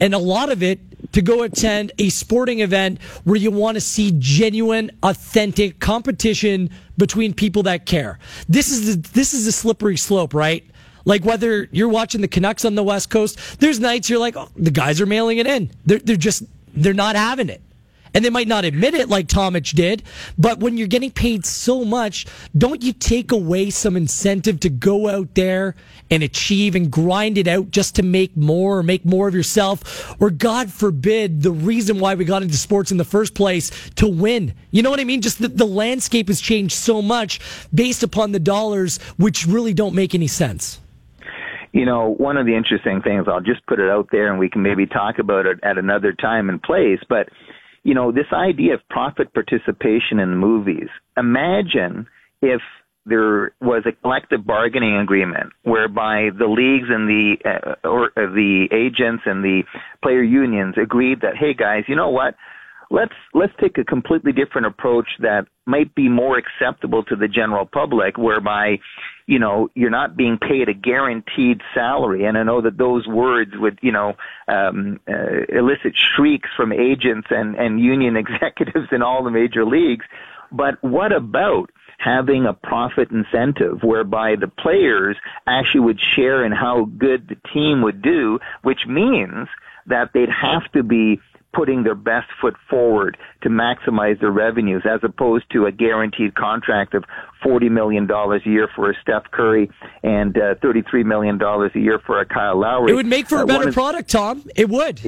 and 0.00 0.14
a 0.14 0.18
lot 0.18 0.50
of 0.50 0.62
it 0.62 0.80
to 1.12 1.22
go 1.22 1.42
attend 1.42 1.92
a 1.98 2.08
sporting 2.08 2.60
event 2.60 3.00
where 3.24 3.36
you 3.36 3.50
want 3.50 3.76
to 3.76 3.80
see 3.80 4.12
genuine, 4.18 4.90
authentic 5.02 5.80
competition 5.80 6.70
between 6.96 7.34
people 7.34 7.62
that 7.64 7.86
care. 7.86 8.18
This 8.48 8.70
is 8.70 8.96
the, 8.96 9.08
this 9.10 9.34
is 9.34 9.46
a 9.46 9.52
slippery 9.52 9.96
slope, 9.96 10.34
right? 10.34 10.64
Like 11.04 11.24
whether 11.24 11.68
you're 11.72 11.88
watching 11.88 12.20
the 12.20 12.28
Canucks 12.28 12.64
on 12.64 12.74
the 12.74 12.82
West 12.82 13.10
Coast, 13.10 13.60
there's 13.60 13.80
nights 13.80 14.08
you're 14.08 14.18
like, 14.18 14.36
oh, 14.36 14.48
the 14.56 14.70
guys 14.70 15.00
are 15.00 15.06
mailing 15.06 15.38
it 15.38 15.46
in. 15.46 15.70
They're 15.86 15.98
they're 15.98 16.16
just 16.16 16.42
they're 16.74 16.94
not 16.94 17.16
having 17.16 17.48
it. 17.48 17.60
and 18.12 18.24
they 18.24 18.30
might 18.30 18.48
not 18.48 18.64
admit 18.64 18.94
it 18.94 19.08
like 19.08 19.28
Tomic 19.28 19.72
did, 19.74 20.02
but 20.36 20.58
when 20.58 20.76
you're 20.76 20.88
getting 20.88 21.10
paid 21.12 21.46
so 21.46 21.84
much, 21.84 22.26
don't 22.56 22.82
you 22.82 22.92
take 22.92 23.30
away 23.30 23.70
some 23.70 23.96
incentive 23.96 24.58
to 24.60 24.68
go 24.68 25.08
out 25.08 25.34
there 25.34 25.76
and 26.10 26.22
achieve 26.22 26.74
and 26.74 26.90
grind 26.90 27.38
it 27.38 27.46
out 27.46 27.70
just 27.70 27.94
to 27.96 28.02
make 28.02 28.36
more 28.36 28.78
or 28.78 28.82
make 28.82 29.04
more 29.04 29.28
of 29.28 29.34
yourself? 29.34 30.16
Or 30.20 30.30
God 30.30 30.72
forbid, 30.72 31.42
the 31.42 31.52
reason 31.52 32.00
why 32.00 32.14
we 32.14 32.24
got 32.24 32.42
into 32.42 32.56
sports 32.56 32.90
in 32.90 32.96
the 32.96 33.04
first 33.04 33.34
place 33.34 33.70
to 33.96 34.08
win. 34.08 34.54
You 34.72 34.82
know 34.82 34.90
what 34.90 35.00
I 35.00 35.04
mean? 35.04 35.20
Just 35.20 35.40
the, 35.40 35.48
the 35.48 35.64
landscape 35.64 36.28
has 36.28 36.40
changed 36.40 36.74
so 36.74 37.00
much 37.00 37.38
based 37.72 38.02
upon 38.02 38.32
the 38.32 38.40
dollars, 38.40 38.98
which 39.18 39.46
really 39.46 39.72
don't 39.72 39.94
make 39.94 40.14
any 40.14 40.26
sense. 40.26 40.80
You 41.72 41.84
know, 41.84 42.14
one 42.16 42.36
of 42.36 42.46
the 42.46 42.56
interesting 42.56 43.00
things, 43.02 43.26
I'll 43.28 43.40
just 43.40 43.64
put 43.66 43.78
it 43.78 43.88
out 43.88 44.08
there 44.10 44.30
and 44.30 44.38
we 44.38 44.50
can 44.50 44.62
maybe 44.62 44.86
talk 44.86 45.18
about 45.18 45.46
it 45.46 45.60
at 45.62 45.78
another 45.78 46.12
time 46.12 46.48
and 46.48 46.60
place, 46.62 46.98
but 47.08 47.28
you 47.82 47.94
know, 47.94 48.12
this 48.12 48.26
idea 48.32 48.74
of 48.74 48.80
profit 48.90 49.32
participation 49.32 50.18
in 50.18 50.36
movies. 50.36 50.88
Imagine 51.16 52.06
if 52.42 52.60
there 53.06 53.52
was 53.60 53.84
a 53.86 53.92
collective 53.92 54.46
bargaining 54.46 54.96
agreement 54.98 55.52
whereby 55.62 56.28
the 56.38 56.46
leagues 56.46 56.88
and 56.90 57.08
the 57.08 57.36
uh, 57.44 57.88
or 57.88 58.06
uh, 58.16 58.30
the 58.32 58.68
agents 58.72 59.22
and 59.24 59.42
the 59.42 59.62
player 60.02 60.22
unions 60.22 60.74
agreed 60.80 61.22
that 61.22 61.36
hey 61.38 61.54
guys, 61.54 61.84
you 61.88 61.96
know 61.96 62.10
what? 62.10 62.34
Let's 62.90 63.14
let's 63.32 63.52
take 63.60 63.78
a 63.78 63.84
completely 63.84 64.32
different 64.32 64.66
approach 64.66 65.08
that 65.20 65.46
might 65.64 65.94
be 65.94 66.08
more 66.08 66.38
acceptable 66.38 67.02
to 67.04 67.16
the 67.16 67.28
general 67.28 67.64
public 67.64 68.18
whereby 68.18 68.78
you 69.26 69.38
know, 69.38 69.68
you're 69.74 69.90
not 69.90 70.16
being 70.16 70.38
paid 70.38 70.68
a 70.68 70.74
guaranteed 70.74 71.60
salary. 71.74 72.24
And 72.24 72.36
I 72.36 72.42
know 72.42 72.60
that 72.62 72.78
those 72.78 73.06
words 73.06 73.52
would, 73.54 73.78
you 73.82 73.92
know, 73.92 74.14
um, 74.48 75.00
uh, 75.08 75.44
elicit 75.48 75.94
shrieks 75.96 76.50
from 76.56 76.72
agents 76.72 77.28
and, 77.30 77.54
and 77.56 77.80
union 77.80 78.16
executives 78.24 78.88
in 78.92 79.02
all 79.02 79.22
the 79.22 79.30
major 79.30 79.64
leagues. 79.64 80.04
But 80.52 80.82
what 80.82 81.12
about 81.12 81.70
having 81.98 82.46
a 82.46 82.54
profit 82.54 83.10
incentive 83.10 83.82
whereby 83.82 84.34
the 84.34 84.48
players 84.48 85.16
actually 85.46 85.80
would 85.80 86.00
share 86.00 86.44
in 86.44 86.50
how 86.50 86.86
good 86.98 87.28
the 87.28 87.36
team 87.52 87.82
would 87.82 88.00
do, 88.00 88.38
which 88.62 88.86
means 88.88 89.48
that 89.86 90.10
they'd 90.14 90.30
have 90.30 90.70
to 90.72 90.82
be 90.82 91.20
putting 91.52 91.82
their 91.82 91.94
best 91.94 92.28
foot 92.40 92.54
forward 92.68 93.16
to 93.42 93.48
maximize 93.48 94.20
their 94.20 94.30
revenues 94.30 94.82
as 94.84 95.00
opposed 95.02 95.44
to 95.52 95.66
a 95.66 95.72
guaranteed 95.72 96.34
contract 96.34 96.94
of 96.94 97.04
$40 97.44 97.70
million 97.70 98.08
a 98.10 98.48
year 98.48 98.68
for 98.74 98.90
a 98.90 98.94
Steph 99.02 99.24
Curry 99.32 99.70
and 100.02 100.36
uh, 100.36 100.54
$33 100.56 101.04
million 101.04 101.40
a 101.42 101.78
year 101.78 102.00
for 102.06 102.20
a 102.20 102.26
Kyle 102.26 102.58
Lowry. 102.58 102.92
It 102.92 102.94
would 102.94 103.06
make 103.06 103.28
for 103.28 103.38
a 103.38 103.42
uh, 103.42 103.46
better 103.46 103.72
product, 103.72 104.10
Tom. 104.10 104.44
It 104.54 104.68
would. 104.68 105.00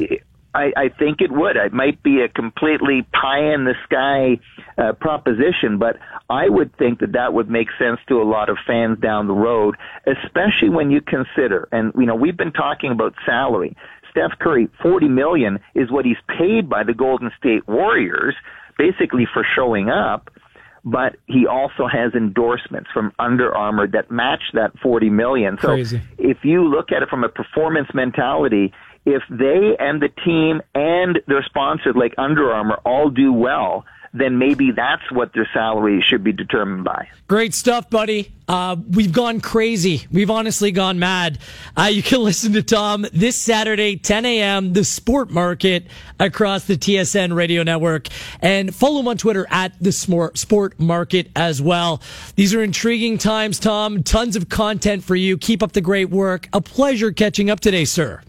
I, 0.55 0.73
I 0.77 0.89
think 0.99 1.21
it 1.21 1.33
would. 1.33 1.57
It 1.57 1.73
might 1.73 2.03
be 2.03 2.21
a 2.21 2.29
completely 2.29 3.07
pie 3.13 3.55
in 3.55 3.65
the 3.65 3.75
sky 3.85 4.39
uh, 4.77 4.93
proposition, 4.93 5.79
but 5.79 5.97
I 6.29 6.49
would 6.49 6.77
think 6.77 7.01
that 7.01 7.13
that 7.13 7.33
would 7.33 7.49
make 7.49 7.69
sense 7.79 8.01
to 8.09 8.21
a 8.21 8.25
lot 8.25 8.51
of 8.51 8.59
fans 8.67 8.99
down 9.01 9.29
the 9.29 9.35
road, 9.35 9.77
especially 10.07 10.69
when 10.69 10.91
you 10.91 11.01
consider, 11.01 11.69
and 11.73 11.93
you 11.97 12.07
know, 12.07 12.15
we've 12.15 12.37
been 12.37 12.53
talking 12.53 12.91
about 12.91 13.15
salary. 13.25 13.77
Steph 14.13 14.39
Curry, 14.39 14.69
40 14.83 15.09
million 15.09 15.59
is 15.75 15.91
what 15.91 16.05
he's 16.05 16.17
paid 16.39 16.69
by 16.69 16.85
the 16.85 16.95
Golden 16.95 17.31
State 17.39 17.67
Warriors, 17.67 18.35
basically 18.79 19.27
for 19.33 19.45
showing 19.57 19.89
up. 19.89 20.31
But 20.85 21.17
he 21.27 21.47
also 21.47 21.87
has 21.87 22.13
endorsements 22.15 22.91
from 22.93 23.13
Under 23.19 23.55
Armour 23.55 23.87
that 23.89 24.11
match 24.11 24.43
that 24.55 24.73
40 24.83 25.11
million. 25.11 25.57
So 25.61 25.69
Crazy. 25.69 26.03
if 26.19 26.39
you 26.43 26.65
look 26.69 26.91
at 26.91 27.03
it 27.03 27.09
from 27.09 27.25
a 27.25 27.29
performance 27.29 27.89
mentality, 27.95 28.73
if 29.07 29.23
they 29.31 29.77
and 29.79 30.03
the 30.03 30.09
team 30.25 30.61
and 30.75 31.21
their 31.27 31.45
sponsor 31.45 31.93
like 31.93 32.15
Under 32.19 32.53
Armour 32.53 32.81
all 32.85 33.11
do 33.11 33.33
well, 33.33 33.85
then 34.15 34.39
maybe 34.39 34.71
that's 34.71 35.11
what 35.11 35.33
their 35.33 35.49
salary 35.55 36.05
should 36.07 36.23
be 36.23 36.33
determined 36.33 36.85
by. 36.85 37.09
Great 37.29 37.55
stuff, 37.55 37.89
buddy. 37.89 38.31
Uh, 38.47 38.77
we've 38.91 39.13
gone 39.13 39.41
crazy. 39.41 40.07
We've 40.11 40.31
honestly 40.31 40.71
gone 40.71 40.99
mad. 40.99 41.39
Uh, 41.77 41.85
you 41.85 42.03
can 42.03 42.21
listen 42.25 42.53
to 42.53 42.63
Tom 42.63 43.07
this 43.13 43.37
Saturday, 43.37 43.97
10 43.97 44.27
a.m., 44.27 44.73
the 44.75 44.85
Sport 44.85 45.31
Market 45.31 45.87
across 46.21 46.65
the 46.67 46.77
TSN 46.77 47.35
radio 47.35 47.63
network. 47.63 48.09
And 48.41 48.75
follow 48.75 49.01
him 49.01 49.09
on 49.09 49.17
Twitter 49.17 49.47
at 49.51 49.73
the 49.81 49.93
Sport 49.93 50.79
Market 50.79 51.31
as 51.35 51.63
well. 51.63 52.03
These 52.37 52.55
are 52.55 52.63
intriguing 52.63 53.17
times, 53.17 53.59
Tom. 53.59 54.03
Tons 54.03 54.37
of 54.37 54.51
content 54.51 55.05
for 55.05 55.17
you. 55.17 55.39
Keep 55.39 55.63
up 55.63 55.73
the 55.73 55.81
great 55.81 56.11
work. 56.11 56.49
A 56.53 56.61
pleasure 56.61 57.13
catching 57.13 57.49
up 57.49 57.61
today, 57.61 57.87
sir. 57.87 58.21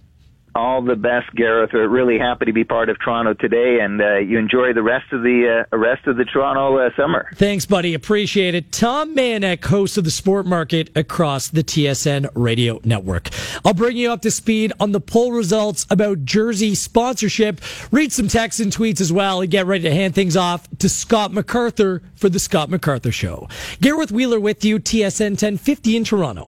All 0.55 0.83
the 0.83 0.95
best, 0.95 1.33
Gareth. 1.35 1.71
We're 1.73 1.87
really 1.87 2.19
happy 2.19 2.45
to 2.45 2.53
be 2.53 2.63
part 2.63 2.89
of 2.89 2.99
Toronto 2.99 3.33
today, 3.33 3.79
and 3.81 3.99
uh, 3.99 4.17
you 4.17 4.37
enjoy 4.37 4.71
the 4.73 4.83
rest 4.83 5.11
of 5.11 5.23
the 5.23 5.65
uh, 5.71 5.77
rest 5.77 6.05
of 6.05 6.17
the 6.17 6.25
Toronto 6.25 6.77
uh, 6.77 6.89
summer. 6.95 7.31
Thanks, 7.35 7.65
buddy. 7.65 7.95
Appreciate 7.95 8.53
it. 8.53 8.71
Tom 8.71 9.15
Mayenknecht, 9.15 9.65
host 9.65 9.97
of 9.97 10.03
the 10.03 10.11
Sport 10.11 10.45
Market 10.45 10.95
across 10.95 11.47
the 11.47 11.63
TSN 11.63 12.29
Radio 12.35 12.79
Network. 12.83 13.29
I'll 13.65 13.73
bring 13.73 13.97
you 13.97 14.11
up 14.11 14.21
to 14.21 14.31
speed 14.31 14.73
on 14.79 14.91
the 14.91 15.01
poll 15.01 15.31
results 15.31 15.87
about 15.89 16.23
jersey 16.23 16.75
sponsorship. 16.75 17.59
Read 17.91 18.11
some 18.11 18.27
texts 18.27 18.59
and 18.59 18.71
tweets 18.71 19.01
as 19.01 19.11
well, 19.11 19.41
and 19.41 19.49
get 19.49 19.65
ready 19.65 19.83
to 19.85 19.91
hand 19.91 20.13
things 20.13 20.37
off 20.37 20.69
to 20.77 20.87
Scott 20.87 21.33
MacArthur 21.33 22.03
for 22.13 22.29
the 22.29 22.39
Scott 22.39 22.69
MacArthur 22.69 23.11
Show. 23.11 23.47
Gareth 23.81 24.11
Wheeler 24.11 24.39
with 24.39 24.63
you, 24.63 24.77
TSN 24.77 25.31
1050 25.31 25.97
in 25.97 26.03
Toronto. 26.03 26.45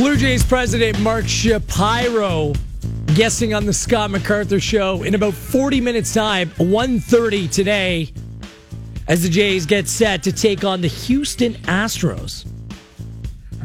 Blue 0.00 0.16
Jays 0.16 0.42
president 0.42 0.98
Mark 1.00 1.28
Shapiro 1.28 2.54
guessing 3.08 3.52
on 3.52 3.66
the 3.66 3.72
Scott 3.74 4.10
MacArthur 4.10 4.58
show 4.58 5.02
in 5.02 5.14
about 5.14 5.34
40 5.34 5.82
minutes 5.82 6.14
time, 6.14 6.48
1.30 6.52 7.50
today, 7.52 8.10
as 9.08 9.22
the 9.22 9.28
Jays 9.28 9.66
get 9.66 9.88
set 9.88 10.22
to 10.22 10.32
take 10.32 10.64
on 10.64 10.80
the 10.80 10.88
Houston 10.88 11.52
Astros. 11.64 12.50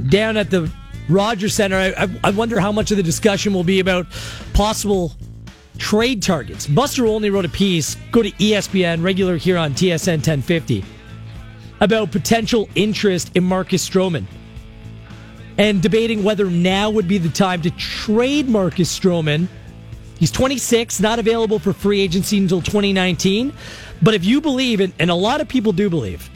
Down 0.09 0.35
at 0.35 0.49
the 0.49 0.69
Rogers 1.07 1.53
Center, 1.53 1.77
I, 1.77 2.09
I 2.21 2.31
wonder 2.31 2.59
how 2.59 2.73
much 2.73 2.91
of 2.91 2.97
the 2.97 3.03
discussion 3.03 3.53
will 3.53 3.63
be 3.63 3.79
about 3.79 4.05
possible 4.53 5.13
trade 5.77 6.21
targets. 6.21 6.67
Buster 6.67 7.05
Olney 7.05 7.29
wrote 7.29 7.45
a 7.45 7.49
piece, 7.49 7.95
go 8.11 8.21
to 8.21 8.31
ESPN, 8.31 9.01
regular 9.01 9.37
here 9.37 9.55
on 9.55 9.71
TSN 9.71 10.17
1050, 10.17 10.83
about 11.79 12.11
potential 12.11 12.67
interest 12.75 13.31
in 13.35 13.45
Marcus 13.45 13.87
Stroman 13.89 14.25
and 15.57 15.81
debating 15.81 16.23
whether 16.23 16.45
now 16.45 16.89
would 16.89 17.07
be 17.07 17.17
the 17.17 17.29
time 17.29 17.61
to 17.61 17.71
trade 17.71 18.49
Marcus 18.49 18.97
Stroman. 18.97 19.47
He's 20.19 20.31
26, 20.31 20.99
not 20.99 21.19
available 21.19 21.59
for 21.59 21.73
free 21.73 22.01
agency 22.01 22.37
until 22.37 22.61
2019. 22.61 23.53
But 24.01 24.13
if 24.13 24.25
you 24.25 24.41
believe, 24.41 24.79
and, 24.79 24.93
and 24.99 25.09
a 25.09 25.15
lot 25.15 25.41
of 25.41 25.47
people 25.47 25.71
do 25.71 25.89
believe, 25.89 26.29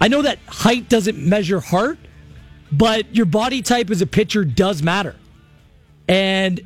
I 0.00 0.08
know 0.08 0.22
that 0.22 0.38
height 0.46 0.88
doesn't 0.88 1.18
measure 1.18 1.60
heart, 1.60 1.98
but 2.70 3.14
your 3.14 3.26
body 3.26 3.62
type 3.62 3.90
as 3.90 4.02
a 4.02 4.06
pitcher 4.06 4.44
does 4.44 4.82
matter. 4.82 5.16
And 6.08 6.60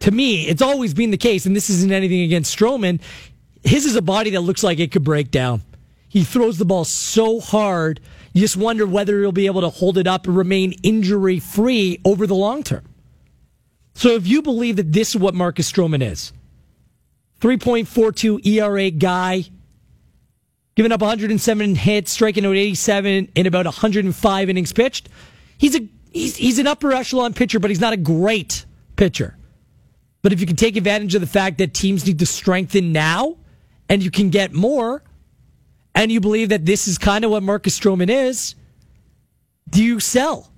to 0.00 0.10
me, 0.10 0.48
it's 0.48 0.62
always 0.62 0.94
been 0.94 1.10
the 1.10 1.16
case, 1.16 1.46
and 1.46 1.54
this 1.54 1.70
isn't 1.70 1.92
anything 1.92 2.22
against 2.22 2.56
Stroman. 2.56 3.00
His 3.62 3.86
is 3.86 3.94
a 3.94 4.02
body 4.02 4.30
that 4.30 4.40
looks 4.40 4.64
like 4.64 4.80
it 4.80 4.90
could 4.90 5.04
break 5.04 5.30
down. 5.30 5.62
He 6.08 6.24
throws 6.24 6.58
the 6.58 6.64
ball 6.64 6.84
so 6.84 7.40
hard 7.40 8.00
you 8.32 8.40
just 8.40 8.56
wonder 8.56 8.86
whether 8.86 9.20
he'll 9.20 9.32
be 9.32 9.46
able 9.46 9.60
to 9.60 9.68
hold 9.68 9.98
it 9.98 10.06
up 10.06 10.26
and 10.26 10.36
remain 10.36 10.72
injury 10.82 11.38
free 11.38 12.00
over 12.04 12.26
the 12.26 12.34
long 12.34 12.62
term. 12.62 12.84
So 13.94 14.10
if 14.10 14.26
you 14.26 14.42
believe 14.42 14.76
that 14.76 14.92
this 14.92 15.10
is 15.10 15.16
what 15.16 15.34
Marcus 15.34 15.70
Stroman 15.70 16.02
is, 16.02 16.32
3.42 17.40 18.46
ERA 18.46 18.90
guy, 18.90 19.44
giving 20.74 20.92
up 20.92 21.00
107 21.00 21.74
hits, 21.74 22.12
striking 22.12 22.46
out 22.46 22.56
87 22.56 23.28
in 23.34 23.46
about 23.46 23.66
105 23.66 24.48
innings 24.48 24.72
pitched, 24.72 25.08
he's 25.58 25.76
a 25.76 25.86
he's, 26.10 26.36
he's 26.36 26.58
an 26.58 26.66
upper 26.66 26.92
echelon 26.92 27.34
pitcher, 27.34 27.58
but 27.58 27.70
he's 27.70 27.80
not 27.80 27.92
a 27.92 27.98
great 27.98 28.64
pitcher. 28.96 29.36
But 30.22 30.32
if 30.32 30.40
you 30.40 30.46
can 30.46 30.56
take 30.56 30.76
advantage 30.76 31.14
of 31.14 31.20
the 31.20 31.26
fact 31.26 31.58
that 31.58 31.74
teams 31.74 32.06
need 32.06 32.20
to 32.20 32.26
strengthen 32.26 32.92
now 32.92 33.36
and 33.88 34.02
you 34.02 34.10
can 34.10 34.30
get 34.30 34.52
more, 34.52 35.02
and 35.94 36.10
you 36.10 36.20
believe 36.20 36.48
that 36.50 36.66
this 36.66 36.88
is 36.88 36.98
kind 36.98 37.24
of 37.24 37.30
what 37.30 37.42
Marcus 37.42 37.78
Stroman 37.78 38.08
is, 38.08 38.54
do 39.68 39.82
you 39.82 40.00
sell? 40.00 40.50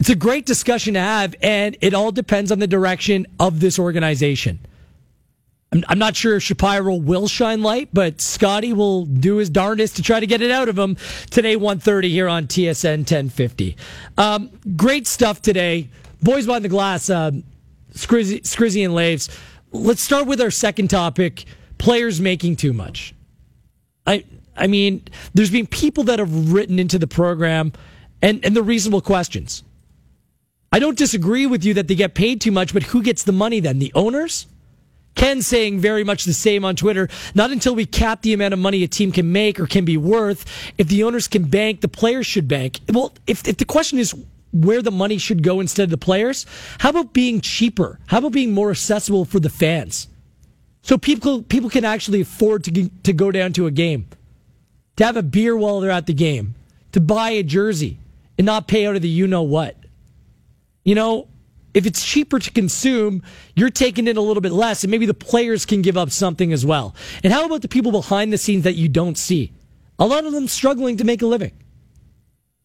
It's 0.00 0.10
a 0.10 0.16
great 0.16 0.46
discussion 0.46 0.94
to 0.94 1.00
have, 1.00 1.34
and 1.42 1.76
it 1.80 1.94
all 1.94 2.10
depends 2.10 2.50
on 2.50 2.58
the 2.58 2.66
direction 2.66 3.26
of 3.38 3.60
this 3.60 3.78
organization. 3.78 4.58
I'm, 5.88 5.98
not 5.98 6.16
sure 6.16 6.36
if 6.36 6.42
Shapiro 6.42 6.96
will 6.96 7.28
shine 7.28 7.62
light, 7.62 7.88
but 7.92 8.20
Scotty 8.20 8.74
will 8.74 9.06
do 9.06 9.36
his 9.36 9.48
darndest 9.48 9.96
to 9.96 10.02
try 10.02 10.20
to 10.20 10.26
get 10.26 10.42
it 10.42 10.50
out 10.50 10.68
of 10.68 10.78
him 10.78 10.96
today, 11.30 11.56
1.30 11.56 12.10
here 12.10 12.28
on 12.28 12.46
TSN 12.46 12.98
1050. 12.98 13.76
Um, 14.18 14.50
great 14.76 15.06
stuff 15.06 15.40
today. 15.40 15.88
Boys 16.20 16.44
behind 16.46 16.64
the 16.64 16.68
glass, 16.68 17.08
uh, 17.08 17.30
Scrizzy, 17.94 18.42
Scrizzy 18.42 18.84
and 18.84 18.94
Laves. 18.94 19.30
Let's 19.72 20.02
start 20.02 20.26
with 20.26 20.40
our 20.42 20.50
second 20.50 20.88
topic, 20.88 21.44
players 21.78 22.20
making 22.20 22.56
too 22.56 22.74
much. 22.74 23.14
I, 24.06 24.24
I 24.56 24.66
mean, 24.66 25.02
there's 25.34 25.50
been 25.50 25.66
people 25.66 26.04
that 26.04 26.18
have 26.18 26.52
written 26.52 26.78
into 26.78 26.98
the 26.98 27.06
program 27.06 27.72
and, 28.20 28.44
and 28.44 28.54
the 28.56 28.62
reasonable 28.62 29.00
questions. 29.00 29.62
I 30.72 30.78
don't 30.78 30.96
disagree 30.96 31.46
with 31.46 31.64
you 31.64 31.74
that 31.74 31.88
they 31.88 31.94
get 31.94 32.14
paid 32.14 32.40
too 32.40 32.52
much, 32.52 32.72
but 32.72 32.82
who 32.84 33.02
gets 33.02 33.24
the 33.24 33.32
money 33.32 33.60
then? 33.60 33.78
The 33.78 33.92
owners? 33.94 34.46
Ken 35.14 35.42
saying 35.42 35.80
very 35.80 36.04
much 36.04 36.24
the 36.24 36.32
same 36.32 36.64
on 36.64 36.76
Twitter. 36.76 37.08
Not 37.34 37.50
until 37.50 37.74
we 37.74 37.84
cap 37.84 38.22
the 38.22 38.32
amount 38.32 38.54
of 38.54 38.60
money 38.60 38.82
a 38.82 38.88
team 38.88 39.12
can 39.12 39.30
make 39.30 39.60
or 39.60 39.66
can 39.66 39.84
be 39.84 39.98
worth. 39.98 40.46
If 40.78 40.88
the 40.88 41.04
owners 41.04 41.28
can 41.28 41.44
bank, 41.44 41.82
the 41.82 41.88
players 41.88 42.26
should 42.26 42.48
bank. 42.48 42.80
Well, 42.90 43.12
if, 43.26 43.46
if 43.46 43.58
the 43.58 43.66
question 43.66 43.98
is 43.98 44.14
where 44.52 44.80
the 44.80 44.90
money 44.90 45.18
should 45.18 45.42
go 45.42 45.60
instead 45.60 45.84
of 45.84 45.90
the 45.90 45.98
players, 45.98 46.46
how 46.78 46.90
about 46.90 47.12
being 47.12 47.42
cheaper? 47.42 47.98
How 48.06 48.18
about 48.18 48.32
being 48.32 48.52
more 48.52 48.70
accessible 48.70 49.26
for 49.26 49.40
the 49.40 49.50
fans? 49.50 50.08
So 50.82 50.98
people 50.98 51.42
people 51.42 51.70
can 51.70 51.84
actually 51.84 52.20
afford 52.20 52.64
to 52.64 52.88
to 52.88 53.12
go 53.12 53.30
down 53.30 53.52
to 53.54 53.66
a 53.66 53.70
game, 53.70 54.06
to 54.96 55.04
have 55.04 55.16
a 55.16 55.22
beer 55.22 55.56
while 55.56 55.80
they're 55.80 55.90
at 55.90 56.06
the 56.06 56.14
game, 56.14 56.54
to 56.92 57.00
buy 57.00 57.30
a 57.30 57.42
jersey, 57.42 57.98
and 58.36 58.44
not 58.44 58.68
pay 58.68 58.86
out 58.86 58.96
of 58.96 59.02
the 59.02 59.08
you 59.08 59.26
know 59.26 59.42
what. 59.42 59.76
You 60.84 60.96
know, 60.96 61.28
if 61.72 61.86
it's 61.86 62.04
cheaper 62.04 62.40
to 62.40 62.50
consume, 62.50 63.22
you're 63.54 63.70
taking 63.70 64.08
in 64.08 64.16
a 64.16 64.20
little 64.20 64.40
bit 64.40 64.52
less, 64.52 64.82
and 64.82 64.90
maybe 64.90 65.06
the 65.06 65.14
players 65.14 65.64
can 65.64 65.82
give 65.82 65.96
up 65.96 66.10
something 66.10 66.52
as 66.52 66.66
well. 66.66 66.94
And 67.22 67.32
how 67.32 67.46
about 67.46 67.62
the 67.62 67.68
people 67.68 67.92
behind 67.92 68.32
the 68.32 68.38
scenes 68.38 68.64
that 68.64 68.74
you 68.74 68.88
don't 68.88 69.16
see? 69.16 69.52
A 69.98 70.06
lot 70.06 70.24
of 70.24 70.32
them 70.32 70.48
struggling 70.48 70.96
to 70.96 71.04
make 71.04 71.22
a 71.22 71.26
living. 71.26 71.52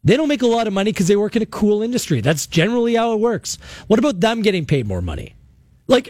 They 0.03 0.18
don't 0.18 0.28
make 0.28 0.41
a 0.41 0.47
lot 0.47 0.68
of 0.68 0.74
money 0.74 0.91
because 0.91 1.07
they 1.07 1.15
work 1.15 1.36
in 1.36 1.41
a 1.41 1.47
cool 1.47 1.84
industry. 1.84 2.22
That's 2.22 2.47
generally 2.47 2.95
how 2.95 3.13
it 3.13 3.20
works. 3.20 3.57
What 3.88 3.99
about 3.99 4.20
them 4.20 4.41
getting 4.41 4.65
paid 4.65 4.88
more 4.88 5.01
money? 5.01 5.36
Like, 5.88 6.09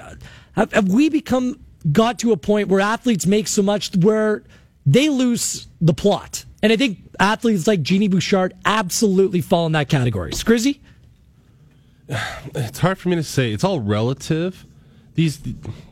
have, 0.54 0.72
have 0.72 0.88
we 0.88 1.10
become 1.10 1.60
got 1.92 2.20
to 2.20 2.32
a 2.32 2.38
point 2.38 2.68
where 2.68 2.80
athletes 2.80 3.26
make 3.26 3.48
so 3.48 3.62
much 3.62 3.96
where 3.98 4.44
they 4.86 5.10
lose 5.10 5.68
the 5.82 5.94
plot? 5.94 6.46
And 6.64 6.72
I 6.72 6.76
think 6.76 7.00
athletes 7.20 7.68
like 7.68 7.82
Genie 7.82 8.08
Bouchard 8.08 8.54
absolutely 8.66 9.42
fall 9.42 9.66
in 9.66 9.74
that 9.74 9.90
category. 9.90 10.32
Scrizzy? 10.32 10.80
it's 12.56 12.80
hard 12.80 12.98
for 12.98 13.10
me 13.10 13.16
to 13.16 13.24
say. 13.24 13.52
It's 13.52 13.64
all 13.64 13.80
relative. 13.80 14.66
These 15.16 15.42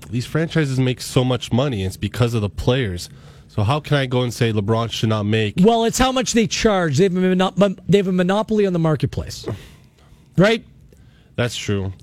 these 0.09 0.25
franchises 0.25 0.79
make 0.79 1.01
so 1.01 1.23
much 1.23 1.51
money. 1.51 1.83
It's 1.83 1.97
because 1.97 2.33
of 2.33 2.41
the 2.41 2.49
players. 2.49 3.09
So 3.47 3.63
how 3.63 3.79
can 3.79 3.97
I 3.97 4.05
go 4.05 4.21
and 4.21 4.33
say 4.33 4.51
LeBron 4.51 4.91
should 4.91 5.09
not 5.09 5.23
make? 5.23 5.55
Well, 5.61 5.85
it's 5.85 5.97
how 5.97 6.11
much 6.11 6.33
they 6.33 6.45
charge. 6.45 6.97
They 6.97 7.05
have 7.05 7.15
a, 7.15 7.75
they 7.87 7.97
have 7.97 8.07
a 8.07 8.11
monopoly 8.11 8.65
on 8.65 8.73
the 8.73 8.79
marketplace, 8.79 9.47
right? 10.37 10.65
That's 11.35 11.55
true. 11.55 11.93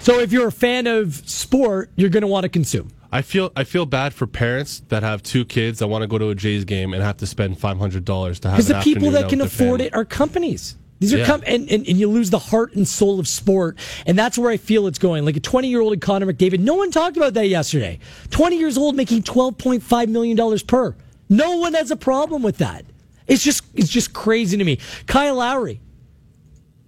So 0.00 0.20
if 0.20 0.32
you're 0.32 0.48
a 0.48 0.52
fan 0.52 0.86
of 0.86 1.28
sport, 1.28 1.90
you're 1.96 2.10
going 2.10 2.22
to 2.22 2.26
want 2.26 2.44
to 2.44 2.48
consume. 2.48 2.90
I 3.14 3.22
feel 3.22 3.52
I 3.54 3.62
feel 3.62 3.86
bad 3.86 4.12
for 4.12 4.26
parents 4.26 4.82
that 4.88 5.04
have 5.04 5.22
two 5.22 5.44
kids 5.44 5.78
that 5.78 5.86
want 5.86 6.02
to 6.02 6.08
go 6.08 6.18
to 6.18 6.30
a 6.30 6.34
Jays 6.34 6.64
game 6.64 6.92
and 6.92 7.00
have 7.00 7.16
to 7.18 7.26
spend 7.26 7.58
five 7.60 7.78
hundred 7.78 8.04
dollars 8.04 8.40
to 8.40 8.48
have. 8.48 8.56
Because 8.56 8.66
the 8.68 8.80
people 8.80 9.12
that 9.12 9.28
can 9.28 9.40
afford 9.40 9.78
family. 9.78 9.86
it 9.86 9.94
are 9.94 10.04
companies. 10.04 10.76
These 10.98 11.14
are 11.14 11.18
Yeah. 11.18 11.26
com- 11.26 11.42
and, 11.46 11.70
and, 11.70 11.86
and 11.86 11.96
you 11.98 12.08
lose 12.10 12.30
the 12.30 12.40
heart 12.40 12.74
and 12.74 12.86
soul 12.88 13.20
of 13.20 13.28
sport, 13.28 13.78
and 14.04 14.18
that's 14.18 14.36
where 14.36 14.50
I 14.50 14.56
feel 14.56 14.88
it's 14.88 14.98
going. 14.98 15.24
Like 15.24 15.36
a 15.36 15.40
20 15.40 15.68
year 15.68 15.80
old 15.80 16.00
Connor 16.00 16.26
McDavid. 16.26 16.58
No 16.58 16.74
one 16.74 16.90
talked 16.90 17.16
about 17.16 17.34
that 17.34 17.46
yesterday. 17.46 18.00
20 18.30 18.58
years 18.58 18.76
old 18.76 18.96
making 18.96 19.22
12.5 19.22 20.08
million 20.08 20.36
dollars 20.36 20.64
per. 20.64 20.96
No 21.28 21.58
one 21.58 21.74
has 21.74 21.92
a 21.92 21.96
problem 21.96 22.42
with 22.42 22.58
that. 22.58 22.84
It's 23.28 23.44
just 23.44 23.62
it's 23.74 23.90
just 23.90 24.12
crazy 24.12 24.56
to 24.56 24.64
me. 24.64 24.78
Kyle 25.06 25.36
Lowry, 25.36 25.80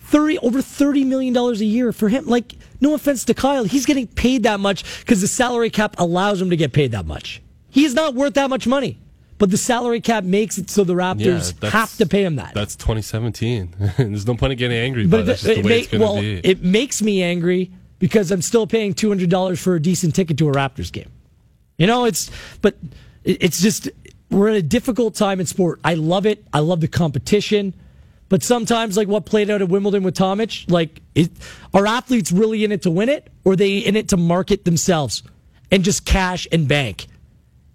30 0.00 0.38
over 0.38 0.60
30 0.60 1.04
million 1.04 1.32
dollars 1.32 1.60
a 1.60 1.64
year 1.64 1.92
for 1.92 2.08
him. 2.08 2.26
Like 2.26 2.54
no 2.80 2.94
offense 2.94 3.24
to 3.26 3.34
Kyle, 3.34 3.64
he's 3.64 3.86
getting 3.86 4.06
paid 4.06 4.42
that 4.44 4.60
much 4.60 4.84
because 5.00 5.20
the 5.20 5.28
salary 5.28 5.70
cap 5.70 5.94
allows 5.98 6.40
him 6.40 6.50
to 6.50 6.56
get 6.56 6.72
paid 6.72 6.92
that 6.92 7.06
much. 7.06 7.42
He 7.70 7.84
is 7.84 7.94
not 7.94 8.14
worth 8.14 8.34
that 8.34 8.50
much 8.50 8.66
money. 8.66 8.98
But 9.38 9.50
the 9.50 9.58
salary 9.58 10.00
cap 10.00 10.24
makes 10.24 10.56
it 10.56 10.70
so 10.70 10.82
the 10.82 10.94
Raptors 10.94 11.52
that's- 11.60 11.72
have 11.74 11.94
to 11.98 12.06
pay 12.06 12.24
him 12.24 12.36
that. 12.36 12.54
That's 12.54 12.74
2017. 12.76 13.74
There's 13.98 14.26
no 14.26 14.34
point 14.34 14.52
in 14.52 14.58
getting 14.58 14.78
angry, 14.78 15.06
But 15.06 15.18
but 15.18 15.26
that's 15.26 15.42
just 15.42 15.56
the 15.56 15.62
way 15.62 15.68
ma- 15.68 15.74
it's 15.76 15.88
going 15.88 16.00
to 16.00 16.06
well, 16.06 16.20
be. 16.22 16.38
it 16.42 16.62
makes 16.62 17.02
me 17.02 17.22
angry 17.22 17.70
because 17.98 18.30
I'm 18.30 18.40
still 18.40 18.66
paying 18.66 18.94
two 18.94 19.08
hundred 19.10 19.28
dollars 19.28 19.60
for 19.60 19.74
a 19.74 19.80
decent 19.82 20.14
ticket 20.14 20.38
to 20.38 20.48
a 20.48 20.52
Raptors 20.52 20.90
game. 20.90 21.10
You 21.76 21.86
know, 21.86 22.06
it's 22.06 22.30
but 22.62 22.76
it's 23.24 23.60
just 23.60 23.90
we're 24.30 24.48
in 24.48 24.54
a 24.54 24.62
difficult 24.62 25.14
time 25.14 25.38
in 25.38 25.44
sport. 25.44 25.80
I 25.84 25.94
love 25.94 26.24
it. 26.24 26.42
I 26.54 26.60
love 26.60 26.80
the 26.80 26.88
competition, 26.88 27.74
but 28.28 28.42
sometimes, 28.42 28.96
like 28.96 29.08
what 29.08 29.24
played 29.24 29.50
out 29.50 29.62
at 29.62 29.68
Wimbledon 29.68 30.02
with 30.02 30.16
Tomic, 30.16 30.70
like 30.70 31.00
it, 31.14 31.30
are 31.72 31.86
athletes 31.86 32.32
really 32.32 32.64
in 32.64 32.72
it 32.72 32.82
to 32.82 32.90
win 32.90 33.08
it, 33.08 33.30
or 33.44 33.56
they 33.56 33.78
in 33.78 33.96
it 33.96 34.08
to 34.08 34.16
market 34.16 34.64
themselves 34.64 35.22
and 35.70 35.84
just 35.84 36.04
cash 36.04 36.48
and 36.50 36.66
bank? 36.66 37.06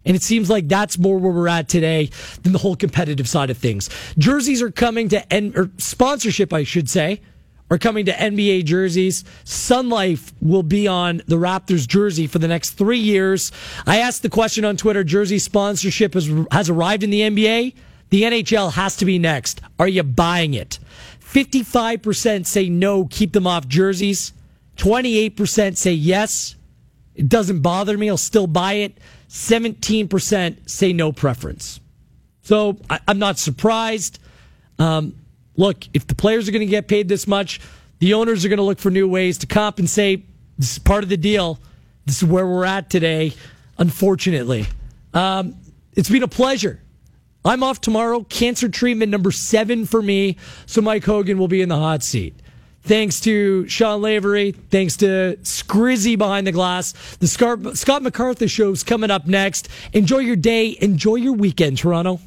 And 0.05 0.15
it 0.15 0.23
seems 0.23 0.49
like 0.49 0.67
that's 0.67 0.97
more 0.97 1.17
where 1.19 1.31
we're 1.31 1.47
at 1.47 1.69
today 1.69 2.09
than 2.41 2.53
the 2.53 2.59
whole 2.59 2.75
competitive 2.75 3.29
side 3.29 3.49
of 3.49 3.57
things. 3.57 3.89
Jerseys 4.17 4.61
are 4.61 4.71
coming 4.71 5.09
to 5.09 5.33
N 5.33 5.53
or 5.55 5.69
sponsorship, 5.77 6.51
I 6.51 6.63
should 6.63 6.89
say, 6.89 7.21
are 7.69 7.77
coming 7.77 8.05
to 8.05 8.11
NBA 8.11 8.65
jerseys. 8.65 9.23
Sun 9.45 9.89
Life 9.89 10.33
will 10.41 10.63
be 10.63 10.87
on 10.87 11.21
the 11.27 11.37
Raptors 11.37 11.87
jersey 11.87 12.27
for 12.27 12.39
the 12.39 12.47
next 12.47 12.71
three 12.71 12.99
years. 12.99 13.51
I 13.85 13.99
asked 13.99 14.23
the 14.23 14.29
question 14.29 14.65
on 14.65 14.75
Twitter: 14.75 15.03
Jersey 15.03 15.39
sponsorship 15.39 16.13
has 16.15 16.29
has 16.51 16.69
arrived 16.69 17.03
in 17.03 17.11
the 17.11 17.21
NBA. 17.21 17.73
The 18.11 18.23
NHL 18.23 18.73
has 18.73 18.97
to 18.97 19.05
be 19.05 19.17
next. 19.17 19.61
Are 19.79 19.87
you 19.87 20.03
buying 20.03 20.53
it? 20.53 20.79
Fifty-five 21.19 22.01
percent 22.01 22.45
say 22.45 22.69
no, 22.69 23.05
keep 23.05 23.33
them 23.33 23.47
off 23.47 23.67
jerseys. 23.67 24.33
Twenty-eight 24.77 25.35
percent 25.35 25.77
say 25.77 25.93
yes. 25.93 26.55
It 27.15 27.29
doesn't 27.29 27.61
bother 27.61 27.97
me. 27.97 28.09
I'll 28.09 28.17
still 28.17 28.47
buy 28.47 28.73
it. 28.73 28.97
17% 29.29 30.69
say 30.69 30.91
no 30.91 31.13
preference. 31.13 31.79
So 32.41 32.77
I, 32.89 32.99
I'm 33.07 33.19
not 33.19 33.37
surprised. 33.39 34.19
Um, 34.77 35.15
look, 35.55 35.85
if 35.93 36.05
the 36.07 36.15
players 36.15 36.49
are 36.49 36.51
going 36.51 36.65
to 36.65 36.71
get 36.71 36.87
paid 36.89 37.07
this 37.07 37.27
much, 37.27 37.61
the 37.99 38.13
owners 38.13 38.43
are 38.43 38.49
going 38.49 38.57
to 38.57 38.63
look 38.63 38.79
for 38.79 38.91
new 38.91 39.07
ways 39.07 39.37
to 39.39 39.47
compensate. 39.47 40.25
This 40.57 40.73
is 40.73 40.79
part 40.79 41.03
of 41.03 41.09
the 41.09 41.17
deal. 41.17 41.59
This 42.05 42.17
is 42.17 42.27
where 42.27 42.45
we're 42.45 42.65
at 42.65 42.89
today, 42.89 43.33
unfortunately. 43.77 44.65
Um, 45.13 45.55
it's 45.93 46.09
been 46.09 46.23
a 46.23 46.27
pleasure. 46.27 46.80
I'm 47.43 47.63
off 47.63 47.81
tomorrow. 47.81 48.23
Cancer 48.29 48.69
treatment 48.69 49.11
number 49.11 49.31
seven 49.31 49.85
for 49.85 50.01
me. 50.01 50.37
So 50.65 50.81
Mike 50.81 51.03
Hogan 51.03 51.37
will 51.37 51.47
be 51.47 51.61
in 51.61 51.69
the 51.69 51.77
hot 51.77 52.03
seat. 52.03 52.35
Thanks 52.83 53.19
to 53.21 53.67
Sean 53.67 54.01
Lavery. 54.01 54.51
Thanks 54.51 54.97
to 54.97 55.37
Scrizzy 55.43 56.17
behind 56.17 56.47
the 56.47 56.51
glass. 56.51 56.93
The 57.17 57.27
Scott 57.27 58.01
MacArthur 58.01 58.45
is 58.45 58.83
coming 58.83 59.11
up 59.11 59.27
next. 59.27 59.69
Enjoy 59.93 60.17
your 60.17 60.35
day. 60.35 60.75
Enjoy 60.81 61.15
your 61.15 61.33
weekend, 61.33 61.77
Toronto. 61.77 62.19